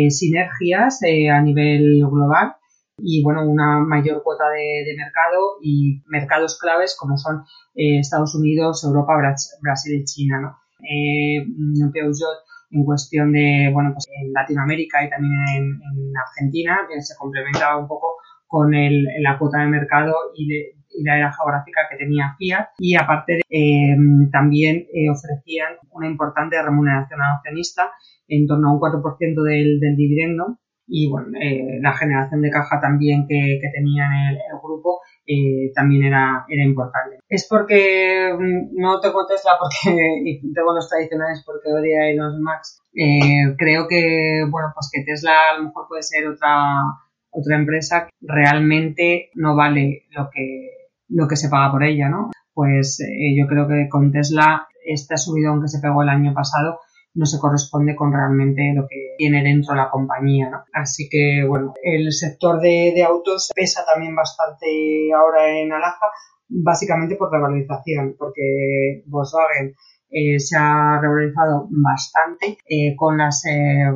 sinergias 0.07 1.01
a 1.03 1.41
nivel 1.41 1.99
global 2.09 2.55
y 2.97 3.23
bueno, 3.23 3.47
una 3.47 3.79
mayor 3.79 4.23
cuota 4.23 4.49
de, 4.49 4.95
mercado 4.97 5.57
y 5.61 6.01
mercados 6.07 6.59
claves 6.59 6.95
como 6.99 7.17
son 7.17 7.43
eh, 7.75 7.99
Estados 7.99 8.35
Unidos, 8.35 8.83
Europa, 8.83 9.13
Brasil 9.61 9.99
y 9.99 10.03
China, 10.05 10.41
¿no? 10.41 10.57
Eh, 10.81 11.45
Peugeot 11.91 12.47
en 12.71 12.83
cuestión 12.83 13.31
de, 13.31 13.69
bueno, 13.71 13.91
pues 13.93 14.07
en 14.11 14.33
Latinoamérica 14.33 15.03
y 15.05 15.09
también 15.09 15.33
en, 15.55 16.13
Argentina, 16.17 16.79
se 16.99 17.15
complementaba 17.15 17.77
un 17.77 17.87
poco 17.87 18.15
con 18.47 18.73
el, 18.73 19.05
la 19.21 19.37
cuota 19.37 19.59
de 19.59 19.67
mercado 19.67 20.13
y, 20.35 20.47
la 21.03 21.15
era 21.15 21.31
geográfica 21.31 21.81
que 21.91 21.97
tenía 21.97 22.33
Fiat 22.39 22.69
y 22.79 22.95
aparte 22.95 23.33
de, 23.33 23.41
eh, 23.49 23.95
también 24.31 24.87
eh, 24.91 25.11
ofrecían 25.11 25.73
una 25.91 26.07
importante 26.07 26.59
remuneración 26.59 27.21
al 27.21 27.35
accionista 27.35 27.91
en 28.27 28.47
torno 28.47 28.69
a 28.69 28.73
un 28.73 28.79
4% 28.79 29.43
del, 29.43 29.79
del 29.79 29.95
dividendo 29.95 30.57
y 30.87 31.09
bueno, 31.09 31.37
eh, 31.39 31.79
la 31.81 31.93
generación 31.93 32.41
de 32.41 32.49
caja 32.49 32.79
también 32.79 33.27
que, 33.27 33.59
que 33.61 33.69
tenía 33.73 34.05
en 34.05 34.35
el, 34.35 34.37
grupo 34.63 35.01
eh, 35.25 35.71
también 35.75 36.05
era, 36.05 36.45
era 36.47 36.63
importante. 36.63 37.19
es 37.27 37.45
porque 37.49 38.33
mm, 38.33 38.79
no 38.79 38.99
tengo 39.01 39.25
Tesla 39.27 39.57
porque 39.59 40.21
y 40.25 40.53
tengo 40.53 40.73
los 40.73 40.89
tradicionales 40.89 41.43
porque 41.45 41.71
odia 41.71 42.15
los 42.15 42.39
Max. 42.39 42.81
Eh, 42.93 43.55
creo 43.57 43.87
que 43.87 44.45
bueno 44.49 44.71
pues 44.73 44.89
que 44.91 45.03
Tesla 45.03 45.51
a 45.53 45.57
lo 45.57 45.65
mejor 45.65 45.87
puede 45.87 46.03
ser 46.03 46.27
otra 46.27 46.81
otra 47.29 47.57
empresa 47.57 48.05
que 48.05 48.11
realmente 48.21 49.29
no 49.35 49.55
vale 49.55 50.07
lo 50.11 50.29
que 50.33 50.71
lo 51.09 51.27
que 51.27 51.35
se 51.35 51.49
paga 51.49 51.71
por 51.71 51.83
ella, 51.83 52.09
¿no? 52.09 52.31
Pues 52.53 52.99
eh, 53.01 53.35
yo 53.37 53.47
creo 53.47 53.67
que 53.67 53.87
con 53.89 54.11
Tesla 54.11 54.67
este 54.85 55.17
subidón 55.17 55.61
que 55.61 55.67
se 55.67 55.79
pegó 55.79 56.01
el 56.01 56.09
año 56.09 56.33
pasado 56.33 56.79
no 57.17 57.25
se 57.25 57.39
corresponde 57.39 57.95
con 57.95 58.13
realmente 58.13 58.73
lo 58.75 58.87
que 58.87 59.15
tiene 59.17 59.43
dentro 59.43 59.75
la 59.75 59.89
compañía. 59.89 60.51
Así 60.73 61.09
que, 61.09 61.43
bueno, 61.47 61.73
el 61.83 62.11
sector 62.13 62.61
de, 62.61 63.03
autos 63.03 63.51
pesa 63.55 63.83
también 63.85 64.15
bastante 64.15 65.11
ahora 65.13 65.59
en 65.59 65.73
Alaja, 65.73 66.07
básicamente 66.47 67.15
por 67.15 67.31
revalorización, 67.31 68.15
porque 68.17 69.03
Volkswagen 69.07 69.73
eh, 70.09 70.39
se 70.39 70.57
ha 70.57 70.99
revalorizado 71.01 71.67
bastante 71.71 72.57
eh, 72.69 72.95
con 72.95 73.17
las 73.17 73.43
eh, 73.45 73.91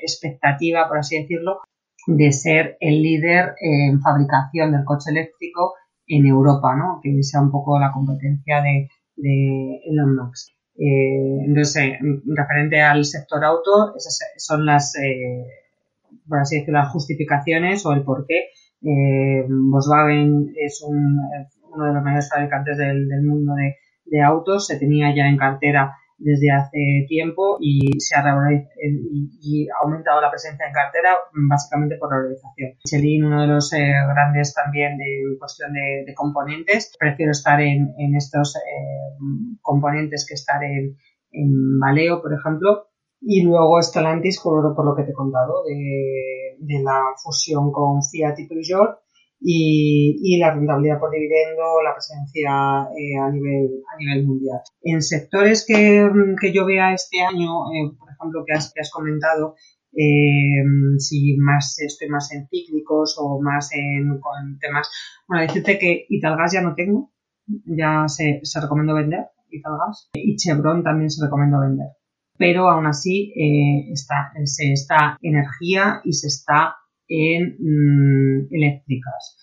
expectativa, 0.00 0.88
por 0.88 0.98
así 0.98 1.20
decirlo, 1.20 1.60
de 2.06 2.32
ser 2.32 2.76
el 2.80 3.02
líder 3.02 3.54
en 3.60 4.00
fabricación 4.00 4.72
del 4.72 4.84
coche 4.84 5.10
eléctrico 5.10 5.74
en 6.06 6.26
Europa, 6.26 6.74
¿no? 6.76 7.00
que 7.02 7.22
sea 7.22 7.40
un 7.40 7.50
poco 7.50 7.78
la 7.78 7.92
competencia 7.92 8.60
de, 8.62 8.88
de 9.16 9.80
Elon 9.84 10.16
Musk. 10.16 10.52
Eh, 10.76 11.44
entonces, 11.46 11.98
referente 12.24 12.80
al 12.80 13.04
sector 13.04 13.44
auto, 13.44 13.94
esas 13.96 14.18
son 14.38 14.64
las, 14.64 14.94
eh, 14.96 15.44
por 16.28 16.40
así 16.40 16.58
decirlo, 16.58 16.80
las 16.80 16.92
justificaciones 16.92 17.84
o 17.86 17.92
el 17.92 18.02
por 18.02 18.26
qué 18.26 18.48
eh, 18.84 19.46
Volkswagen 19.48 20.52
es 20.56 20.82
un, 20.82 21.18
uno 21.72 21.86
de 21.86 21.94
los 21.94 22.02
mayores 22.02 22.28
fabricantes 22.28 22.76
del, 22.78 23.06
mundo 23.22 23.54
de, 23.54 24.22
autos, 24.22 24.66
se 24.66 24.78
tenía 24.78 25.14
ya 25.14 25.26
en 25.26 25.36
cartera 25.36 25.96
desde 26.22 26.50
hace 26.50 27.04
tiempo 27.08 27.58
y 27.60 27.98
se 27.98 28.16
ha 28.16 28.22
y, 29.40 29.68
ha 29.68 29.84
aumentado 29.84 30.20
la 30.20 30.30
presencia 30.30 30.66
en 30.66 30.72
cartera 30.72 31.16
básicamente 31.48 31.96
por 31.98 32.10
la 32.10 32.18
valorización. 32.18 32.78
Michelin, 32.84 33.24
uno 33.24 33.42
de 33.42 33.48
los 33.48 33.72
eh, 33.72 33.92
grandes 34.08 34.54
también 34.54 34.96
de 34.96 35.36
cuestión 35.38 35.72
de, 35.72 36.04
de, 36.06 36.14
componentes, 36.14 36.94
prefiero 36.98 37.32
estar 37.32 37.60
en, 37.60 37.94
en 37.98 38.14
estos 38.14 38.56
eh, 38.56 38.60
componentes 39.60 40.26
que 40.26 40.34
estar 40.34 40.62
en, 40.62 40.96
en 41.32 41.78
Valeo, 41.78 42.22
por 42.22 42.32
ejemplo, 42.32 42.86
y 43.20 43.42
luego 43.42 43.80
Stellantis 43.82 44.40
por, 44.40 44.74
por 44.74 44.84
lo 44.84 44.94
que 44.94 45.04
te 45.04 45.10
he 45.10 45.14
contado 45.14 45.64
de, 45.64 46.56
de 46.58 46.82
la 46.82 47.00
fusión 47.22 47.70
con 47.72 48.02
Fiat 48.02 48.38
y 48.38 48.48
Peugeot 48.48 49.01
y, 49.44 50.16
y 50.22 50.38
la 50.38 50.54
rentabilidad 50.54 51.00
por 51.00 51.10
dividendo, 51.10 51.82
la 51.82 51.94
presencia 51.94 52.88
eh, 52.96 53.18
a, 53.18 53.30
nivel, 53.30 53.82
a 53.92 53.96
nivel 53.98 54.26
mundial. 54.26 54.60
En 54.82 55.02
sectores 55.02 55.64
que, 55.66 56.08
que 56.40 56.52
yo 56.52 56.64
vea 56.64 56.94
este 56.94 57.20
año, 57.22 57.72
eh, 57.72 57.92
por 57.98 58.10
ejemplo, 58.10 58.44
que 58.46 58.54
has, 58.54 58.72
que 58.72 58.80
has 58.80 58.90
comentado, 58.90 59.56
eh, 59.94 60.64
si 60.98 61.36
más 61.36 61.78
estoy 61.78 62.08
más 62.08 62.32
en 62.32 62.48
cíclicos 62.48 63.16
o 63.18 63.40
más 63.42 63.70
en 63.74 64.18
con 64.20 64.58
temas. 64.58 64.90
Bueno, 65.28 65.42
decirte 65.42 65.78
que 65.78 66.06
Italgas 66.08 66.52
ya 66.52 66.62
no 66.62 66.74
tengo, 66.74 67.12
ya 67.46 68.08
se, 68.08 68.40
se 68.42 68.60
recomiendo 68.60 68.94
vender 68.94 69.26
Italgas 69.50 70.08
y 70.14 70.36
Chevron 70.36 70.82
también 70.82 71.10
se 71.10 71.24
recomiendo 71.24 71.60
vender. 71.60 71.88
Pero 72.38 72.70
aún 72.70 72.86
así 72.86 73.32
eh, 73.36 73.92
está, 73.92 74.32
se 74.44 74.72
está 74.72 75.18
energía 75.20 76.00
y 76.04 76.12
se 76.14 76.28
está 76.28 76.76
en 77.12 77.56
mm, 77.58 78.48
eléctricas. 78.50 79.36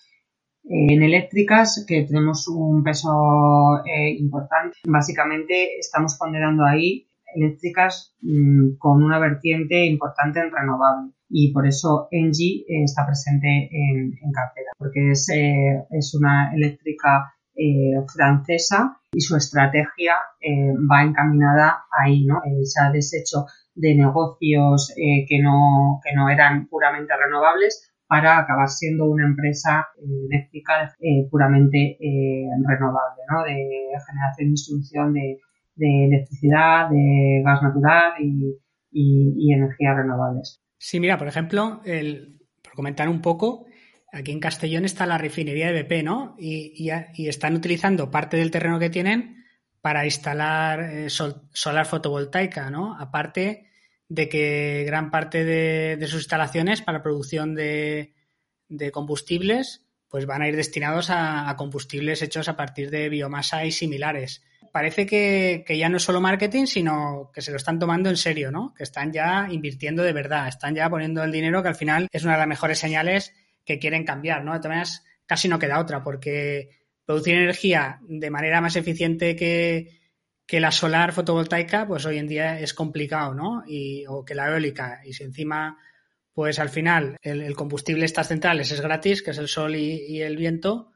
En 0.64 1.02
eléctricas, 1.02 1.84
que 1.86 2.02
tenemos 2.02 2.46
un 2.48 2.82
peso 2.82 3.82
eh, 3.84 4.14
importante, 4.18 4.78
básicamente 4.86 5.78
estamos 5.78 6.16
ponderando 6.18 6.64
ahí 6.64 7.06
eléctricas 7.34 8.14
mm, 8.20 8.76
con 8.78 9.02
una 9.02 9.18
vertiente 9.18 9.86
importante 9.86 10.40
en 10.40 10.50
renovable 10.50 11.12
y 11.28 11.52
por 11.52 11.66
eso 11.66 12.08
Engie 12.10 12.64
eh, 12.68 12.84
está 12.84 13.06
presente 13.06 13.68
en, 13.70 14.32
cartera, 14.32 14.70
porque 14.76 15.12
es, 15.12 15.28
eh, 15.30 15.84
es 15.90 16.14
una 16.14 16.52
eléctrica 16.54 17.32
francesa 18.14 18.96
y 19.12 19.20
su 19.20 19.36
estrategia 19.36 20.14
va 20.90 21.02
encaminada 21.02 21.84
ahí, 21.90 22.24
¿no? 22.24 22.40
se 22.64 22.80
ha 22.80 22.90
deshecho 22.90 23.44
de 23.80 23.94
negocios 23.94 24.92
eh, 24.96 25.24
que, 25.26 25.40
no, 25.40 26.00
que 26.04 26.14
no 26.14 26.28
eran 26.28 26.68
puramente 26.68 27.14
renovables 27.16 27.90
para 28.06 28.38
acabar 28.38 28.68
siendo 28.68 29.06
una 29.06 29.24
empresa 29.24 29.88
eh, 29.96 30.26
eléctrica 30.28 30.94
eh, 31.00 31.28
puramente 31.30 31.96
renovable, 32.66 33.22
¿no? 33.30 33.44
de 33.44 33.88
generación 34.06 34.48
y 34.48 34.50
distribución 34.50 35.14
de, 35.14 35.38
de 35.76 36.04
electricidad, 36.06 36.90
de 36.90 37.42
gas 37.44 37.62
natural 37.62 38.12
y, 38.20 38.58
y, 38.90 39.52
energías 39.52 39.96
renovables. 39.96 40.62
Sí, 40.76 41.00
mira, 41.00 41.16
por 41.16 41.28
ejemplo, 41.28 41.80
el, 41.84 42.38
por 42.62 42.74
comentar 42.74 43.08
un 43.08 43.22
poco, 43.22 43.66
aquí 44.12 44.32
en 44.32 44.40
Castellón 44.40 44.84
está 44.84 45.06
la 45.06 45.18
refinería 45.18 45.70
de 45.70 45.82
BP, 45.82 46.04
¿no? 46.04 46.34
Y, 46.38 46.74
y, 47.14 47.28
están 47.28 47.54
utilizando 47.54 48.10
parte 48.10 48.36
del 48.36 48.50
terreno 48.50 48.78
que 48.78 48.90
tienen 48.90 49.36
para 49.80 50.04
instalar 50.04 51.08
solar 51.08 51.86
fotovoltaica, 51.86 52.70
¿no? 52.70 52.98
Aparte 52.98 53.69
de 54.10 54.28
que 54.28 54.82
gran 54.84 55.12
parte 55.12 55.44
de, 55.44 56.04
sus 56.06 56.22
instalaciones 56.22 56.82
para 56.82 57.02
producción 57.02 57.54
de, 57.54 58.12
combustibles 58.92 59.86
pues 60.08 60.26
van 60.26 60.42
a 60.42 60.48
ir 60.48 60.56
destinados 60.56 61.10
a, 61.10 61.54
combustibles 61.56 62.20
hechos 62.20 62.48
a 62.48 62.56
partir 62.56 62.90
de 62.90 63.08
biomasa 63.08 63.64
y 63.64 63.70
similares. 63.70 64.42
Parece 64.72 65.06
que, 65.06 65.64
ya 65.68 65.88
no 65.88 65.98
es 65.98 66.02
solo 66.02 66.20
marketing, 66.20 66.66
sino 66.66 67.30
que 67.32 67.40
se 67.40 67.52
lo 67.52 67.56
están 67.56 67.78
tomando 67.78 68.10
en 68.10 68.16
serio, 68.16 68.50
¿no? 68.50 68.74
Que 68.74 68.82
están 68.82 69.12
ya 69.12 69.46
invirtiendo 69.48 70.02
de 70.02 70.12
verdad, 70.12 70.48
están 70.48 70.74
ya 70.74 70.90
poniendo 70.90 71.22
el 71.22 71.30
dinero 71.30 71.62
que 71.62 71.68
al 71.68 71.76
final 71.76 72.08
es 72.10 72.24
una 72.24 72.32
de 72.32 72.38
las 72.40 72.48
mejores 72.48 72.80
señales 72.80 73.32
que 73.64 73.78
quieren 73.78 74.04
cambiar, 74.04 74.44
¿no? 74.44 74.52
De 74.52 74.58
todas 74.58 74.70
maneras, 74.70 75.04
casi 75.26 75.46
no 75.46 75.60
queda 75.60 75.78
otra, 75.78 76.02
porque 76.02 76.70
producir 77.04 77.36
energía 77.36 78.00
de 78.02 78.30
manera 78.30 78.60
más 78.60 78.74
eficiente 78.74 79.36
que, 79.36 79.99
la 80.58 80.72
solar 80.72 81.12
fotovoltaica, 81.12 81.86
pues 81.86 82.04
hoy 82.06 82.18
en 82.18 82.26
día 82.26 82.58
es 82.58 82.74
complicado, 82.74 83.34
¿no? 83.34 83.62
Y, 83.66 84.04
o 84.08 84.24
que 84.24 84.34
la 84.34 84.48
eólica. 84.48 85.00
Y 85.04 85.12
si 85.12 85.22
encima, 85.22 85.78
pues 86.32 86.58
al 86.58 86.70
final 86.70 87.16
el, 87.22 87.54
combustible 87.54 88.00
de 88.00 88.06
estas 88.06 88.28
centrales 88.28 88.72
es 88.72 88.80
gratis, 88.80 89.22
que 89.22 89.30
es 89.30 89.38
el 89.38 89.46
sol 89.46 89.76
y, 89.76 90.20
el 90.22 90.36
viento, 90.36 90.90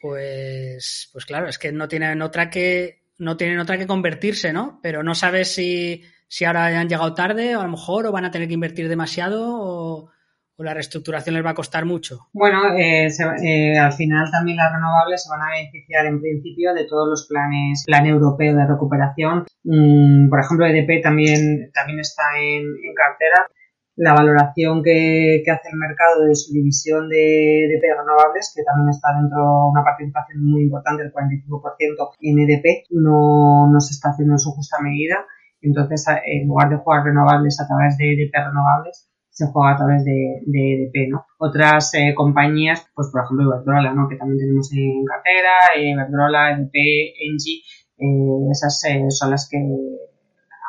pues, 0.00 1.10
pues 1.12 1.26
claro, 1.26 1.48
es 1.48 1.58
que 1.58 1.72
no 1.72 1.88
tienen 1.88 2.22
otra 2.22 2.48
que, 2.48 3.02
no 3.18 3.36
tienen 3.36 3.58
otra 3.58 3.76
que 3.76 3.86
convertirse, 3.86 4.52
¿no? 4.52 4.80
Pero 4.82 5.02
no 5.02 5.14
sabes 5.14 5.52
si, 5.52 6.04
si 6.28 6.44
ahora 6.44 6.66
han 6.66 6.88
llegado 6.88 7.12
tarde, 7.14 7.56
o 7.56 7.60
a 7.60 7.64
lo 7.64 7.70
mejor, 7.70 8.06
o 8.06 8.12
van 8.12 8.24
a 8.24 8.30
tener 8.30 8.48
que 8.48 8.54
invertir 8.54 8.88
demasiado, 8.88 9.44
o, 9.50 10.10
o 10.58 10.64
la 10.64 10.74
reestructuración 10.74 11.36
les 11.36 11.44
va 11.44 11.50
a 11.50 11.54
costar 11.54 11.84
mucho? 11.84 12.26
Bueno, 12.32 12.74
eh, 12.76 13.06
eh, 13.06 13.78
al 13.78 13.92
final 13.92 14.28
también 14.30 14.56
las 14.56 14.72
renovables 14.72 15.22
se 15.22 15.30
van 15.30 15.42
a 15.42 15.52
beneficiar 15.54 16.06
en 16.06 16.20
principio 16.20 16.74
de 16.74 16.84
todos 16.84 17.08
los 17.08 17.28
planes, 17.28 17.84
plan 17.86 18.06
europeo 18.06 18.56
de 18.56 18.66
recuperación. 18.66 19.46
Mm, 19.62 20.28
por 20.28 20.40
ejemplo, 20.40 20.66
EDP 20.66 21.00
también, 21.00 21.70
también 21.72 22.00
está 22.00 22.24
en, 22.36 22.64
cartera. 22.92 23.46
La 23.94 24.14
valoración 24.14 24.82
que, 24.82 25.44
hace 25.46 25.68
el 25.70 25.78
mercado 25.78 26.24
de 26.24 26.34
su 26.34 26.52
división 26.52 27.08
de 27.08 27.66
EDP 27.66 27.94
renovables, 27.96 28.52
que 28.54 28.64
también 28.64 28.90
está 28.90 29.14
dentro 29.14 29.38
de 29.38 29.70
una 29.70 29.84
participación 29.84 30.42
muy 30.42 30.62
importante, 30.62 31.04
del 31.04 31.12
45% 31.12 32.10
en 32.20 32.38
EDP, 32.38 32.86
no, 32.90 33.70
no 33.70 33.80
se 33.80 33.94
está 33.94 34.10
haciendo 34.10 34.34
en 34.34 34.38
su 34.40 34.50
justa 34.50 34.78
medida. 34.82 35.24
Entonces, 35.60 36.04
en 36.26 36.48
lugar 36.48 36.68
de 36.70 36.76
jugar 36.76 37.04
renovables 37.04 37.60
a 37.60 37.66
través 37.66 37.96
de 37.96 38.12
EDP 38.14 38.34
renovables, 38.34 39.08
se 39.38 39.46
juega 39.52 39.74
a 39.74 39.76
través 39.76 40.04
de, 40.04 40.42
de 40.46 40.90
EDP, 40.90 41.10
¿no? 41.12 41.24
Otras 41.38 41.94
eh, 41.94 42.12
compañías, 42.16 42.84
pues 42.92 43.08
por 43.12 43.22
ejemplo 43.22 43.46
Iberdrola, 43.46 43.94
¿no? 43.94 44.08
Que 44.08 44.16
también 44.16 44.40
tenemos 44.40 44.68
en 44.72 45.04
cartera, 45.04 45.54
eh, 45.76 45.92
Iberdrola, 45.92 46.54
EDP, 46.54 46.74
Engie, 47.22 47.62
eh, 47.98 48.50
esas 48.50 48.82
son 49.10 49.30
las 49.30 49.48
que 49.48 49.58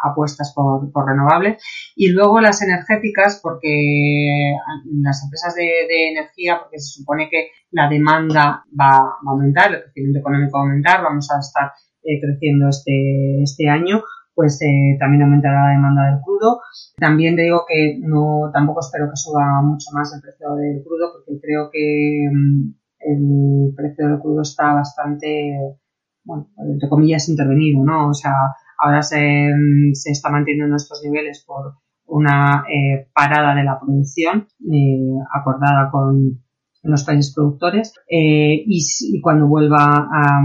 apuestas 0.03 0.53
por, 0.53 0.91
por, 0.91 1.08
renovables. 1.08 1.63
Y 1.95 2.10
luego 2.10 2.41
las 2.41 2.62
energéticas, 2.62 3.39
porque 3.41 4.53
las 5.01 5.23
empresas 5.23 5.55
de, 5.55 5.63
de, 5.63 6.10
energía, 6.12 6.60
porque 6.62 6.77
se 6.77 6.99
supone 6.99 7.27
que 7.27 7.49
la 7.71 7.89
demanda 7.89 8.65
va, 8.79 8.91
va, 8.91 9.32
a 9.32 9.32
aumentar, 9.32 9.73
el 9.73 9.82
crecimiento 9.82 10.19
económico 10.19 10.60
va 10.60 10.60
a 10.60 10.67
aumentar, 10.67 11.01
vamos 11.01 11.27
a 11.32 11.39
estar 11.39 11.71
creciendo 12.21 12.69
este, 12.69 13.41
este 13.43 13.67
año, 13.67 14.03
pues 14.33 14.61
eh, 14.61 14.97
también 14.99 15.23
aumentará 15.23 15.65
la 15.65 15.71
demanda 15.71 16.05
del 16.05 16.21
crudo. 16.21 16.61
También 16.97 17.35
te 17.35 17.43
digo 17.43 17.65
que 17.67 17.99
no, 18.01 18.49
tampoco 18.53 18.79
espero 18.79 19.09
que 19.09 19.17
suba 19.17 19.61
mucho 19.61 19.89
más 19.93 20.13
el 20.13 20.21
precio 20.21 20.55
del 20.55 20.83
crudo 20.83 21.11
porque 21.13 21.39
creo 21.41 21.69
que 21.71 22.29
mm, 22.31 22.73
el 22.99 23.73
precio 23.75 24.07
del 24.07 24.19
crudo 24.19 24.41
está 24.41 24.73
bastante, 24.73 25.51
bueno, 26.23 26.47
entre 26.57 26.89
comillas, 26.89 27.27
intervenido, 27.29 27.83
¿no? 27.83 28.09
O 28.09 28.13
sea, 28.13 28.33
ahora 28.77 29.01
se, 29.01 29.19
mm, 29.19 29.93
se 29.93 30.11
está 30.11 30.29
manteniendo 30.29 30.67
en 30.67 30.75
estos 30.75 31.01
niveles 31.03 31.43
por 31.45 31.73
una 32.05 32.63
eh, 32.73 33.07
parada 33.13 33.53
de 33.55 33.63
la 33.63 33.79
producción 33.79 34.47
eh, 34.71 35.19
acordada 35.33 35.91
con 35.91 36.41
los 36.81 37.03
países 37.03 37.33
productores 37.35 37.93
y, 38.07 38.63
y, 38.67 39.21
cuando 39.21 39.47
vuelva 39.47 40.07
a, 40.09 40.41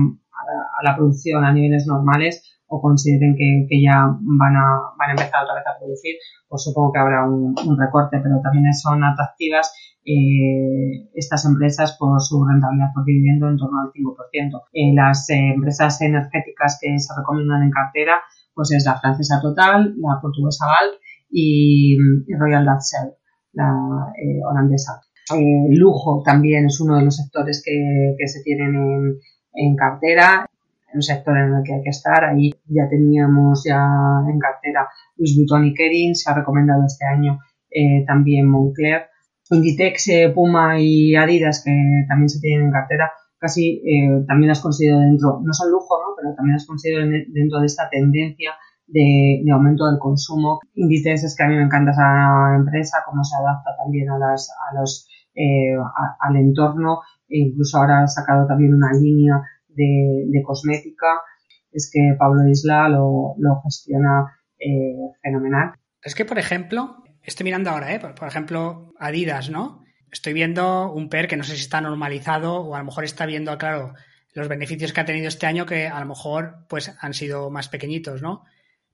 la 0.83 0.97
producción 0.97 1.45
a 1.45 1.53
niveles 1.53 1.87
normales 1.87 2.54
o 2.75 2.81
consideren 2.81 3.37
que, 3.39 3.79
ya 3.81 4.03
van 4.03 4.57
a, 4.57 4.67
van 4.99 5.11
a 5.11 5.15
empezar 5.15 5.45
otra 5.45 5.55
vez 5.55 5.67
a 5.67 5.79
producir, 5.79 6.17
pues 6.49 6.65
supongo 6.65 6.91
que 6.93 6.99
habrá 6.99 7.23
un, 7.25 7.55
recorte, 7.79 8.19
pero 8.19 8.41
también 8.43 8.67
son 8.75 9.05
atractivas 9.05 9.71
eh, 10.05 11.09
estas 11.15 11.47
empresas 11.47 11.97
por 11.97 12.21
su 12.21 12.45
rentabilidad 12.45 12.93
por 12.93 13.05
dividendo 13.05 13.49
en 13.49 13.57
torno 13.57 13.79
al 13.81 13.93
5%. 13.95 14.63
Eh, 14.73 14.93
las 14.93 15.31
eh, 15.31 15.55
empresas 15.55 16.01
energéticas 16.03 16.79
que 16.81 16.99
se 16.99 17.15
recomiendan 17.17 17.63
en 17.63 17.71
cartera, 17.71 18.21
pues 18.53 18.73
es 18.73 18.85
la 18.85 18.99
francesa 18.99 19.41
Total, 19.41 19.95
la 19.97 20.19
portuguesa 20.21 20.67
Gal 20.67 20.91
y, 21.31 21.97
Royal 22.37 22.67
Dutch 22.67 22.91
Shell, 22.91 23.15
la 23.53 23.71
holandesa. 24.51 25.01
lujo 25.71 26.23
también 26.25 26.67
es 26.67 26.81
uno 26.81 26.97
de 26.99 27.05
los 27.05 27.17
sectores 27.17 27.63
que, 27.65 28.27
se 28.27 28.43
tienen 28.43 28.75
en, 28.75 29.19
en 29.55 29.77
cartera 29.77 30.47
un 30.95 31.03
sector 31.03 31.37
en 31.37 31.55
el 31.55 31.63
que 31.65 31.75
hay 31.75 31.83
que 31.83 31.91
estar. 31.91 32.25
Ahí 32.25 32.51
ya 32.67 32.89
teníamos 32.89 33.65
ya 33.65 33.85
en 34.29 34.39
cartera 34.39 34.89
Louis 35.17 35.37
Vuitton 35.37 35.67
y 35.67 35.75
Kering, 35.75 36.15
se 36.15 36.31
ha 36.31 36.35
recomendado 36.35 36.85
este 36.87 37.07
año 37.07 37.39
eh, 37.71 38.05
también 38.07 38.49
Moncler. 38.49 39.09
Inditex, 39.51 40.09
eh, 40.09 40.33
Puma 40.35 40.81
y 40.81 41.15
Adidas, 41.15 41.63
que 41.65 41.71
también 42.09 42.29
se 42.31 42.41
tienen 42.41 42.67
en 42.67 42.73
cartera, 42.73 43.13
casi 43.39 43.83
eh, 43.85 44.25
también 44.27 44.49
las 44.49 44.61
considero 44.61 45.01
dentro, 45.01 45.41
no 45.45 45.53
son 45.53 45.71
lujo, 45.71 45.99
¿no? 45.99 46.15
pero 46.17 46.35
también 46.35 46.55
las 46.55 46.67
considero 46.67 47.07
dentro 47.07 47.61
de 47.61 47.67
esta 47.67 47.91
tendencia 47.91 48.53
de, 48.87 49.45
aumento 49.53 49.87
del 49.87 49.99
consumo. 49.99 50.61
Inditex 50.75 51.25
es 51.25 51.37
que 51.37 51.45
a 51.45 51.49
mí 51.49 51.57
me 51.57 51.65
encanta 51.65 51.91
esa 51.91 52.57
empresa, 52.57 53.03
cómo 53.05 53.23
se 53.23 53.37
adapta 53.37 53.77
también 53.77 54.11
a, 54.11 54.19
las, 54.19 54.51
a 54.51 54.81
los, 54.81 55.09
al 56.21 56.37
entorno, 56.37 57.01
e 57.29 57.41
incluso 57.41 57.79
ahora 57.79 58.05
ha 58.05 58.07
sacado 58.07 58.47
también 58.47 58.73
una 58.73 58.93
línea 58.93 59.43
de, 59.75 60.43
cosmética, 60.43 61.21
es 61.73 61.91
que 61.93 62.15
Pablo 62.19 62.49
Isla 62.49 62.89
lo, 62.89 63.35
gestiona 63.65 64.39
eh, 64.59 64.95
fenomenal. 65.23 65.73
Es 66.03 66.15
que, 66.15 66.25
por 66.25 66.39
ejemplo, 66.39 67.03
estoy 67.23 67.45
mirando 67.45 67.71
ahora, 67.71 67.95
¿eh? 67.95 68.01
por, 68.01 68.29
ejemplo, 68.29 68.93
Adidas, 68.99 69.51
¿no? 69.51 69.83
Estoy 70.11 70.33
viendo 70.33 70.93
un 70.93 71.09
PER 71.09 71.27
que 71.27 71.37
no 71.37 71.45
sé 71.45 71.57
si 71.57 71.63
está 71.63 71.81
normalizado 71.81 72.63
o 72.63 72.75
a 72.75 72.79
lo 72.79 72.85
mejor 72.85 73.05
está 73.05 73.27
viendo, 73.27 73.57
claro, 73.59 73.95
los 74.35 74.49
beneficios 74.49 74.93
que 74.93 75.01
ha 75.01 75.05
tenido 75.05 75.29
este 75.29 75.47
año 75.47 75.67
que 75.67 75.89
a 75.89 75.99
lo 76.01 76.07
mejor 76.07 76.67
pues 76.69 76.95
han 77.01 77.15
sido 77.15 77.51
más 77.51 77.69
pequeñitos, 77.69 78.21
¿no? 78.23 78.45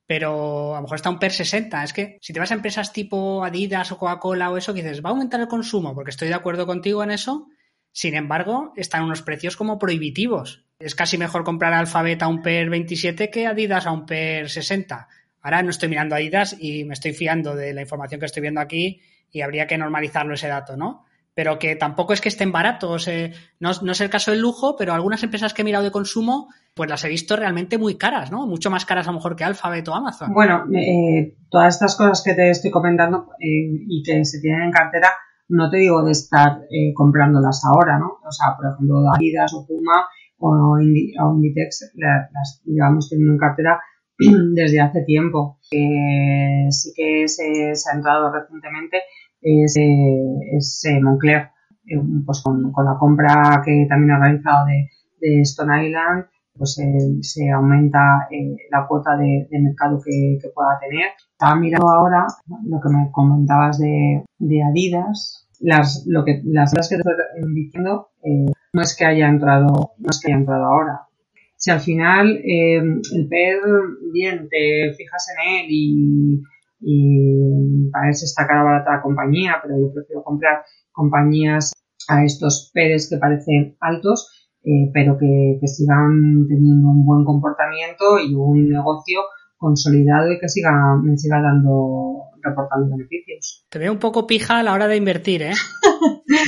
Pero 0.07 0.75
a 0.75 0.79
lo 0.79 0.83
mejor 0.83 0.97
está 0.97 1.11
un 1.11 1.19
PER 1.19 1.33
60. 1.33 1.85
Es 1.85 1.93
que 1.93 2.19
si 2.21 2.33
te 2.33 2.41
vas 2.41 2.51
a 2.51 2.55
empresas 2.55 2.93
tipo 2.93 3.45
Adidas 3.45 3.93
o 3.93 3.99
Coca-Cola 3.99 4.51
o 4.51 4.57
eso, 4.57 4.73
dices, 4.73 5.05
va 5.05 5.11
a 5.11 5.13
aumentar 5.13 5.41
el 5.41 5.49
consumo, 5.49 5.95
porque 5.95 6.11
estoy 6.11 6.29
de 6.29 6.35
acuerdo 6.35 6.67
contigo 6.67 7.03
en 7.03 7.11
eso, 7.11 7.49
sin 7.93 8.15
embargo, 8.15 8.73
están 8.77 9.05
unos 9.05 9.23
precios 9.23 9.57
como 9.57 9.79
prohibitivos. 9.79 10.67
Es 10.81 10.95
casi 10.95 11.19
mejor 11.19 11.45
comprar 11.45 11.75
Alphabet 11.75 12.23
a 12.23 12.27
un 12.27 12.41
PER 12.41 12.71
27 12.71 13.29
que 13.29 13.47
Adidas 13.47 13.87
a 13.87 13.93
un 13.93 14.07
PER 14.07 14.49
60. 14.49 15.09
Ahora 15.43 15.63
no 15.63 15.69
estoy 15.69 15.91
mirando 15.91 16.15
Adidas 16.15 16.57
y 16.59 16.85
me 16.85 16.95
estoy 16.95 17.13
fiando 17.13 17.55
de 17.55 17.75
la 17.75 17.83
información 17.83 18.19
que 18.19 18.25
estoy 18.25 18.41
viendo 18.41 18.63
aquí 18.63 19.03
y 19.31 19.43
habría 19.43 19.67
que 19.67 19.77
normalizarlo 19.77 20.33
ese 20.33 20.49
dato, 20.49 20.79
¿no? 20.79 21.05
Pero 21.35 21.59
que 21.59 21.77
tampoco 21.77 22.15
es 22.15 22.23
que 22.23 22.31
estén 22.31 22.51
baratos. 22.51 23.09
Eh, 23.09 23.33
no, 23.61 23.73
es 23.73 24.01
el 24.01 24.09
caso 24.09 24.31
del 24.31 24.41
lujo, 24.41 24.75
pero 24.77 24.95
algunas 24.95 25.23
empresas 25.23 25.53
que 25.53 25.61
he 25.61 25.67
mirado 25.67 25.85
de 25.85 25.91
consumo, 25.91 26.49
pues 26.75 26.89
las 26.89 27.05
he 27.05 27.11
visto 27.11 27.37
realmente 27.37 27.77
muy 27.77 27.97
caras, 27.97 28.31
¿no? 28.31 28.47
Mucho 28.47 28.71
más 28.71 28.87
caras 28.87 29.07
a 29.07 29.11
lo 29.11 29.19
mejor 29.19 29.37
que 29.37 29.45
Alphabet 29.45 29.87
o 29.87 29.95
Amazon. 29.95 30.33
Bueno, 30.33 30.65
eh, 30.75 31.37
todas 31.51 31.75
estas 31.75 31.95
cosas 31.95 32.23
que 32.25 32.33
te 32.33 32.49
estoy 32.49 32.71
comentando 32.71 33.29
eh, 33.39 33.69
y 33.87 34.03
que 34.03 34.25
se 34.25 34.41
tienen 34.41 34.63
en 34.63 34.73
cartera, 34.73 35.11
no 35.49 35.69
te 35.69 35.77
digo 35.77 36.03
de 36.03 36.13
estar 36.13 36.63
eh, 36.71 36.95
comprándolas 36.95 37.63
ahora, 37.67 37.99
¿no? 37.99 38.19
O 38.27 38.33
sea, 38.33 38.57
por 38.57 38.73
ejemplo, 38.73 39.13
Adidas 39.15 39.53
o 39.53 39.67
Puma 39.67 40.07
o, 40.41 40.81
Inditex 40.81 41.93
las, 41.95 42.63
llevamos 42.65 43.09
teniendo 43.09 43.35
en 43.35 43.39
cartera 43.39 43.81
desde 44.55 44.81
hace 44.81 45.03
tiempo. 45.03 45.59
sí 45.63 46.93
que 46.97 47.29
se, 47.29 47.73
ha 47.91 47.97
entrado 47.97 48.33
recientemente 48.33 48.99
es, 49.43 49.77
eh, 50.85 51.01
Moncler, 51.01 51.51
eh, 51.87 52.01
pues 52.25 52.43
con, 52.43 52.73
la 52.85 52.97
compra 52.99 53.63
que 53.65 53.87
también 53.89 54.13
ha 54.13 54.21
realizado 54.21 54.67
de, 54.67 54.89
Stone 55.43 55.87
Island, 55.87 56.25
pues 56.57 56.81
se 57.21 57.51
aumenta 57.51 58.27
la 58.71 58.87
cuota 58.87 59.17
de, 59.19 59.47
mercado 59.61 60.01
que, 60.03 60.39
pueda 60.55 60.79
tener. 60.81 61.09
Estaba 61.33 61.57
mirando 61.57 61.89
ahora 61.89 62.27
lo 62.65 62.81
que 62.81 62.89
me 62.89 63.11
comentabas 63.13 63.79
de, 63.79 64.25
de 64.39 64.63
Adidas, 64.63 65.40
las, 65.61 66.05
lo 66.07 66.25
que, 66.25 66.43
las 66.45 66.73
cosas 66.73 66.89
que 66.89 66.97
te 66.97 67.03
estoy 67.03 67.55
diciendo 67.55 68.09
eh, 68.23 68.53
no 68.73 68.83
es 68.83 68.97
que 68.97 69.05
haya 69.05 69.29
entrado, 69.29 69.93
no 69.99 70.11
es 70.11 70.21
que 70.21 70.33
haya 70.33 70.41
entrado 70.41 70.65
ahora. 70.65 71.01
Si 71.57 71.71
al 71.71 71.81
final 71.81 72.41
eh, 72.43 72.79
el 72.79 73.29
PER, 73.29 73.61
bien, 74.13 74.49
te 74.49 74.95
fijas 74.97 75.27
en 75.37 75.61
él 75.61 75.67
y, 75.69 76.43
y 76.81 77.91
parece 77.93 78.25
esta 78.25 78.47
cara 78.47 78.63
barata 78.63 78.97
la 78.97 79.03
compañía, 79.03 79.57
pero 79.63 79.79
yo 79.79 79.93
prefiero 79.93 80.23
comprar 80.23 80.65
compañías 80.91 81.73
a 82.09 82.25
estos 82.25 82.71
PERs 82.73 83.11
que 83.11 83.19
parecen 83.19 83.77
altos, 83.81 84.51
eh, 84.65 84.91
pero 84.93 85.19
que, 85.19 85.59
que 85.61 85.69
sigan 85.69 86.47
teniendo 86.49 86.89
un 86.89 87.05
buen 87.05 87.25
comportamiento 87.25 88.19
y 88.19 88.35
un 88.35 88.69
negocio 88.69 89.21
consolidado 89.57 90.33
y 90.33 90.39
que 90.39 90.49
siga, 90.49 90.73
me 91.03 91.17
siga 91.19 91.41
dando, 91.41 92.23
reportando 92.43 92.97
beneficios. 92.97 93.30
Te 93.69 93.79
veo 93.79 93.93
un 93.93 93.99
poco 93.99 94.27
pija 94.27 94.59
a 94.59 94.63
la 94.63 94.73
hora 94.73 94.89
de 94.89 94.97
invertir, 94.97 95.43
¿eh? 95.43 95.53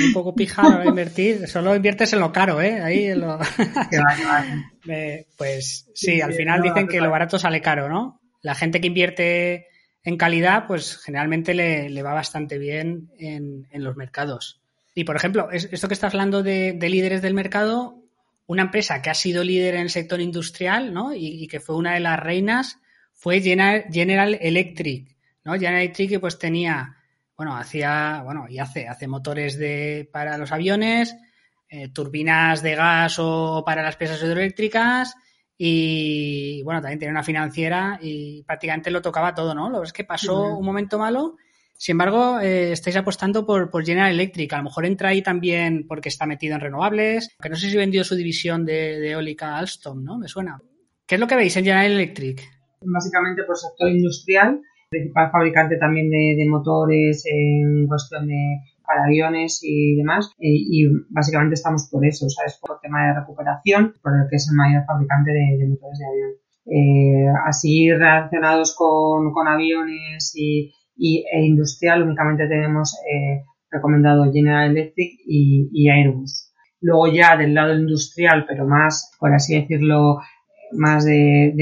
un 0.06 0.12
poco 0.12 0.34
pija 0.34 0.62
a 0.62 0.68
la 0.68 0.74
hora 0.74 0.82
de 0.84 0.90
invertir. 0.90 1.48
Solo 1.48 1.74
inviertes 1.74 2.12
en 2.12 2.20
lo 2.20 2.32
caro, 2.32 2.60
¿eh? 2.60 2.80
Ahí 2.80 3.06
en 3.06 3.20
lo... 3.20 3.38
pues 5.36 5.90
sí, 5.94 6.20
al 6.20 6.34
final 6.34 6.62
dicen 6.62 6.88
que 6.88 7.00
lo 7.00 7.10
barato 7.10 7.38
sale 7.38 7.60
caro, 7.60 7.88
¿no? 7.88 8.20
La 8.42 8.54
gente 8.54 8.80
que 8.80 8.88
invierte 8.88 9.66
en 10.04 10.16
calidad, 10.16 10.66
pues 10.66 10.98
generalmente 10.98 11.54
le, 11.54 12.02
va 12.02 12.12
bastante 12.12 12.58
bien 12.58 13.10
en, 13.18 13.66
los 13.72 13.96
mercados. 13.96 14.60
Y 14.94 15.04
por 15.04 15.16
ejemplo, 15.16 15.50
esto 15.52 15.88
que 15.88 15.94
estás 15.94 16.12
hablando 16.12 16.42
de, 16.42 16.76
líderes 16.80 17.22
del 17.22 17.34
mercado, 17.34 18.02
una 18.46 18.62
empresa 18.62 19.00
que 19.00 19.10
ha 19.10 19.14
sido 19.14 19.44
líder 19.44 19.74
en 19.76 19.82
el 19.82 19.90
sector 19.90 20.20
industrial, 20.20 20.92
¿no? 20.92 21.14
y 21.14 21.46
que 21.46 21.60
fue 21.60 21.76
una 21.76 21.94
de 21.94 22.00
las 22.00 22.18
reinas, 22.18 22.78
fue 23.22 23.40
General 23.40 24.36
Electric, 24.40 25.11
¿no? 25.44 25.52
General 25.54 25.80
Electric 25.80 26.20
pues 26.20 26.38
tenía, 26.38 26.96
bueno, 27.36 27.56
hacía, 27.56 28.22
bueno, 28.24 28.46
y 28.48 28.58
hace, 28.58 28.88
hace 28.88 29.08
motores 29.08 29.58
de, 29.58 30.08
para 30.12 30.38
los 30.38 30.52
aviones, 30.52 31.16
eh, 31.68 31.88
turbinas 31.88 32.62
de 32.62 32.74
gas 32.74 33.18
o 33.18 33.62
para 33.64 33.82
las 33.82 33.96
piezas 33.96 34.22
hidroeléctricas 34.22 35.14
y, 35.56 36.62
bueno, 36.64 36.80
también 36.80 36.98
tenía 36.98 37.12
una 37.12 37.22
financiera 37.22 37.98
y 38.00 38.42
prácticamente 38.42 38.90
lo 38.90 39.02
tocaba 39.02 39.34
todo, 39.34 39.54
¿no? 39.54 39.70
Lo 39.70 39.82
es 39.82 39.92
que 39.92 40.04
pasó 40.04 40.56
un 40.56 40.64
momento 40.64 40.98
malo. 40.98 41.36
Sin 41.76 41.94
embargo, 41.94 42.40
eh, 42.40 42.72
estáis 42.72 42.96
apostando 42.96 43.44
por, 43.46 43.70
por, 43.70 43.84
General 43.84 44.10
Electric. 44.10 44.52
A 44.52 44.58
lo 44.58 44.64
mejor 44.64 44.86
entra 44.86 45.10
ahí 45.10 45.22
también 45.22 45.86
porque 45.88 46.08
está 46.08 46.26
metido 46.26 46.54
en 46.54 46.60
renovables. 46.60 47.28
Que 47.40 47.48
no 47.48 47.56
sé 47.56 47.70
si 47.70 47.76
vendió 47.76 48.04
su 48.04 48.14
división 48.14 48.64
de, 48.64 49.00
de 49.00 49.10
eólica 49.12 49.56
Alstom, 49.56 50.02
¿no? 50.02 50.18
Me 50.18 50.28
suena. 50.28 50.60
¿Qué 51.06 51.16
es 51.16 51.20
lo 51.20 51.26
que 51.26 51.36
veis 51.36 51.56
en 51.56 51.64
General 51.64 51.90
Electric? 51.90 52.42
básicamente 52.84 53.44
por 53.44 53.56
sector 53.56 53.88
industrial, 53.88 54.60
principal 54.92 55.30
fabricante 55.30 55.76
también 55.78 56.10
de, 56.10 56.46
motores 56.48 57.24
en 57.26 57.86
cuestión 57.88 58.28
de 58.28 58.60
para 58.86 59.04
aviones 59.04 59.60
y 59.62 59.96
demás. 59.96 60.32
Y, 60.38 60.86
básicamente 61.08 61.54
estamos 61.54 61.88
por 61.90 62.04
eso, 62.04 62.28
¿sabes? 62.28 62.58
Por 62.60 62.76
el 62.76 62.80
tema 62.82 63.06
de 63.06 63.20
recuperación, 63.20 63.94
por 64.02 64.12
el 64.12 64.28
que 64.28 64.36
es 64.36 64.48
el 64.50 64.56
mayor 64.56 64.84
fabricante 64.86 65.32
de, 65.32 65.66
motores 65.66 65.98
de 65.98 66.06
avión. 66.06 66.30
Eh, 66.64 67.26
así 67.46 67.90
relacionados 67.90 68.76
con, 68.76 69.32
con 69.32 69.48
aviones 69.48 70.32
y, 70.36 70.72
e 70.96 71.40
industrial, 71.44 72.02
únicamente 72.02 72.46
tenemos 72.46 72.94
eh, 73.10 73.42
recomendado 73.70 74.30
General 74.30 74.70
Electric 74.70 75.10
y, 75.26 75.70
y 75.72 75.88
Airbus. 75.88 76.52
Luego 76.80 77.06
ya 77.12 77.36
del 77.36 77.54
lado 77.54 77.74
industrial, 77.74 78.44
pero 78.46 78.66
más, 78.66 79.16
por 79.18 79.32
así 79.32 79.58
decirlo, 79.58 80.18
más 80.74 81.04
de, 81.04 81.54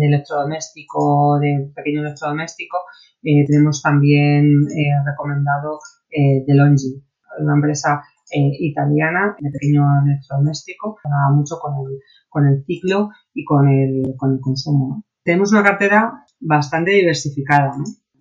electrodoméstico, 0.00 1.38
de 1.38 1.70
pequeño 1.74 2.00
electrodoméstico, 2.00 2.78
eh, 3.22 3.44
tenemos 3.46 3.82
también 3.82 4.46
eh, 4.70 4.92
recomendado 5.04 5.78
eh, 6.10 6.42
DeLonghi, 6.46 7.02
una 7.40 7.54
empresa 7.54 8.02
eh, 8.32 8.50
italiana 8.60 9.36
de 9.38 9.50
pequeño 9.50 9.84
electrodoméstico, 10.06 10.96
que 11.02 11.08
mucho 11.34 11.58
con 11.60 11.74
el, 11.86 11.98
con 12.28 12.46
el 12.46 12.64
ciclo 12.64 13.10
y 13.34 13.44
con 13.44 13.68
el, 13.68 14.14
con 14.16 14.32
el 14.32 14.40
consumo. 14.40 15.04
Tenemos 15.22 15.52
una 15.52 15.62
cartera 15.62 16.24
bastante 16.40 16.92
diversificada, 16.92 17.72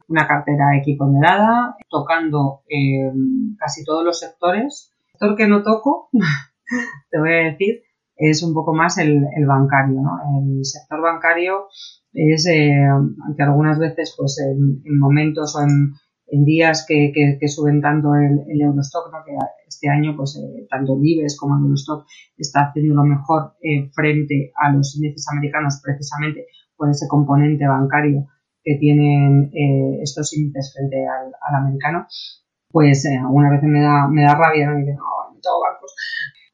una 0.07 0.27
cartera 0.27 0.77
equiponderada, 0.77 1.77
tocando 1.87 2.63
casi 3.57 3.83
todos 3.85 4.03
los 4.03 4.19
sectores. 4.19 4.93
El 5.05 5.11
sector 5.11 5.37
que 5.37 5.47
no 5.47 5.63
toco, 5.63 6.09
te 7.09 7.19
voy 7.19 7.31
a 7.31 7.51
decir, 7.51 7.83
es 8.19 8.43
un 8.43 8.53
poco 8.53 8.73
más 8.73 8.97
el, 8.97 9.25
bancario, 9.47 10.01
¿no? 10.01 10.11
El 10.41 10.65
sector 10.65 11.01
bancario 11.01 11.67
es, 12.13 12.45
eh, 12.47 12.85
aunque 12.85 13.43
algunas 13.43 13.79
veces, 13.79 14.13
pues 14.17 14.37
en, 14.39 14.83
momentos 14.99 15.55
o 15.55 15.61
en, 15.61 15.93
en 16.27 16.43
días 16.43 16.85
que, 16.85 17.13
que, 17.13 17.47
suben 17.47 17.81
tanto 17.81 18.09
el, 18.15 18.61
Eurostock, 18.61 19.11
¿no? 19.11 19.23
que 19.25 19.31
este 19.67 19.89
año 19.89 20.15
pues 20.17 20.35
eh, 20.37 20.67
tanto 20.69 20.97
el 20.97 21.05
IBEX 21.05 21.37
como 21.37 21.57
el 21.57 21.63
Eurostock 21.63 22.05
está 22.37 22.69
haciendo 22.69 22.95
lo 22.95 23.03
mejor 23.03 23.55
eh, 23.61 23.89
frente 23.93 24.51
a 24.55 24.71
los 24.71 24.95
índices 24.97 25.25
americanos 25.31 25.79
precisamente 25.81 26.47
por 26.75 26.89
ese 26.89 27.07
componente 27.07 27.65
bancario 27.67 28.27
que 28.63 28.75
tienen 28.75 29.49
eh, 29.53 30.01
estos 30.01 30.35
índices 30.35 30.73
frente 30.75 31.05
al, 31.07 31.55
americano, 31.55 32.05
pues 32.69 33.05
alguna 33.05 33.49
vez 33.49 33.63
me 33.63 33.81
da, 33.81 34.07
me 34.07 34.23
da 34.23 34.35
rabia, 34.35 34.69
¿no? 34.69 34.77
Y 34.77 34.83
digo, 34.83 34.99
no, 34.99 35.39
tengo 35.41 35.61
bancos, 35.61 35.95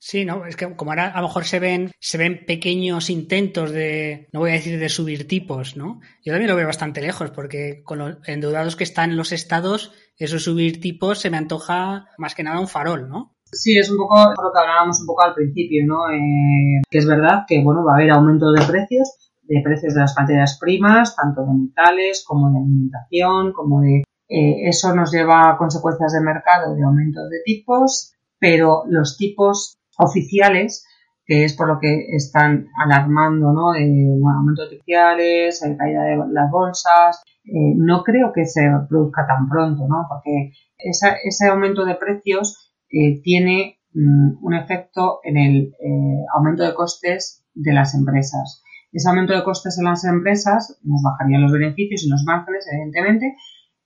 Sí, 0.07 0.23
no, 0.23 0.45
es 0.45 0.55
que 0.55 0.75
como 0.75 0.91
ahora 0.91 1.07
a 1.07 1.19
lo 1.19 1.29
mejor 1.29 1.45
se 1.45 1.57
ven, 1.57 1.89
se 1.99 2.19
ven 2.19 2.45
pequeños 2.45 3.09
intentos 3.09 3.71
de, 3.71 4.29
no 4.31 4.41
voy 4.41 4.51
a 4.51 4.53
decir 4.53 4.79
de 4.79 4.87
subir 4.87 5.27
tipos, 5.27 5.77
¿no? 5.77 5.99
Yo 6.23 6.31
también 6.31 6.51
lo 6.51 6.55
veo 6.55 6.67
bastante 6.67 7.01
lejos, 7.01 7.31
porque 7.31 7.81
con 7.83 7.97
los 7.97 8.17
endeudados 8.27 8.75
que 8.75 8.83
están 8.83 9.09
en 9.09 9.17
los 9.17 9.31
estados, 9.31 9.93
eso 10.15 10.37
subir 10.37 10.79
tipos 10.79 11.21
se 11.21 11.31
me 11.31 11.37
antoja 11.37 12.05
más 12.19 12.35
que 12.35 12.43
nada 12.43 12.59
un 12.59 12.67
farol, 12.67 13.09
¿no? 13.09 13.33
Sí, 13.51 13.79
es 13.79 13.89
un 13.89 13.97
poco 13.97 14.15
lo 14.15 14.53
que 14.53 14.59
hablábamos 14.59 15.01
un 15.01 15.07
poco 15.07 15.23
al 15.23 15.33
principio, 15.33 15.83
¿no? 15.87 16.11
Eh, 16.11 16.83
que 16.87 16.99
es 16.99 17.07
verdad 17.07 17.45
que, 17.47 17.63
bueno, 17.63 17.83
va 17.83 17.93
a 17.93 17.95
haber 17.95 18.11
aumento 18.11 18.51
de 18.51 18.63
precios, 18.63 19.09
de 19.41 19.61
precios 19.63 19.95
de 19.95 20.01
las 20.01 20.15
materias 20.15 20.59
primas, 20.61 21.15
tanto 21.15 21.41
de 21.41 21.51
metales 21.51 22.23
como 22.27 22.51
de 22.51 22.59
alimentación, 22.59 23.53
como 23.53 23.81
de... 23.81 24.03
Eh, 24.29 24.69
eso 24.69 24.93
nos 24.95 25.11
lleva 25.11 25.49
a 25.49 25.57
consecuencias 25.57 26.13
de 26.13 26.21
mercado 26.21 26.75
de 26.75 26.83
aumento 26.83 27.27
de 27.27 27.39
tipos, 27.43 28.13
pero 28.37 28.83
los 28.87 29.17
tipos 29.17 29.79
oficiales, 29.97 30.85
que 31.25 31.43
es 31.43 31.55
por 31.55 31.67
lo 31.67 31.79
que 31.79 32.07
están 32.15 32.67
alarmando, 32.83 33.51
¿no? 33.51 33.71
De 33.71 33.81
aumento 33.81 34.61
de 34.63 34.75
oficiales, 34.75 35.61
caída 35.77 36.03
de 36.03 36.17
las 36.31 36.51
bolsas. 36.51 37.23
Eh, 37.43 37.73
no 37.75 38.03
creo 38.03 38.31
que 38.33 38.45
se 38.45 38.61
produzca 38.87 39.25
tan 39.27 39.49
pronto, 39.49 39.87
¿no? 39.87 40.05
Porque 40.07 40.51
ese 40.77 41.47
aumento 41.47 41.85
de 41.85 41.95
precios 41.95 42.73
eh, 42.91 43.21
tiene 43.23 43.79
mm, 43.93 44.45
un 44.45 44.53
efecto 44.53 45.19
en 45.23 45.37
el 45.37 45.55
eh, 45.79 46.25
aumento 46.35 46.63
de 46.63 46.73
costes 46.73 47.43
de 47.53 47.73
las 47.73 47.95
empresas. 47.95 48.63
Ese 48.91 49.09
aumento 49.09 49.33
de 49.33 49.43
costes 49.43 49.77
en 49.77 49.85
las 49.85 50.05
empresas 50.05 50.79
nos 50.83 51.01
bajaría 51.01 51.39
los 51.39 51.51
beneficios 51.51 52.03
y 52.03 52.09
los 52.09 52.23
márgenes, 52.23 52.65
evidentemente, 52.71 53.35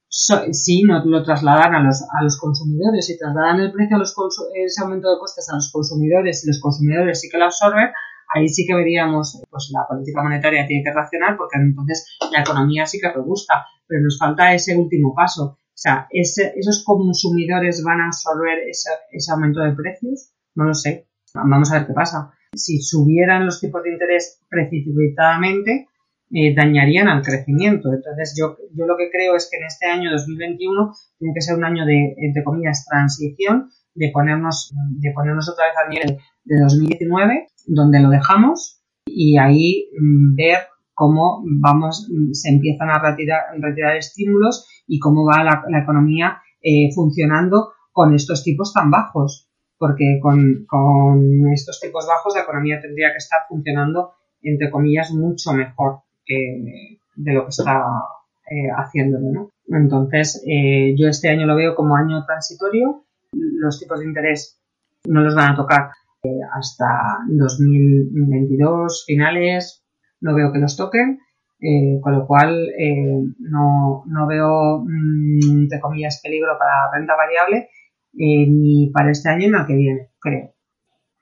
si 0.10 0.84
no 0.84 1.06
lo 1.06 1.24
trasladan 1.24 1.76
a 1.76 1.84
los, 1.84 2.02
a 2.02 2.24
los 2.24 2.38
consumidores, 2.40 3.06
si 3.06 3.18
trasladan 3.18 3.60
el 3.60 3.72
precio 3.72 3.96
a 3.96 4.00
los 4.00 4.16
ese 4.56 4.82
aumento 4.82 5.10
de 5.10 5.20
costes 5.20 5.48
a 5.50 5.56
los 5.56 5.72
consumidores 5.72 6.44
y 6.44 6.48
los 6.48 6.60
consumidores 6.60 7.22
sí 7.22 7.30
que 7.30 7.38
lo 7.38 7.46
absorben, 7.46 7.90
ahí 8.34 8.48
sí 8.50 8.66
que 8.66 8.76
veríamos, 8.76 9.42
pues 9.50 9.72
la 9.72 9.88
política 9.88 10.24
monetaria 10.24 10.66
tiene 10.66 10.84
que 10.84 10.94
reaccionar 10.94 11.38
porque 11.38 11.58
entonces 11.58 12.18
la 12.32 12.42
economía 12.42 12.86
sí 12.86 13.00
que 13.00 13.12
robusta, 13.12 13.66
pero 13.88 14.02
nos 14.02 14.18
falta 14.18 14.54
ese 14.54 14.76
último 14.76 15.14
paso. 15.16 15.58
O 15.80 15.82
sea, 15.82 16.08
ese, 16.12 16.54
¿esos 16.56 16.84
consumidores 16.84 17.84
van 17.84 18.02
a 18.02 18.08
absorber 18.08 18.60
ese, 18.68 18.90
ese 19.12 19.32
aumento 19.32 19.62
de 19.62 19.72
precios? 19.74 20.34
No 20.56 20.66
lo 20.66 20.74
sé. 20.74 21.08
Vamos 21.34 21.72
a 21.72 21.80
ver 21.80 21.88
qué 21.88 21.94
pasa. 21.94 22.34
Si 22.54 22.82
subieran 22.82 23.46
los 23.46 23.62
tipos 23.62 23.84
de 23.84 23.94
interés 23.94 24.42
precipitadamente, 24.50 25.88
eh, 26.32 26.54
dañarían 26.56 27.08
al 27.08 27.24
crecimiento. 27.24 27.92
Entonces, 27.92 28.36
yo, 28.38 28.56
yo 28.74 28.86
lo 28.86 28.98
que 28.98 29.10
creo 29.10 29.36
es 29.36 29.50
que 29.50 29.58
en 29.58 29.66
este 29.66 29.88
año 29.88 30.12
2021 30.12 30.94
tiene 31.18 31.34
que 31.34 31.42
ser 31.42 31.58
un 31.58 31.64
año 31.64 31.86
de, 31.86 32.16
entre 32.18 32.44
comillas, 32.44 32.86
transición, 32.86 33.70
de 33.96 34.12
ponernos, 34.14 34.72
de 34.92 35.12
ponernos 35.14 35.50
otra 35.50 35.66
vez 35.66 35.74
al 35.84 35.90
nivel 35.90 36.18
de 36.44 36.60
2019, 36.62 37.48
donde 37.66 38.00
lo 38.00 38.10
dejamos, 38.10 38.82
y 39.06 39.38
ahí 39.40 39.90
mm, 40.00 40.36
ver 40.36 40.60
cómo 40.94 41.44
vamos, 41.62 42.08
se 42.34 42.50
empiezan 42.50 42.90
a 42.90 43.00
retirar, 43.00 43.44
retirar 43.58 43.96
estímulos 43.96 44.68
y 44.86 45.00
cómo 45.00 45.26
va 45.26 45.44
la, 45.44 45.82
economía 45.82 46.42
eh, 46.62 46.90
funcionando 46.94 47.72
con 47.92 48.14
estos 48.14 48.44
tipos 48.44 48.74
tan 48.74 48.92
bajos. 48.92 49.48
Porque 49.78 50.20
con, 50.22 50.66
con 50.68 51.48
estos 51.54 51.80
tipos 51.80 52.06
bajos 52.06 52.36
la 52.36 52.42
economía 52.42 52.82
tendría 52.82 53.12
que 53.12 53.18
estar 53.18 53.40
funcionando, 53.48 54.12
entre 54.42 54.70
comillas, 54.70 55.12
mucho 55.12 55.54
mejor 55.54 56.02
de 56.30 57.34
lo 57.34 57.44
que 57.44 57.50
está 57.50 57.84
eh, 58.52 58.70
haciéndolo, 58.76 59.32
¿no? 59.32 59.52
Entonces, 59.68 60.44
eh, 60.48 60.96
yo 60.98 61.08
este 61.08 61.30
año 61.30 61.46
lo 61.46 61.56
veo 61.56 61.76
como 61.76 61.96
año 61.96 62.26
transitorio. 62.26 63.06
Los 63.32 63.80
tipos 63.80 64.00
de 64.00 64.06
interés 64.06 64.60
no 65.06 65.22
los 65.22 65.36
van 65.36 65.54
a 65.54 65.56
tocar 65.56 65.92
eh, 66.24 66.30
hasta 66.52 67.20
2022, 67.28 69.04
finales. 69.06 69.84
No 70.22 70.34
veo 70.34 70.52
que 70.52 70.60
los 70.60 70.76
toquen. 70.76 71.20
con 72.02 72.14
lo 72.14 72.26
cual, 72.26 72.70
no, 73.40 74.04
no, 74.08 74.28
veo, 74.28 74.80
mm, 74.80 75.64
entre 75.64 75.80
comillas, 75.80 76.22
peligro 76.24 76.58
para 76.58 76.90
renta 76.94 77.16
variable 77.16 77.70
ni 78.14 78.90
para 78.94 79.12
este 79.12 79.30
año 79.30 79.50
ni 79.50 79.58
el 79.58 79.66
que 79.68 79.76
viene, 79.76 80.10
creo. 80.20 80.54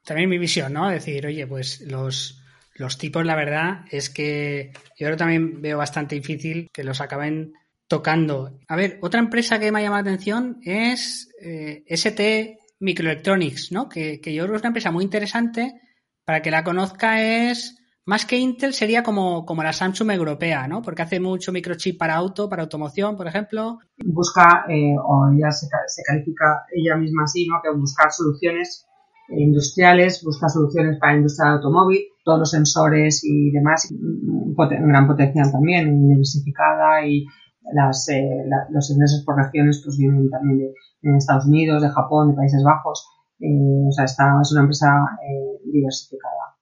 También 0.06 0.30
mi 0.30 0.38
visión, 0.38 0.72
¿no? 0.72 0.90
Decir, 0.90 1.26
oye, 1.26 1.46
pues 1.48 1.82
los, 1.82 2.42
los 2.78 2.98
tipos, 2.98 3.26
la 3.26 3.36
verdad, 3.36 3.86
es 3.92 4.10
que 4.10 4.72
yo 4.98 5.08
creo 5.08 5.18
también 5.18 5.62
veo 5.62 5.78
bastante 5.78 6.16
difícil 6.16 6.70
que 6.72 6.84
los 6.84 7.02
acaben 7.02 7.54
tocando. 7.88 8.60
A 8.68 8.76
ver, 8.76 9.00
otra 9.02 9.20
empresa 9.20 9.60
que 9.60 9.72
me 9.72 9.80
ha 9.80 9.84
llamado 9.84 10.04
la 10.04 10.12
atención 10.12 10.60
es 10.64 11.30
eh, 11.42 11.84
ST 11.88 12.58
Microelectronics, 12.80 13.72
¿no? 13.72 13.90
Que, 13.90 14.20
yo 14.24 14.44
creo 14.44 14.52
que 14.52 14.56
es 14.58 14.62
una 14.62 14.70
empresa 14.70 14.92
muy 14.92 15.04
interesante. 15.04 15.82
Para 16.26 16.42
que 16.42 16.52
la 16.52 16.64
conozca 16.64 17.24
es, 17.24 17.78
más 18.06 18.26
que 18.26 18.38
Intel, 18.38 18.74
sería 18.74 19.02
como, 19.02 19.46
como 19.46 19.64
la 19.64 19.72
Samsung 19.74 20.12
europea, 20.12 20.68
¿no? 20.68 20.82
Porque 20.82 21.02
hace 21.02 21.20
mucho 21.20 21.54
microchip 21.54 21.98
para 21.98 22.16
auto, 22.16 22.50
para 22.50 22.64
automoción, 22.64 23.16
por 23.16 23.28
ejemplo. 23.28 23.80
Busca, 23.98 24.66
eh, 24.70 24.94
o 25.02 25.32
ya 25.40 25.50
se, 25.52 25.68
se, 25.88 26.04
califica 26.04 26.66
ella 26.76 26.98
misma 26.98 27.24
así, 27.24 27.48
¿no? 27.48 27.62
Que 27.64 27.72
buscar 27.72 28.12
soluciones 28.12 28.86
industriales, 29.30 30.24
busca 30.24 30.50
soluciones 30.50 30.98
para 31.00 31.14
la 31.14 31.18
industria 31.18 31.52
automóvil, 31.52 32.00
todos 32.24 32.40
los 32.40 32.52
sensores 32.52 33.24
y 33.24 33.52
demás, 33.52 33.92
un 33.92 34.56
gran 34.56 35.08
potencial 35.08 35.52
también, 35.52 36.08
diversificada 36.08 37.06
y 37.06 37.26
las, 37.74 38.08
eh, 38.10 38.46
los 38.70 38.90
ingresos 38.92 39.24
por 39.26 39.38
regiones 39.38 39.82
pues 39.84 39.98
vienen 39.98 40.30
también 40.30 40.60
de, 40.60 41.18
Estados 41.18 41.46
Unidos, 41.46 41.82
de 41.82 41.90
Japón, 41.90 42.30
de 42.30 42.36
Países 42.36 42.64
Bajos, 42.64 43.08
eh, 43.40 43.48
o 43.88 43.92
sea, 43.92 44.06
está, 44.06 44.40
es 44.42 44.52
una 44.52 44.62
empresa 44.62 44.88
eh, 45.24 45.62
diversificada. 45.72 46.58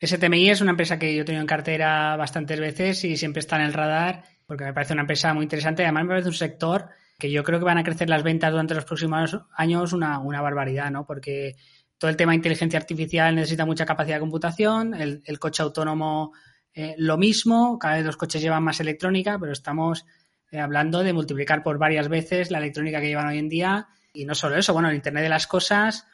STMI 0.00 0.50
es 0.50 0.60
una 0.60 0.70
empresa 0.70 0.98
que 0.98 1.14
yo 1.14 1.22
he 1.22 1.24
tenido 1.24 1.40
en 1.40 1.48
cartera 1.48 2.16
bastantes 2.16 2.60
veces 2.60 3.04
y 3.04 3.16
siempre 3.16 3.40
está 3.40 3.56
en 3.56 3.62
el 3.62 3.72
radar 3.72 4.22
porque 4.46 4.64
me 4.64 4.72
parece 4.72 4.92
una 4.92 5.02
empresa 5.02 5.34
muy 5.34 5.42
interesante 5.42 5.82
además 5.82 6.04
me 6.04 6.10
parece 6.10 6.28
un 6.28 6.34
sector 6.34 6.90
que 7.18 7.32
yo 7.32 7.42
creo 7.42 7.58
que 7.58 7.64
van 7.64 7.78
a 7.78 7.82
crecer 7.82 8.08
las 8.08 8.22
ventas 8.22 8.52
durante 8.52 8.74
los 8.74 8.84
próximos 8.84 9.36
años 9.56 9.92
una, 9.92 10.20
una 10.20 10.40
barbaridad, 10.40 10.90
¿no? 10.92 11.04
Porque 11.04 11.56
todo 11.98 12.10
el 12.10 12.16
tema 12.16 12.32
de 12.32 12.36
inteligencia 12.36 12.78
artificial 12.78 13.34
necesita 13.34 13.66
mucha 13.66 13.84
capacidad 13.84 14.16
de 14.16 14.20
computación, 14.20 14.94
el, 14.94 15.38
coche 15.38 15.62
autónomo 15.62 16.32
eh, 16.72 16.94
lo 16.96 17.18
mismo, 17.18 17.78
cada 17.78 17.96
vez 17.96 18.04
los 18.06 18.16
coches 18.16 18.40
llevan 18.40 18.62
más 18.62 18.80
electrónica, 18.80 19.36
pero 19.38 19.52
estamos 19.52 20.06
eh, 20.50 20.60
hablando 20.60 21.02
de 21.02 21.12
multiplicar 21.12 21.62
por 21.62 21.78
varias 21.78 22.08
veces 22.08 22.50
la 22.50 22.58
electrónica 22.58 23.00
que 23.00 23.08
llevan 23.08 23.26
hoy 23.26 23.38
en 23.38 23.48
día 23.48 23.88
y 24.12 24.24
no 24.24 24.34
solo 24.34 24.56
eso, 24.56 24.72
bueno, 24.72 24.88
el 24.88 24.94
Internet 24.94 25.24
de 25.24 25.28
las 25.28 25.46
Cosas, 25.46 26.06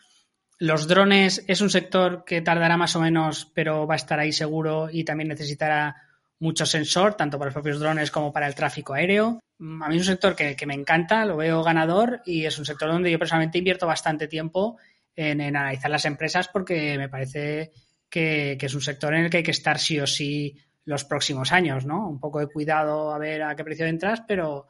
los 0.59 0.89
drones 0.89 1.45
es 1.49 1.61
un 1.61 1.71
sector 1.71 2.25
que 2.25 2.41
tardará 2.41 2.77
más 2.77 2.97
o 2.97 3.01
menos, 3.01 3.51
pero 3.55 3.87
va 3.87 3.95
a 3.95 3.97
estar 3.97 4.19
ahí 4.19 4.33
seguro 4.33 4.89
y 4.91 5.05
también 5.05 5.29
necesitará 5.29 5.97
mucho 6.39 6.65
sensor, 6.65 7.15
tanto 7.15 7.39
para 7.39 7.49
los 7.49 7.55
propios 7.55 7.79
drones 7.79 8.11
como 8.11 8.33
para 8.33 8.47
el 8.47 8.55
tráfico 8.55 8.95
aéreo. 8.95 9.41
A 9.59 9.89
mí 9.89 9.97
es 9.97 10.03
un 10.03 10.07
sector 10.07 10.35
que, 10.35 10.57
que 10.57 10.67
me 10.67 10.75
encanta, 10.75 11.25
lo 11.25 11.37
veo 11.37 11.63
ganador 11.63 12.23
y 12.25 12.45
es 12.45 12.59
un 12.59 12.65
sector 12.65 12.91
donde 12.91 13.11
yo 13.11 13.19
personalmente 13.19 13.59
invierto 13.59 13.87
bastante 13.87 14.29
tiempo 14.29 14.79
en, 15.17 15.41
analizar 15.41 15.91
las 15.91 16.05
empresas 16.05 16.49
porque 16.49 16.97
me 16.99 17.09
parece 17.09 17.73
que, 18.09 18.59
es 18.61 18.75
un 18.75 18.81
sector 18.81 19.15
en 19.15 19.25
el 19.25 19.31
que 19.31 19.39
hay 19.39 19.43
que 19.43 19.51
estar 19.51 19.79
sí 19.79 19.99
o 20.01 20.07
sí 20.07 20.57
los 20.85 21.05
próximos 21.05 21.53
años, 21.53 21.87
¿no? 21.87 22.09
Un 22.09 22.21
poco 22.21 22.41
de 22.41 22.47
cuidado 22.47 23.13
a 23.13 23.19
ver 23.19 23.43
a 23.43 23.57
qué 23.57 23.65
precio 23.65 23.87
entras, 23.87 24.23
pero, 24.27 24.69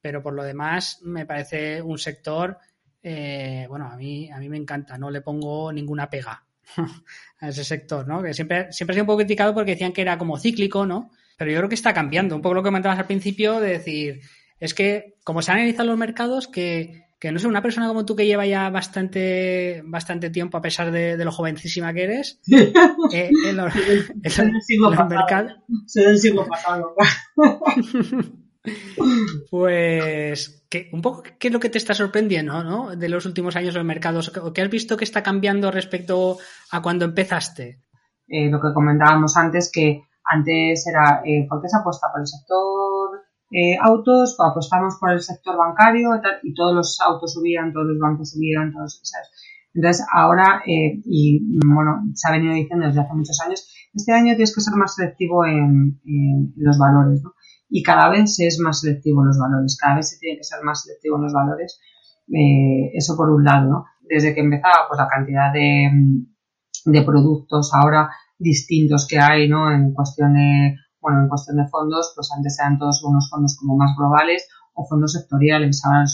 pero 0.00 0.22
por 0.22 0.34
lo 0.34 0.42
demás 0.42 1.00
me 1.02 1.26
parece 1.26 1.82
un 1.82 1.98
sector, 1.98 2.58
eh, 3.02 3.66
bueno, 3.68 3.86
a 3.86 3.96
mí, 3.96 4.30
a 4.30 4.38
mí 4.38 4.48
me 4.48 4.56
encanta, 4.56 4.96
no 4.96 5.10
le 5.10 5.20
pongo 5.20 5.72
ninguna 5.72 6.08
pega 6.08 6.44
a 7.40 7.48
ese 7.48 7.64
sector, 7.64 8.08
¿no? 8.08 8.22
Que 8.22 8.32
siempre, 8.32 8.72
siempre 8.72 8.92
ha 8.92 8.94
sido 8.94 9.04
un 9.04 9.08
poco 9.08 9.18
criticado 9.18 9.52
porque 9.54 9.72
decían 9.72 9.92
que 9.92 10.02
era 10.02 10.16
como 10.16 10.38
cíclico, 10.38 10.86
¿no? 10.86 11.10
Pero 11.36 11.50
yo 11.50 11.58
creo 11.58 11.68
que 11.68 11.74
está 11.74 11.94
cambiando, 11.94 12.36
un 12.36 12.42
poco 12.42 12.54
lo 12.54 12.62
que 12.62 12.68
comentabas 12.68 12.98
al 12.98 13.06
principio 13.06 13.60
de 13.60 13.70
decir, 13.70 14.20
es 14.58 14.74
que 14.74 15.16
como 15.24 15.42
se 15.42 15.50
han 15.50 15.58
analizado 15.58 15.88
los 15.88 15.98
mercados, 15.98 16.48
que 16.48 17.09
que 17.20 17.30
no 17.30 17.38
sé, 17.38 17.46
una 17.46 17.60
persona 17.60 17.86
como 17.86 18.06
tú 18.06 18.16
que 18.16 18.24
lleva 18.24 18.46
ya 18.46 18.70
bastante, 18.70 19.82
bastante 19.84 20.30
tiempo, 20.30 20.56
a 20.56 20.62
pesar 20.62 20.90
de, 20.90 21.22
lo 21.22 21.30
jovencísima 21.30 21.92
que 21.92 22.04
eres, 22.04 22.40
eh, 23.12 23.30
en 23.46 23.56
los, 23.56 23.74
mercados. 25.06 25.52
Soy 25.86 26.04
del 26.04 26.18
siglo 26.18 26.48
pasado. 26.48 26.94
pues, 29.50 30.64
un 30.92 31.02
poco, 31.02 31.24
¿qué 31.38 31.48
es 31.48 31.52
lo 31.52 31.60
que 31.60 31.68
te 31.68 31.76
está 31.76 31.92
sorprendiendo, 31.92 32.64
¿no? 32.64 32.96
De 32.96 33.10
los 33.10 33.26
últimos 33.26 33.54
años 33.54 33.74
en 33.74 33.80
los 33.80 33.86
mercados, 33.86 34.32
¿qué 34.54 34.62
has 34.62 34.70
visto 34.70 34.96
que 34.96 35.04
está 35.04 35.22
cambiando 35.22 35.70
respecto 35.70 36.38
a 36.70 36.80
cuando 36.80 37.04
empezaste? 37.04 37.82
Eh, 38.28 38.48
lo 38.48 38.62
que 38.62 38.72
comentábamos 38.72 39.36
antes, 39.36 39.70
que 39.70 40.04
antes 40.24 40.86
era, 40.86 41.20
eh, 41.26 41.46
¿por 41.46 41.60
qué 41.60 41.68
se 41.68 41.76
apuesta 41.76 42.06
por 42.10 42.22
el 42.22 42.26
sector 42.26 43.29
eh, 43.50 43.76
autos, 43.82 44.36
apostamos 44.38 44.96
por 45.00 45.10
el 45.10 45.20
sector 45.20 45.56
bancario 45.56 46.14
y, 46.14 46.20
tal, 46.20 46.32
y, 46.42 46.54
todos 46.54 46.74
los 46.74 47.00
autos 47.00 47.34
subían, 47.34 47.72
todos 47.72 47.86
los 47.86 47.98
bancos 47.98 48.30
subían, 48.30 48.72
todos, 48.72 49.02
Entonces, 49.74 50.06
ahora, 50.12 50.62
eh, 50.66 51.00
y 51.04 51.58
bueno, 51.66 52.02
se 52.14 52.28
ha 52.28 52.32
venido 52.32 52.54
diciendo 52.54 52.86
desde 52.86 53.00
hace 53.00 53.14
muchos 53.14 53.40
años, 53.44 53.66
este 53.92 54.12
año 54.12 54.36
tienes 54.36 54.54
que 54.54 54.60
ser 54.60 54.74
más 54.74 54.94
selectivo 54.94 55.44
en, 55.44 56.00
los 56.56 56.78
valores, 56.78 57.22
¿no? 57.24 57.34
Y 57.68 57.82
cada 57.82 58.08
vez 58.08 58.36
se 58.36 58.46
es 58.46 58.60
más 58.60 58.80
selectivo 58.80 59.22
en 59.22 59.28
los 59.28 59.38
valores, 59.38 59.76
cada 59.80 59.96
vez 59.96 60.10
se 60.10 60.18
tiene 60.18 60.38
que 60.38 60.44
ser 60.44 60.62
más 60.62 60.82
selectivo 60.82 61.16
en 61.16 61.22
los 61.22 61.32
valores. 61.32 61.80
Eh, 62.32 62.90
eso 62.94 63.16
por 63.16 63.30
un 63.30 63.44
lado, 63.44 63.68
¿no? 63.68 63.84
Desde 64.00 64.32
que 64.32 64.40
empezaba, 64.40 64.86
pues 64.88 64.98
la 64.98 65.08
cantidad 65.08 65.52
de, 65.52 65.90
de 66.84 67.02
productos 67.02 67.72
ahora 67.74 68.10
distintos 68.38 69.06
que 69.08 69.18
hay, 69.18 69.48
¿no? 69.48 69.72
En 69.72 69.92
cuestión 69.92 70.34
de, 70.34 70.76
bueno, 71.00 71.22
en 71.22 71.28
cuestión 71.28 71.56
de 71.56 71.68
fondos, 71.68 72.12
pues 72.14 72.30
antes 72.36 72.58
eran 72.58 72.78
todos 72.78 73.02
unos 73.04 73.28
fondos 73.30 73.56
como 73.58 73.76
más 73.76 73.96
globales 73.96 74.48
o 74.74 74.86
fondos 74.86 75.12
sectoriales, 75.12 75.82
ahora 75.84 76.04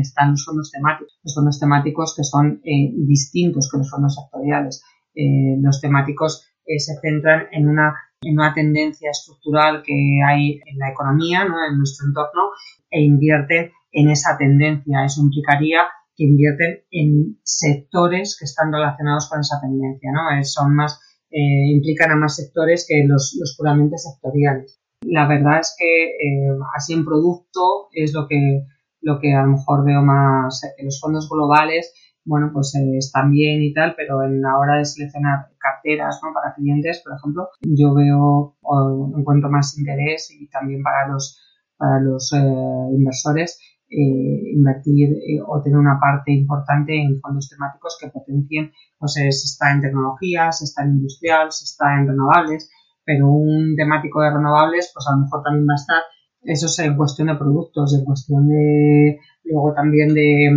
están 0.00 0.30
los 0.32 0.44
fondos 0.44 0.70
temáticos, 0.70 1.18
los 1.22 1.34
fondos 1.34 1.58
temáticos 1.58 2.14
que 2.16 2.24
son 2.24 2.60
eh, 2.64 2.92
distintos 3.06 3.68
que 3.70 3.78
los 3.78 3.90
fondos 3.90 4.14
sectoriales. 4.14 4.84
Eh, 5.14 5.56
los 5.60 5.80
temáticos 5.80 6.46
eh, 6.66 6.78
se 6.78 6.94
centran 7.00 7.46
en 7.52 7.68
una, 7.68 7.94
en 8.20 8.34
una 8.34 8.54
tendencia 8.54 9.10
estructural 9.10 9.82
que 9.82 10.20
hay 10.26 10.60
en 10.66 10.78
la 10.78 10.90
economía, 10.90 11.44
¿no? 11.44 11.54
en 11.68 11.78
nuestro 11.78 12.06
entorno, 12.06 12.50
e 12.90 13.02
invierten 13.02 13.70
en 13.92 14.10
esa 14.10 14.36
tendencia. 14.36 15.04
Eso 15.04 15.22
implicaría 15.22 15.80
que 16.16 16.24
invierten 16.24 16.84
en 16.90 17.38
sectores 17.42 18.36
que 18.38 18.44
están 18.44 18.72
relacionados 18.72 19.28
con 19.28 19.40
esa 19.40 19.60
tendencia, 19.60 20.10
¿no? 20.12 20.44
son 20.44 20.74
más 20.74 21.00
eh, 21.32 21.72
implican 21.72 22.10
a 22.10 22.16
más 22.16 22.36
sectores 22.36 22.84
que 22.86 23.04
los, 23.06 23.36
los, 23.40 23.56
puramente 23.56 23.96
sectoriales. 23.96 24.80
La 25.00 25.26
verdad 25.26 25.60
es 25.60 25.74
que 25.78 26.04
eh, 26.10 26.50
así 26.76 26.92
en 26.92 27.04
producto 27.04 27.88
es 27.92 28.12
lo 28.12 28.28
que, 28.28 28.66
lo 29.00 29.18
que 29.18 29.32
a 29.32 29.42
lo 29.42 29.52
mejor 29.52 29.84
veo 29.84 30.02
más, 30.02 30.60
que 30.76 30.84
los 30.84 31.00
fondos 31.00 31.30
globales, 31.30 31.94
bueno, 32.24 32.50
pues 32.52 32.74
eh, 32.74 32.98
están 32.98 33.30
bien 33.30 33.62
y 33.62 33.72
tal, 33.72 33.94
pero 33.96 34.22
en 34.22 34.42
la 34.42 34.58
hora 34.58 34.76
de 34.76 34.84
seleccionar 34.84 35.48
carteras 35.58 36.20
¿no? 36.22 36.34
para 36.34 36.54
clientes, 36.54 37.02
por 37.02 37.16
ejemplo, 37.16 37.48
yo 37.62 37.94
veo 37.94 38.56
o 38.60 39.12
encuentro 39.18 39.50
más 39.50 39.76
interés 39.78 40.30
y 40.38 40.48
también 40.48 40.82
para 40.82 41.08
los, 41.08 41.40
para 41.78 41.98
los 41.98 42.30
inversores 42.32 43.58
eh, 43.92 44.52
invertir 44.54 45.12
eh, 45.12 45.40
o 45.46 45.60
tener 45.60 45.78
una 45.78 46.00
parte 46.00 46.32
importante 46.32 46.96
en 46.96 47.20
fondos 47.20 47.48
temáticos 47.48 47.98
que 48.00 48.08
potencien, 48.08 48.72
pues 48.98 49.12
se 49.12 49.28
está 49.28 49.72
en 49.72 49.82
tecnologías, 49.82 50.62
está 50.62 50.82
en 50.84 50.92
industrial, 50.92 51.52
se 51.52 51.64
está 51.64 51.98
en 51.98 52.08
renovables, 52.08 52.70
pero 53.04 53.28
un 53.28 53.76
temático 53.76 54.22
de 54.22 54.30
renovables, 54.30 54.90
pues 54.94 55.06
a 55.08 55.12
lo 55.12 55.24
mejor 55.24 55.42
también 55.42 55.66
va 55.68 55.74
a 55.74 55.82
estar, 55.82 56.02
eso 56.42 56.66
es 56.66 56.78
en 56.78 56.96
cuestión 56.96 57.28
de 57.28 57.36
productos, 57.36 57.94
en 57.94 58.04
cuestión 58.04 58.48
de, 58.48 59.18
luego 59.44 59.74
también 59.74 60.14
de, 60.14 60.50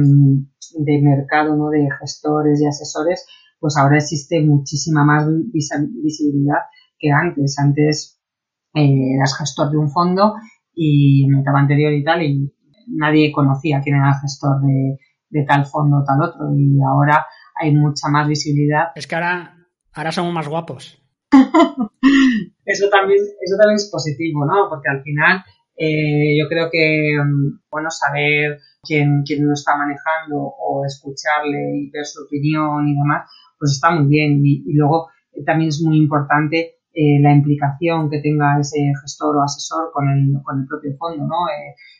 de 0.79 1.01
mercado, 1.01 1.55
¿no? 1.55 1.69
De 1.69 1.87
gestores 1.99 2.61
y 2.61 2.67
asesores, 2.67 3.25
pues 3.59 3.77
ahora 3.77 3.97
existe 3.97 4.41
muchísima 4.41 5.03
más 5.03 5.27
visibilidad 5.51 6.59
que 6.97 7.11
antes. 7.11 7.57
Antes 7.59 8.19
eh, 8.73 9.15
eras 9.15 9.37
gestor 9.37 9.71
de 9.71 9.77
un 9.77 9.89
fondo 9.89 10.35
y 10.73 11.25
en 11.25 11.39
etapa 11.39 11.59
anterior 11.59 11.93
y 11.93 12.03
tal, 12.03 12.23
y 12.23 12.53
nadie 12.87 13.31
conocía 13.31 13.81
quién 13.81 13.97
era 13.97 14.09
el 14.09 14.21
gestor 14.21 14.61
de, 14.61 15.45
tal 15.47 15.65
fondo 15.65 15.97
o 15.97 16.03
tal 16.03 16.21
otro 16.21 16.55
y 16.55 16.79
ahora 16.81 17.25
hay 17.59 17.73
mucha 17.75 18.07
más 18.09 18.27
visibilidad. 18.27 18.91
Es 18.95 19.05
que 19.05 19.15
ahora, 19.15 19.57
ahora 19.93 20.11
somos 20.11 20.33
más 20.33 20.47
guapos. 20.47 21.01
eso, 22.65 22.89
también, 22.89 23.19
eso 23.19 23.57
también 23.57 23.75
es 23.75 23.89
positivo, 23.91 24.45
¿no? 24.45 24.69
Porque 24.69 24.89
al 24.89 25.01
final 25.01 25.43
eh, 25.77 26.37
yo 26.39 26.47
creo 26.47 26.69
que, 26.71 27.17
mm, 27.21 27.59
bueno, 27.69 27.89
saber 27.89 28.59
quién, 28.81 29.23
quién 29.25 29.45
lo 29.45 29.53
está 29.53 29.75
manejando 29.75 30.37
o 30.37 30.85
escucharle 30.85 31.79
y 31.79 31.89
ver 31.91 32.05
su 32.05 32.23
opinión 32.23 32.87
y 32.87 32.95
demás, 32.95 33.29
pues 33.59 33.71
está 33.71 33.91
muy 33.91 34.07
bien. 34.07 34.41
Y, 34.43 34.73
luego 34.73 35.09
eh, 35.33 35.43
también 35.43 35.69
es 35.69 35.81
muy 35.81 35.97
importante 35.97 36.75
eh, 36.93 37.19
la 37.21 37.33
implicación 37.33 38.09
que 38.09 38.21
tenga 38.21 38.59
ese 38.59 38.79
gestor 39.01 39.35
o 39.35 39.43
asesor 39.43 39.91
con 39.93 40.07
el, 40.09 40.41
con 40.43 40.61
el 40.61 40.67
propio 40.67 40.95
fondo, 40.97 41.25
¿no? 41.25 41.45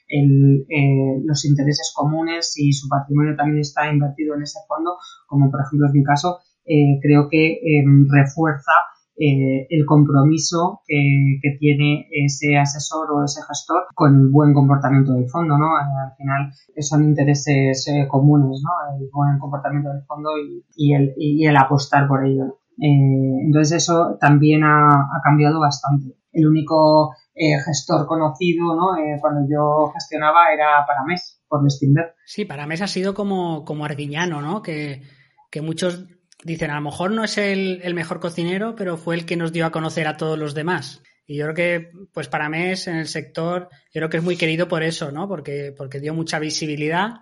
El, 0.08 0.66
eh, 0.70 1.22
los 1.24 1.45
intereses 1.45 1.91
comunes 1.95 2.53
y 2.58 2.72
su 2.74 2.88
patrimonio 2.88 3.36
también 3.36 3.60
está 3.60 3.91
invertido 3.91 4.36
en 4.36 4.43
ese 4.43 4.60
fondo, 4.68 4.97
como 5.28 5.49
por 5.49 5.62
ejemplo 5.62 5.88
es 5.88 5.93
mi 5.93 6.03
caso, 6.03 6.39
eh, 6.66 6.99
creo 7.01 7.28
que 7.30 7.60
em, 7.64 8.08
refuerza 8.10 8.72
eh, 9.18 9.66
el 9.70 9.86
compromiso 9.86 10.82
que, 10.86 11.39
que, 11.41 11.58
tiene 11.58 12.08
ese 12.12 12.58
asesor 12.58 13.10
o 13.12 13.24
ese 13.24 13.41
gestor 13.47 13.86
con 13.93 14.14
el 14.14 14.28
buen 14.28 14.53
comportamiento 14.53 15.14
del 15.14 15.30
fondo, 15.30 15.58
¿no? 15.58 15.78
Al 15.78 16.14
final 16.18 16.51
son 16.80 17.06
intereses 17.06 17.88
comunes, 18.10 18.62
¿no? 18.62 18.97
El 18.99 19.10
buen 19.14 19.39
comportamiento 19.39 19.89
del 19.89 20.03
fondo 20.03 20.32
y, 20.38 20.66
y, 20.76 20.93
el, 20.93 21.14
y 21.18 21.45
el 21.45 21.56
apostar 21.56 22.10
por 22.10 22.26
ello. 22.26 22.58
entonces 22.78 23.84
eso 23.84 24.18
también 24.20 24.66
ha, 24.66 24.89
ha 24.89 25.22
cambiado 25.24 25.62
bastante. 25.62 26.18
El 26.34 26.47
único 26.49 27.16
eh, 27.36 27.59
gestor 27.59 28.07
conocido, 28.07 28.75
¿no? 28.75 28.97
Eh, 28.97 29.17
cuando 29.19 29.45
yo 29.49 29.91
gestionaba 29.93 30.53
era 30.53 30.86
Paramés, 30.88 31.41
por 31.49 31.61
Vestinber. 31.61 32.15
Sí, 32.25 32.45
Paramés 32.45 32.81
ha 32.81 32.88
sido 32.88 33.13
como, 33.13 33.65
como 33.65 33.83
Arguiñano, 33.83 34.41
¿no? 34.41 34.61
Que, 34.61 35.03
que 35.51 35.61
muchos 35.61 36.05
dicen, 36.45 36.71
a 36.71 36.75
lo 36.75 36.81
mejor 36.81 37.11
no 37.11 37.25
es 37.25 37.38
el, 37.38 37.81
el, 37.83 37.93
mejor 37.93 38.21
cocinero, 38.21 38.75
pero 38.75 38.95
fue 38.95 39.15
el 39.15 39.25
que 39.25 39.36
nos 39.36 39.51
dio 39.51 39.65
a 39.65 39.71
conocer 39.71 40.07
a 40.07 40.15
todos 40.15 40.39
los 40.39 40.53
demás. 40.53 41.03
Y 41.27 41.36
yo 41.36 41.45
creo 41.45 41.55
que, 41.55 41.91
pues 42.13 42.29
Paramés 42.29 42.88
en 42.88 42.95
el 42.95 43.07
sector, 43.07 43.67
yo 43.93 43.99
creo 43.99 44.09
que 44.09 44.17
es 44.17 44.23
muy 44.23 44.38
querido 44.38 44.69
por 44.69 44.83
eso, 44.83 45.11
¿no? 45.11 45.27
Porque, 45.27 45.73
porque 45.75 45.99
dio 45.99 46.13
mucha 46.13 46.39
visibilidad, 46.39 47.15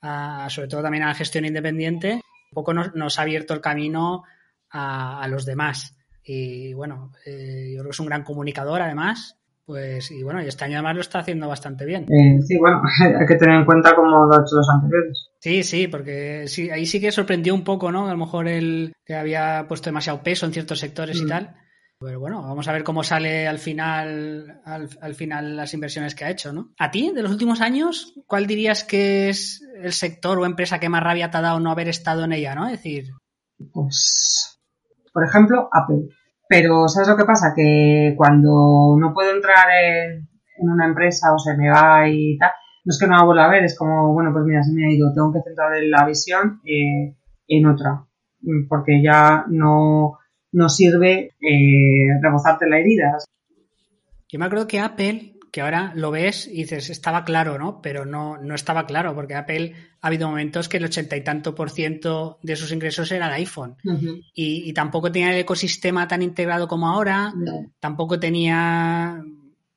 a, 0.00 0.48
sobre 0.48 0.68
todo 0.68 0.82
también 0.82 1.04
a 1.04 1.08
la 1.08 1.14
gestión 1.14 1.44
independiente. 1.44 2.14
Un 2.14 2.54
poco 2.54 2.72
nos, 2.72 2.94
nos 2.94 3.18
ha 3.18 3.22
abierto 3.22 3.52
el 3.52 3.60
camino 3.60 4.22
a, 4.70 5.20
a 5.20 5.28
los 5.28 5.44
demás. 5.44 5.94
Y 6.22 6.72
bueno, 6.72 7.12
eh, 7.26 7.72
yo 7.72 7.80
creo 7.80 7.90
que 7.90 7.90
es 7.90 8.00
un 8.00 8.06
gran 8.06 8.22
comunicador 8.22 8.80
además 8.80 9.38
pues, 9.68 10.10
y 10.10 10.22
bueno, 10.22 10.42
y 10.42 10.46
este 10.46 10.64
año 10.64 10.76
además 10.76 10.94
lo 10.94 11.02
está 11.02 11.18
haciendo 11.18 11.46
bastante 11.46 11.84
bien. 11.84 12.04
Eh, 12.04 12.40
sí, 12.40 12.56
bueno, 12.56 12.80
hay 13.20 13.26
que 13.26 13.34
tener 13.34 13.56
en 13.56 13.66
cuenta 13.66 13.94
cómo 13.94 14.24
lo 14.24 14.32
ha 14.32 14.40
hecho 14.40 14.56
los 14.56 14.68
anteriores. 14.70 15.28
Sí, 15.40 15.62
sí, 15.62 15.88
porque 15.88 16.44
sí, 16.48 16.70
ahí 16.70 16.86
sí 16.86 16.98
que 16.98 17.12
sorprendió 17.12 17.54
un 17.54 17.64
poco, 17.64 17.92
¿no? 17.92 18.08
A 18.08 18.12
lo 18.12 18.16
mejor 18.16 18.48
él 18.48 18.94
que 19.04 19.14
había 19.14 19.66
puesto 19.68 19.90
demasiado 19.90 20.22
peso 20.22 20.46
en 20.46 20.54
ciertos 20.54 20.78
sectores 20.78 21.20
y 21.20 21.24
mm. 21.26 21.28
tal. 21.28 21.54
Pero 22.00 22.18
bueno, 22.18 22.40
vamos 22.40 22.66
a 22.66 22.72
ver 22.72 22.82
cómo 22.82 23.02
sale 23.02 23.46
al 23.46 23.58
final, 23.58 24.62
al, 24.64 24.88
al, 25.02 25.14
final 25.14 25.54
las 25.54 25.74
inversiones 25.74 26.14
que 26.14 26.24
ha 26.24 26.30
hecho, 26.30 26.50
¿no? 26.50 26.72
A 26.78 26.90
ti, 26.90 27.12
de 27.14 27.22
los 27.22 27.30
últimos 27.30 27.60
años, 27.60 28.14
¿cuál 28.26 28.46
dirías 28.46 28.84
que 28.84 29.28
es 29.28 29.62
el 29.76 29.92
sector 29.92 30.38
o 30.38 30.46
empresa 30.46 30.80
que 30.80 30.88
más 30.88 31.02
rabia 31.02 31.30
te 31.30 31.36
ha 31.36 31.42
dado 31.42 31.60
no 31.60 31.70
haber 31.70 31.88
estado 31.88 32.24
en 32.24 32.32
ella, 32.32 32.54
¿no? 32.54 32.64
Es 32.64 32.72
decir. 32.72 33.10
Pues, 33.70 34.58
por 35.12 35.26
ejemplo, 35.26 35.68
Apple. 35.70 36.08
Pero, 36.48 36.88
¿sabes 36.88 37.08
lo 37.08 37.16
que 37.16 37.24
pasa? 37.24 37.52
Que 37.54 38.14
cuando 38.16 38.96
no 38.98 39.12
puedo 39.12 39.34
entrar 39.34 39.68
en, 39.70 40.28
una 40.58 40.86
empresa 40.86 41.32
o 41.34 41.38
se 41.38 41.56
me 41.56 41.70
va 41.70 42.08
y 42.08 42.36
tal, 42.38 42.50
no 42.84 42.90
es 42.90 42.98
que 42.98 43.06
no 43.06 43.16
la 43.16 43.24
vuelva 43.24 43.44
a 43.44 43.50
ver, 43.50 43.64
es 43.64 43.76
como, 43.76 44.12
bueno, 44.12 44.32
pues 44.32 44.44
mira, 44.44 44.62
se 44.62 44.72
me 44.72 44.86
ha 44.86 44.90
ido, 44.90 45.12
tengo 45.12 45.32
que 45.32 45.42
centrar 45.42 45.72
la 45.84 46.06
visión 46.06 46.60
eh, 46.64 47.14
en 47.46 47.66
otra, 47.66 48.06
porque 48.68 49.02
ya 49.02 49.44
no, 49.48 50.18
no 50.52 50.68
sirve 50.68 51.34
eh, 51.40 52.20
rebozarte 52.22 52.68
la 52.68 52.78
herida. 52.78 53.18
Yo 54.28 54.38
me 54.38 54.46
acuerdo 54.46 54.66
que 54.66 54.80
Apple 54.80 55.37
que 55.50 55.60
ahora 55.60 55.92
lo 55.94 56.10
ves 56.10 56.46
y 56.46 56.62
dices, 56.62 56.90
estaba 56.90 57.24
claro, 57.24 57.58
¿no? 57.58 57.80
Pero 57.82 58.04
no, 58.04 58.36
no 58.38 58.54
estaba 58.54 58.86
claro, 58.86 59.14
porque 59.14 59.34
Apple 59.34 59.74
ha 60.00 60.06
habido 60.06 60.28
momentos 60.28 60.68
que 60.68 60.76
el 60.76 60.84
ochenta 60.84 61.16
y 61.16 61.24
tanto 61.24 61.54
por 61.54 61.70
ciento 61.70 62.38
de 62.42 62.56
sus 62.56 62.72
ingresos 62.72 63.10
era 63.12 63.28
de 63.28 63.34
iPhone. 63.34 63.76
y, 64.34 64.72
tampoco 64.72 65.10
tenía 65.10 65.32
el 65.32 65.40
ecosistema 65.40 66.06
tan 66.06 66.22
integrado 66.22 66.68
como 66.68 66.88
ahora, 66.88 67.32
tampoco 67.80 68.18
tenía... 68.18 69.22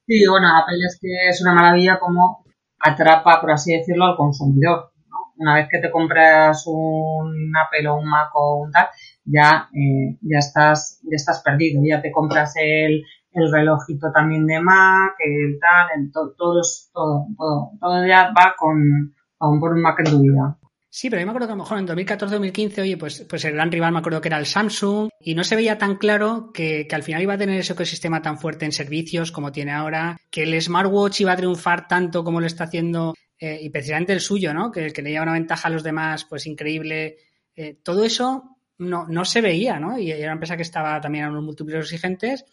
Sí, 0.07 0.25
bueno, 0.27 0.47
Apple 0.57 0.77
es 0.85 0.99
que 0.99 1.29
es 1.29 1.41
una 1.41 1.53
maravilla 1.53 1.99
como 1.99 2.43
atrapa, 2.79 3.39
por 3.39 3.51
así 3.51 3.73
decirlo, 3.73 4.05
al 4.05 4.17
consumidor. 4.17 4.91
¿no? 5.09 5.33
Una 5.37 5.55
vez 5.55 5.67
que 5.69 5.79
te 5.79 5.91
compras 5.91 6.63
un 6.65 7.53
Apple 7.55 7.87
o 7.87 7.95
un 7.95 8.09
Mac 8.09 8.29
o 8.33 8.63
un 8.63 8.71
tal, 8.71 8.87
ya, 9.23 9.69
eh, 9.73 10.17
ya, 10.21 10.39
estás, 10.39 10.99
ya 11.03 11.15
estás 11.15 11.41
perdido, 11.41 11.81
ya 11.83 12.01
te 12.01 12.11
compras 12.11 12.53
el 12.57 13.03
el 13.33 13.51
relojito 13.51 14.11
también 14.11 14.45
de 14.45 14.59
Mac, 14.59 15.15
el 15.19 15.57
tal, 15.59 15.99
el 15.99 16.11
todo, 16.11 16.33
todo, 16.37 16.61
todo, 16.93 17.71
todo 17.79 18.05
ya 18.05 18.31
va 18.37 18.53
con, 18.57 19.13
con 19.37 19.59
por 19.59 19.73
un 19.73 19.81
Mac 19.81 19.99
en 19.99 20.11
tu 20.11 20.21
vida. 20.21 20.57
Sí, 20.93 21.09
pero 21.09 21.21
yo 21.21 21.25
me 21.25 21.31
acuerdo 21.31 21.47
que 21.47 21.53
a 21.53 21.55
lo 21.55 21.63
mejor 21.63 21.79
en 21.79 21.87
2014-2015, 21.87 22.81
oye, 22.81 22.97
pues, 22.97 23.25
pues 23.29 23.45
el 23.45 23.53
gran 23.53 23.71
rival 23.71 23.93
me 23.93 23.99
acuerdo 23.99 24.19
que 24.19 24.27
era 24.27 24.37
el 24.37 24.45
Samsung 24.45 25.09
y 25.21 25.35
no 25.35 25.45
se 25.45 25.55
veía 25.55 25.77
tan 25.77 25.95
claro 25.95 26.51
que, 26.53 26.85
que, 26.85 26.95
al 26.95 27.03
final 27.03 27.21
iba 27.21 27.35
a 27.35 27.37
tener 27.37 27.61
ese 27.61 27.71
ecosistema 27.71 28.21
tan 28.21 28.37
fuerte 28.37 28.65
en 28.65 28.73
servicios 28.73 29.31
como 29.31 29.53
tiene 29.53 29.71
ahora, 29.71 30.17
que 30.29 30.43
el 30.43 30.61
smartwatch 30.61 31.21
iba 31.21 31.31
a 31.31 31.37
triunfar 31.37 31.87
tanto 31.87 32.25
como 32.25 32.41
lo 32.41 32.45
está 32.45 32.65
haciendo 32.65 33.13
eh, 33.39 33.57
y 33.61 33.69
precisamente 33.69 34.11
el 34.11 34.19
suyo, 34.19 34.53
¿no? 34.53 34.69
Que, 34.69 34.91
que 34.91 35.01
le 35.01 35.11
lleva 35.11 35.23
una 35.23 35.33
ventaja 35.33 35.69
a 35.69 35.71
los 35.71 35.81
demás, 35.81 36.25
pues 36.25 36.45
increíble. 36.45 37.17
Eh, 37.55 37.79
todo 37.81 38.03
eso 38.03 38.57
no, 38.77 39.07
no 39.07 39.23
se 39.23 39.39
veía, 39.39 39.79
¿no? 39.79 39.97
Y 39.97 40.11
era 40.11 40.25
una 40.25 40.33
empresa 40.33 40.57
que 40.57 40.63
estaba 40.63 40.99
también 40.99 41.23
a 41.23 41.29
unos 41.29 41.43
múltiples 41.43 41.85
exigentes 41.85 42.45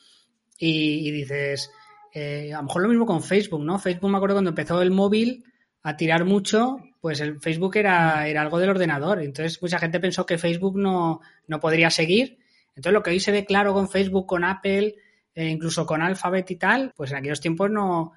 y, 0.59 1.11
dices, 1.11 1.71
Eh, 2.13 2.53
a 2.53 2.57
lo 2.59 2.65
mejor 2.65 2.83
lo 2.83 2.89
mismo 2.89 3.07
con 3.07 3.23
Facebook, 3.23 3.63
¿no? 3.63 3.79
Facebook 3.79 4.11
me 4.11 4.17
acuerdo 4.17 4.37
cuando 4.37 4.51
empezó 4.51 4.81
el 4.83 4.91
móvil 4.91 5.45
a 5.83 5.97
tirar 5.97 6.25
mucho, 6.25 6.79
pues 7.01 7.21
el 7.21 7.39
Facebook 7.39 7.77
era, 7.77 8.27
era 8.27 8.41
algo 8.43 8.59
del 8.59 8.71
ordenador. 8.71 9.23
Entonces 9.23 9.61
mucha 9.63 9.79
gente 9.79 10.01
pensó 10.01 10.25
que 10.25 10.39
Facebook 10.39 10.77
no, 10.79 11.21
no 11.47 11.61
podría 11.61 11.91
seguir. 11.91 12.39
Entonces 12.69 12.93
lo 12.93 13.03
que 13.03 13.11
hoy 13.11 13.21
se 13.21 13.31
ve 13.31 13.45
claro 13.45 13.75
con 13.75 13.89
Facebook, 13.89 14.27
con 14.27 14.43
Apple, 14.43 14.95
eh, 15.35 15.49
incluso 15.49 15.85
con 15.85 16.03
Alphabet 16.03 16.51
y 16.51 16.57
tal, 16.57 16.93
pues 16.97 17.11
en 17.11 17.19
aquellos 17.19 17.41
tiempos 17.41 17.71
no, 17.71 18.13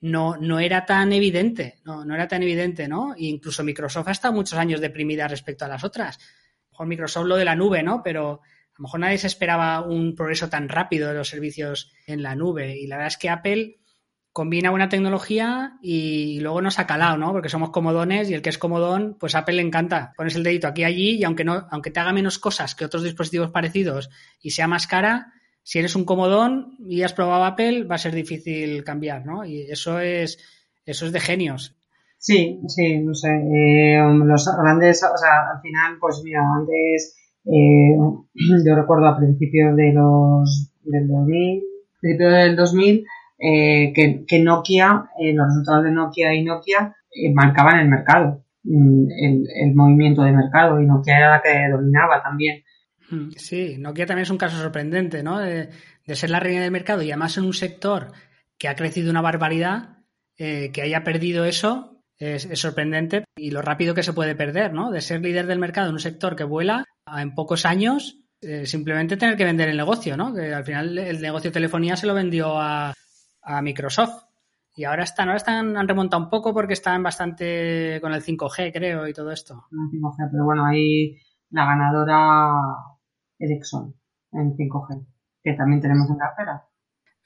no, 0.00 0.36
no 0.36 0.58
era 0.58 0.84
tan 0.84 1.12
evidente, 1.12 1.76
no, 1.84 2.04
no 2.04 2.14
era 2.14 2.26
tan 2.26 2.42
evidente, 2.42 2.88
¿no? 2.88 3.14
E 3.14 3.26
incluso 3.26 3.62
Microsoft 3.62 4.08
ha 4.08 4.12
estado 4.12 4.34
muchos 4.34 4.58
años 4.58 4.80
deprimida 4.80 5.28
respecto 5.28 5.64
a 5.64 5.68
las 5.68 5.84
otras. 5.84 6.18
Mejor 6.72 6.86
Microsoft 6.86 7.26
lo 7.26 7.36
de 7.36 7.44
la 7.44 7.54
nube, 7.54 7.82
¿no? 7.82 8.02
Pero 8.02 8.40
a 8.74 8.78
lo 8.78 8.82
mejor 8.82 9.00
nadie 9.00 9.18
se 9.18 9.28
esperaba 9.28 9.82
un 9.82 10.16
progreso 10.16 10.48
tan 10.48 10.68
rápido 10.68 11.08
de 11.08 11.14
los 11.14 11.28
servicios 11.28 11.92
en 12.08 12.24
la 12.24 12.34
nube. 12.34 12.76
Y 12.76 12.88
la 12.88 12.96
verdad 12.96 13.12
es 13.12 13.18
que 13.18 13.30
Apple 13.30 13.76
combina 14.32 14.72
una 14.72 14.88
tecnología 14.88 15.78
y 15.80 16.40
luego 16.40 16.60
nos 16.60 16.80
ha 16.80 16.88
calado, 16.88 17.16
¿no? 17.16 17.30
Porque 17.30 17.48
somos 17.48 17.70
comodones 17.70 18.28
y 18.28 18.34
el 18.34 18.42
que 18.42 18.50
es 18.50 18.58
comodón, 18.58 19.16
pues 19.20 19.36
Apple 19.36 19.54
le 19.54 19.62
encanta. 19.62 20.12
Pones 20.16 20.34
el 20.34 20.42
dedito 20.42 20.66
aquí 20.66 20.82
allí 20.82 21.10
y 21.12 21.22
aunque 21.22 21.44
no, 21.44 21.68
aunque 21.70 21.92
te 21.92 22.00
haga 22.00 22.12
menos 22.12 22.40
cosas 22.40 22.74
que 22.74 22.84
otros 22.84 23.04
dispositivos 23.04 23.52
parecidos 23.52 24.10
y 24.42 24.50
sea 24.50 24.66
más 24.66 24.88
cara, 24.88 25.32
si 25.62 25.78
eres 25.78 25.94
un 25.94 26.04
comodón 26.04 26.76
y 26.80 27.02
has 27.02 27.12
probado 27.12 27.44
Apple, 27.44 27.84
va 27.84 27.94
a 27.94 27.98
ser 27.98 28.12
difícil 28.12 28.82
cambiar, 28.82 29.24
¿no? 29.24 29.44
Y 29.44 29.70
eso 29.70 30.00
es, 30.00 30.38
eso 30.84 31.06
es 31.06 31.12
de 31.12 31.20
genios. 31.20 31.76
Sí, 32.18 32.60
sí, 32.66 32.98
no 32.98 33.14
sé. 33.14 33.28
Eh, 33.28 34.00
los 34.24 34.50
grandes, 34.56 35.04
o 35.04 35.16
sea, 35.16 35.50
al 35.54 35.60
final, 35.60 35.96
pues 36.00 36.22
mira, 36.24 36.40
antes, 36.56 37.16
eh, 37.44 37.96
yo 38.66 38.74
recuerdo 38.74 39.06
a 39.06 39.16
principios 39.16 39.76
de 39.76 39.92
los, 39.92 40.72
del 40.84 41.08
2000, 41.08 41.62
principios 42.00 42.32
del 42.32 42.56
2000, 42.56 43.04
eh, 43.38 43.92
que, 43.94 44.24
que, 44.26 44.40
Nokia, 44.40 45.10
eh, 45.20 45.32
los 45.34 45.46
resultados 45.48 45.84
de 45.84 45.90
Nokia 45.90 46.34
y 46.34 46.44
Nokia 46.44 46.94
eh, 47.10 47.32
marcaban 47.32 47.80
el 47.80 47.88
mercado, 47.88 48.44
mm, 48.62 49.06
el, 49.10 49.44
el 49.54 49.74
movimiento 49.74 50.22
de 50.22 50.32
mercado, 50.32 50.80
y 50.80 50.86
Nokia 50.86 51.18
era 51.18 51.30
la 51.30 51.42
que 51.42 51.68
dominaba 51.70 52.22
también. 52.22 52.62
Mm, 53.10 53.30
sí, 53.36 53.76
Nokia 53.78 54.06
también 54.06 54.22
es 54.22 54.30
un 54.30 54.38
caso 54.38 54.56
sorprendente, 54.56 55.22
¿no? 55.22 55.38
De, 55.38 55.68
ser 56.06 56.30
la 56.30 56.40
reina 56.40 56.62
del 56.62 56.70
mercado 56.70 57.02
y 57.02 57.10
además 57.10 57.38
en 57.38 57.44
un 57.44 57.54
sector 57.54 58.12
que 58.58 58.68
ha 58.68 58.76
crecido 58.76 59.10
una 59.10 59.22
barbaridad, 59.22 59.98
que 60.36 60.82
haya 60.82 61.02
perdido 61.02 61.44
eso 61.44 62.02
es, 62.18 62.48
sorprendente 62.54 63.24
y 63.36 63.52
lo 63.52 63.62
rápido 63.62 63.94
que 63.94 64.02
se 64.02 64.12
puede 64.12 64.34
perder, 64.34 64.74
¿no? 64.74 64.90
De 64.90 65.00
ser 65.00 65.22
líder 65.22 65.46
del 65.46 65.58
mercado 65.58 65.88
en 65.88 65.94
un 65.94 66.00
sector 66.00 66.36
que 66.36 66.44
vuela 66.44 66.84
en 67.06 67.34
pocos 67.34 67.66
años, 67.66 68.18
eh, 68.40 68.66
simplemente 68.66 69.16
tener 69.16 69.36
que 69.36 69.44
vender 69.44 69.68
el 69.68 69.76
negocio, 69.76 70.16
¿no? 70.16 70.34
Que 70.34 70.52
al 70.52 70.64
final 70.64 70.98
el 70.98 71.20
negocio 71.20 71.50
de 71.50 71.54
telefonía 71.54 71.96
se 71.96 72.06
lo 72.06 72.14
vendió 72.14 72.58
a, 72.58 72.94
a 73.42 73.62
Microsoft. 73.62 74.24
Y 74.76 74.84
ahora 74.84 75.04
están, 75.04 75.28
ahora 75.28 75.36
están, 75.36 75.76
han 75.76 75.86
remontado 75.86 76.22
un 76.22 76.28
poco 76.28 76.52
porque 76.52 76.72
están 76.72 77.02
bastante 77.02 78.00
con 78.00 78.12
el 78.12 78.22
5G, 78.22 78.72
creo, 78.72 79.06
y 79.06 79.12
todo 79.12 79.30
esto. 79.30 79.66
El 79.70 80.00
5G, 80.00 80.28
pero 80.32 80.44
bueno, 80.44 80.66
ahí 80.66 81.16
la 81.50 81.64
ganadora 81.64 82.52
Ericsson 83.38 83.94
en 84.32 84.56
5G, 84.56 85.06
que 85.44 85.52
también 85.52 85.80
tenemos 85.80 86.10
en 86.10 86.16
cartera. 86.16 86.64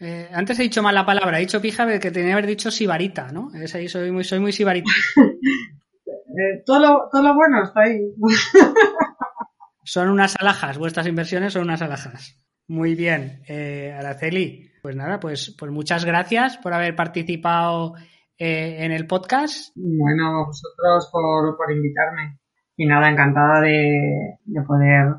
Eh, 0.00 0.28
antes 0.32 0.58
he 0.58 0.64
dicho 0.64 0.82
mal 0.82 0.94
la 0.94 1.06
palabra, 1.06 1.38
he 1.38 1.40
dicho 1.40 1.60
pija 1.60 1.86
que 1.98 2.10
tenía 2.10 2.28
que 2.28 2.32
haber 2.32 2.46
dicho 2.46 2.70
sibarita, 2.70 3.32
¿no? 3.32 3.50
Es 3.54 3.74
ahí, 3.74 3.88
soy 3.88 4.12
muy, 4.12 4.24
soy 4.24 4.40
muy 4.40 4.52
sibarita. 4.52 4.90
Eh, 6.30 6.62
todo, 6.64 6.78
lo, 6.78 7.08
todo 7.10 7.22
lo 7.22 7.34
bueno 7.34 7.64
está 7.64 7.80
ahí. 7.80 7.98
son 9.88 10.10
unas 10.10 10.36
alhajas, 10.38 10.76
vuestras 10.76 11.06
inversiones 11.06 11.54
son 11.54 11.62
unas 11.62 11.80
alhajas. 11.80 12.36
Muy 12.66 12.94
bien, 12.94 13.42
eh, 13.48 13.94
Araceli. 13.98 14.70
Pues 14.82 14.94
nada, 14.94 15.18
pues, 15.18 15.56
pues 15.58 15.72
muchas 15.72 16.04
gracias 16.04 16.58
por 16.58 16.74
haber 16.74 16.94
participado 16.94 17.94
en 18.36 18.92
el 18.92 19.06
podcast. 19.06 19.72
Bueno, 19.74 20.46
vosotros 20.46 21.08
por, 21.10 21.56
por 21.56 21.72
invitarme. 21.72 22.38
Y 22.76 22.86
nada, 22.86 23.10
encantada 23.10 23.60
de, 23.62 24.38
de 24.44 24.62
poder 24.62 25.14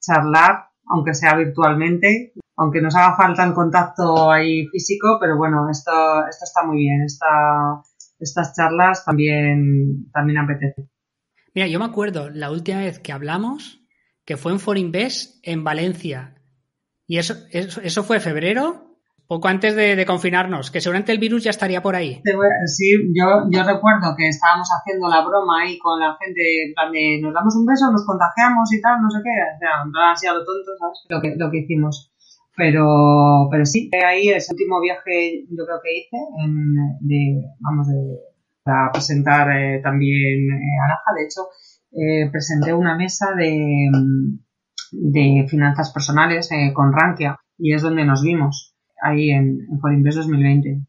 charlar, 0.00 0.68
aunque 0.86 1.12
sea 1.12 1.36
virtualmente, 1.36 2.32
aunque 2.56 2.80
nos 2.80 2.96
haga 2.96 3.16
falta 3.16 3.44
el 3.44 3.52
contacto 3.52 4.30
ahí 4.30 4.66
físico, 4.68 5.18
pero 5.20 5.36
bueno, 5.36 5.68
esto, 5.70 5.90
esto 6.26 6.44
está 6.44 6.64
muy 6.64 6.78
bien, 6.78 7.02
esta, 7.02 7.82
estas 8.18 8.54
charlas 8.54 9.04
también, 9.04 10.10
también 10.12 10.38
apetece. 10.38 10.88
Mira, 11.54 11.66
yo 11.66 11.78
me 11.78 11.84
acuerdo 11.84 12.30
la 12.30 12.50
última 12.50 12.78
vez 12.78 12.98
que 12.98 13.12
hablamos, 13.12 13.81
que 14.24 14.36
fue 14.36 14.52
en 14.52 14.60
Forinvest 14.60 15.40
en 15.42 15.64
Valencia. 15.64 16.36
Y 17.06 17.18
eso, 17.18 17.34
eso, 17.50 17.80
eso 17.80 18.04
fue 18.04 18.20
febrero 18.20 18.92
poco 19.32 19.48
antes 19.48 19.74
de, 19.74 20.04
confinarnos, 20.04 20.70
que 20.70 20.82
seguramente 20.82 21.10
el 21.10 21.18
virus 21.18 21.44
ya 21.44 21.50
estaría 21.50 21.80
por 21.80 21.96
ahí. 21.96 22.20
Sí, 22.66 22.92
yo, 23.14 23.48
yo 23.48 23.64
recuerdo 23.64 24.14
que 24.14 24.28
estábamos 24.28 24.68
haciendo 24.68 25.08
la 25.08 25.24
broma 25.24 25.62
ahí 25.62 25.78
con 25.78 25.98
la 25.98 26.14
gente, 26.20 26.66
en 26.66 26.74
plan 26.74 26.92
de 26.92 27.18
nos 27.22 27.32
damos 27.32 27.56
un 27.56 27.64
beso, 27.64 27.90
nos 27.90 28.04
contagiamos 28.04 28.70
y 28.74 28.80
tal, 28.82 29.00
no 29.00 29.08
sé 29.08 29.20
qué, 29.24 29.32
o 29.32 29.58
sea, 29.58 29.82
en 29.86 29.90
plan 29.90 30.12
así 30.12 30.26
lo 30.26 30.44
tonto, 30.44 30.76
¿sabes? 30.78 30.98
Lo 31.08 31.20
que, 31.22 31.34
lo 31.38 31.50
que 31.50 31.58
hicimos. 31.64 32.12
Pero, 32.54 33.48
pero 33.50 33.64
sí, 33.64 33.88
ahí 34.04 34.28
el 34.28 34.42
último 34.50 34.82
viaje 34.82 35.46
yo 35.48 35.64
creo 35.64 35.80
que 35.82 35.96
hice, 35.96 36.18
en, 36.44 36.74
de, 37.00 37.40
vamos, 37.60 37.88
de, 37.88 37.96
para 38.62 38.90
presentar 38.92 39.50
eh, 39.50 39.80
también 39.82 40.50
eh, 40.50 40.78
Araja, 40.84 41.12
de 41.16 41.24
hecho, 41.24 41.48
eh, 41.92 42.30
presenté 42.30 42.72
una 42.72 42.96
mesa 42.96 43.32
de, 43.36 43.90
de 44.92 45.46
finanzas 45.48 45.92
personales 45.92 46.50
eh, 46.52 46.72
con 46.72 46.92
Rankia 46.92 47.38
y 47.58 47.74
es 47.74 47.82
donde 47.82 48.04
nos 48.04 48.22
vimos 48.22 48.74
ahí 49.02 49.30
en, 49.30 49.66
en 49.70 49.78
Colinbes 49.80 50.16
2020, 50.16 50.86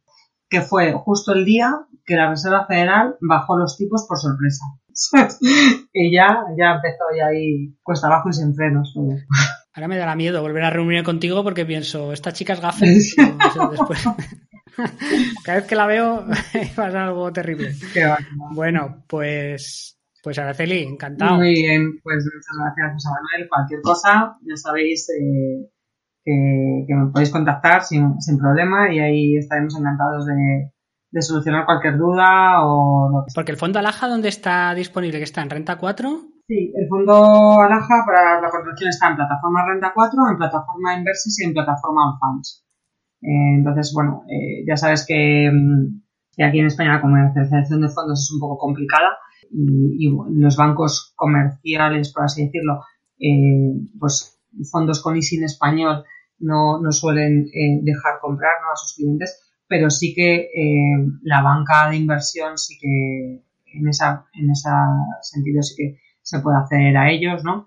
que 0.49 0.61
fue 0.61 0.93
justo 0.93 1.33
el 1.33 1.45
día 1.45 1.71
que 2.05 2.15
la 2.15 2.29
Reserva 2.29 2.65
Federal 2.67 3.15
bajó 3.21 3.57
los 3.57 3.77
tipos 3.77 4.05
por 4.07 4.17
sorpresa. 4.17 4.65
y 5.93 6.15
ya, 6.15 6.43
ya 6.57 6.75
empezó 6.75 7.03
ya 7.17 7.27
ahí 7.27 7.75
cuesta 7.81 8.07
abajo 8.07 8.29
y 8.29 8.33
sin 8.33 8.53
frenos 8.53 8.93
todo. 8.93 9.17
Ahora 9.73 9.87
me 9.87 9.97
dará 9.97 10.15
miedo 10.15 10.41
volver 10.41 10.63
a 10.63 10.69
reunirme 10.69 11.03
contigo 11.03 11.43
porque 11.43 11.65
pienso, 11.65 12.13
esta 12.13 12.31
chica 12.31 12.53
es 12.53 12.61
gafe. 12.61 12.85
Cada 15.43 15.59
vez 15.59 15.67
que 15.67 15.75
la 15.75 15.87
veo 15.87 16.25
pasa 16.75 17.05
algo 17.05 17.31
terrible. 17.31 17.73
Bueno, 18.53 19.03
pues 19.07 19.93
pues 20.23 20.39
Araceli, 20.39 20.83
encantado. 20.83 21.35
Muy 21.35 21.51
bien, 21.51 21.99
pues 22.01 22.23
muchas 22.23 22.55
gracias 22.57 22.93
José 22.93 23.09
Manuel. 23.09 23.49
Cualquier 23.49 23.81
cosa, 23.81 24.37
ya 24.41 24.55
sabéis, 24.55 25.09
eh, 25.09 25.69
que, 26.23 26.95
me 26.95 27.11
podéis 27.11 27.29
contactar 27.29 27.83
sin, 27.83 28.21
sin, 28.21 28.37
problema 28.37 28.93
y 28.93 28.99
ahí 28.99 29.35
estaremos 29.35 29.77
encantados 29.77 30.25
de, 30.25 30.71
de, 31.11 31.21
solucionar 31.21 31.65
cualquier 31.65 31.97
duda 31.97 32.65
o 32.65 33.09
lo 33.11 33.25
que 33.25 33.31
sea. 33.31 33.35
Porque 33.35 33.51
el 33.51 33.57
fondo 33.57 33.79
Alaja, 33.79 34.07
¿dónde 34.07 34.29
está 34.29 34.73
disponible? 34.73 35.17
¿Que 35.17 35.25
está 35.25 35.41
en 35.41 35.49
Renta 35.49 35.77
4? 35.77 36.21
Sí, 36.47 36.71
el 36.73 36.87
fondo 36.87 37.59
Alaja 37.59 38.03
para 38.05 38.39
la 38.39 38.49
contratación 38.49 38.89
está 38.89 39.09
en 39.09 39.17
plataforma 39.17 39.65
Renta 39.67 39.91
4, 39.93 40.29
en 40.29 40.37
plataforma 40.37 40.97
Inversis 40.97 41.37
y 41.41 41.43
en 41.43 41.53
plataforma 41.53 42.17
Funds. 42.17 42.63
Eh, 43.23 43.55
entonces, 43.57 43.93
bueno, 43.93 44.23
eh, 44.29 44.65
ya 44.67 44.75
sabes 44.75 45.05
que, 45.07 45.49
mm, 45.51 46.43
aquí 46.43 46.59
en 46.59 46.67
España 46.67 46.95
la 46.95 47.01
comercialización 47.01 47.81
de 47.81 47.89
fondos 47.89 48.19
es 48.21 48.31
un 48.33 48.39
poco 48.39 48.57
complicada 48.57 49.17
y, 49.51 50.09
los 50.09 50.57
bancos 50.57 51.13
comerciales, 51.15 52.11
por 52.11 52.23
así 52.25 52.45
decirlo, 52.45 52.81
eh, 53.19 53.71
pues 53.99 54.39
fondos 54.71 55.01
con 55.01 55.15
ISIN 55.15 55.43
español 55.43 56.03
no, 56.39 56.81
no 56.81 56.91
suelen 56.91 57.47
eh, 57.53 57.79
dejar 57.83 58.19
comprar 58.21 58.51
a 58.71 58.75
sus 58.75 58.95
clientes, 58.95 59.39
pero 59.67 59.89
sí 59.89 60.13
que 60.13 60.49
la 61.23 61.41
banca 61.41 61.89
de 61.89 61.97
inversión 61.97 62.57
sí 62.57 62.77
que 62.79 63.43
en 63.73 63.87
esa 63.87 64.25
en 64.33 64.51
ese 64.51 64.69
sentido 65.21 65.63
sí 65.63 65.75
que 65.77 65.99
se 66.21 66.39
puede 66.41 66.57
acceder 66.57 66.95
a 66.97 67.11
ellos, 67.11 67.43
¿no? 67.43 67.65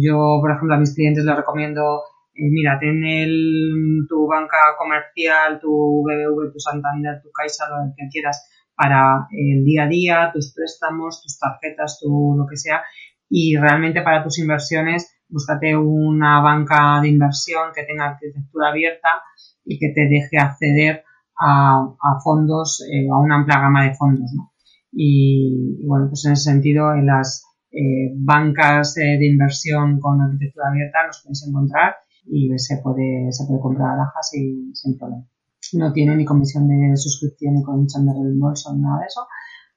Yo, 0.00 0.38
por 0.40 0.50
ejemplo, 0.52 0.74
a 0.74 0.78
mis 0.78 0.94
clientes 0.94 1.24
les 1.24 1.36
recomiendo, 1.36 2.00
mira, 2.48 2.78
ten 2.78 3.04
el, 3.04 4.06
tu 4.08 4.26
banca 4.26 4.76
comercial, 4.78 5.60
tu 5.60 6.02
BBV, 6.02 6.52
tu 6.52 6.58
Santander, 6.58 7.20
tu 7.22 7.30
Caixa, 7.30 7.68
lo 7.68 7.92
que 7.96 8.08
quieras, 8.10 8.48
para 8.74 9.26
el 9.30 9.64
día 9.64 9.84
a 9.84 9.88
día, 9.88 10.30
tus 10.32 10.54
préstamos, 10.54 11.20
tus 11.22 11.38
tarjetas, 11.38 11.98
tu 12.00 12.34
lo 12.36 12.46
que 12.46 12.56
sea, 12.56 12.82
y 13.28 13.56
realmente 13.56 14.02
para 14.02 14.24
tus 14.24 14.38
inversiones 14.38 15.20
búscate 15.30 15.76
una 15.76 16.40
banca 16.40 17.00
de 17.00 17.08
inversión 17.08 17.70
que 17.74 17.84
tenga 17.84 18.10
arquitectura 18.10 18.70
abierta 18.70 19.22
y 19.64 19.78
que 19.78 19.92
te 19.94 20.08
deje 20.08 20.38
acceder 20.38 21.04
a, 21.38 22.18
fondos, 22.22 22.84
eh, 22.90 23.08
a 23.10 23.18
una 23.18 23.36
amplia 23.36 23.60
gama 23.60 23.84
de 23.84 23.94
fondos, 23.94 24.30
¿no? 24.34 24.52
Y, 24.92 25.86
bueno, 25.86 26.08
pues 26.08 26.26
en 26.26 26.32
ese 26.32 26.50
sentido, 26.50 26.92
en 26.92 27.06
las 27.06 27.44
eh, 27.70 28.12
bancas 28.16 28.98
eh, 28.98 29.16
de 29.18 29.26
inversión 29.26 30.00
con 30.00 30.20
arquitectura 30.20 30.68
abierta 30.68 31.06
los 31.06 31.22
podéis 31.22 31.46
encontrar 31.46 31.94
y 32.26 32.50
se 32.58 32.78
puede, 32.78 33.32
se 33.32 33.44
puede 33.46 33.60
comprar 33.60 33.94
alhajas 33.94 34.30
sin, 34.30 34.74
sin 34.74 34.98
problema. 34.98 35.24
No 35.72 35.92
tiene 35.92 36.16
ni 36.16 36.24
comisión 36.24 36.66
de 36.68 36.96
suscripción 36.96 37.54
ni 37.54 37.62
comisión 37.62 38.06
de 38.06 38.12
reembolso 38.12 38.74
ni 38.74 38.82
nada 38.82 39.00
de 39.00 39.06
eso, 39.06 39.26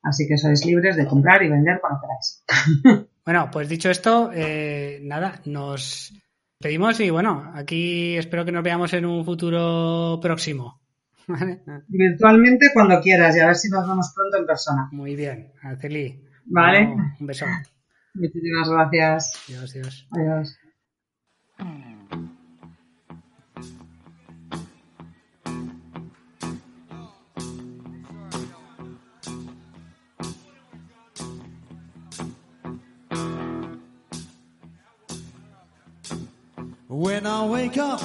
así 0.02 0.28
que 0.28 0.38
sois 0.38 0.66
libres 0.66 0.96
de 0.96 1.06
comprar 1.06 1.44
y 1.44 1.50
vender 1.50 1.80
cuando 1.82 2.00
queráis. 2.02 3.08
Bueno, 3.26 3.50
pues 3.50 3.70
dicho 3.70 3.90
esto, 3.90 4.32
eh, 4.34 5.00
nada, 5.02 5.40
nos 5.46 6.14
pedimos 6.60 7.00
y 7.00 7.10
bueno, 7.10 7.54
aquí 7.56 8.18
espero 8.18 8.44
que 8.44 8.52
nos 8.52 8.64
veamos 8.64 8.92
en 8.94 9.06
un 9.06 9.24
futuro 9.24 10.20
próximo. 10.22 10.82
Virtualmente 11.88 12.72
cuando 12.74 13.00
quieras 13.00 13.36
y 13.38 13.40
a 13.40 13.48
ver 13.48 13.56
si 13.56 13.70
nos 13.70 13.88
vemos 13.88 14.12
pronto 14.14 14.38
en 14.38 14.46
persona. 14.46 14.90
Muy 14.92 15.16
bien, 15.16 15.54
Arceli. 15.62 16.22
Vale. 16.46 16.96
Un 17.20 17.28
beso. 17.28 17.46
Muchísimas 18.14 18.70
gracias. 18.70 19.44
Dios, 19.48 19.74
Dios. 19.74 20.08
Adiós. 20.12 20.60
adiós. 21.58 21.93
When 37.04 37.28
I 37.28 37.46
wake 37.46 37.78
up, 37.78 38.02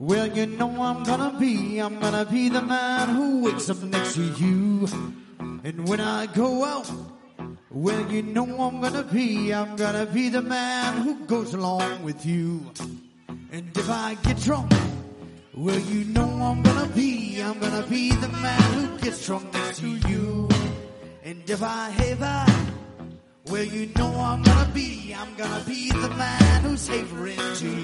well, 0.00 0.26
you 0.26 0.46
know 0.46 0.70
I'm 0.82 1.04
gonna 1.04 1.38
be, 1.38 1.78
I'm 1.78 2.00
gonna 2.00 2.24
be 2.24 2.48
the 2.48 2.60
man 2.60 3.10
who 3.10 3.44
wakes 3.44 3.70
up 3.70 3.80
next 3.84 4.14
to 4.14 4.22
you. 4.22 4.88
And 5.62 5.88
when 5.88 6.00
I 6.00 6.26
go 6.26 6.64
out, 6.64 6.90
well, 7.70 8.10
you 8.10 8.24
know 8.24 8.42
I'm 8.42 8.80
gonna 8.80 9.04
be, 9.04 9.54
I'm 9.54 9.76
gonna 9.76 10.04
be 10.06 10.30
the 10.30 10.42
man 10.42 11.02
who 11.02 11.14
goes 11.26 11.54
along 11.54 12.02
with 12.02 12.26
you. 12.26 12.68
And 13.52 13.70
if 13.78 13.88
I 13.88 14.16
get 14.24 14.38
drunk, 14.38 14.72
well, 15.54 15.78
you 15.78 16.02
know 16.06 16.28
I'm 16.42 16.60
gonna 16.60 16.88
be, 16.88 17.40
I'm 17.40 17.60
gonna 17.60 17.86
be 17.86 18.10
the 18.10 18.30
man 18.30 18.62
who 18.72 18.98
gets 18.98 19.24
drunk 19.24 19.52
next 19.52 19.78
to 19.78 19.90
you. 20.08 20.48
And 21.22 21.48
if 21.48 21.62
I 21.62 21.90
have 21.90 22.22
I, 22.22 22.68
well, 23.46 23.62
you 23.62 23.88
know 23.96 24.12
I'm 24.12 24.42
gonna 24.42 24.70
be, 24.74 25.14
I'm 25.16 25.34
gonna 25.36 25.62
be 25.64 25.90
the 25.90 26.10
man 26.10 26.62
who's 26.64 26.80
savoring 26.80 27.36
to 27.36 27.66
you. 27.68 27.77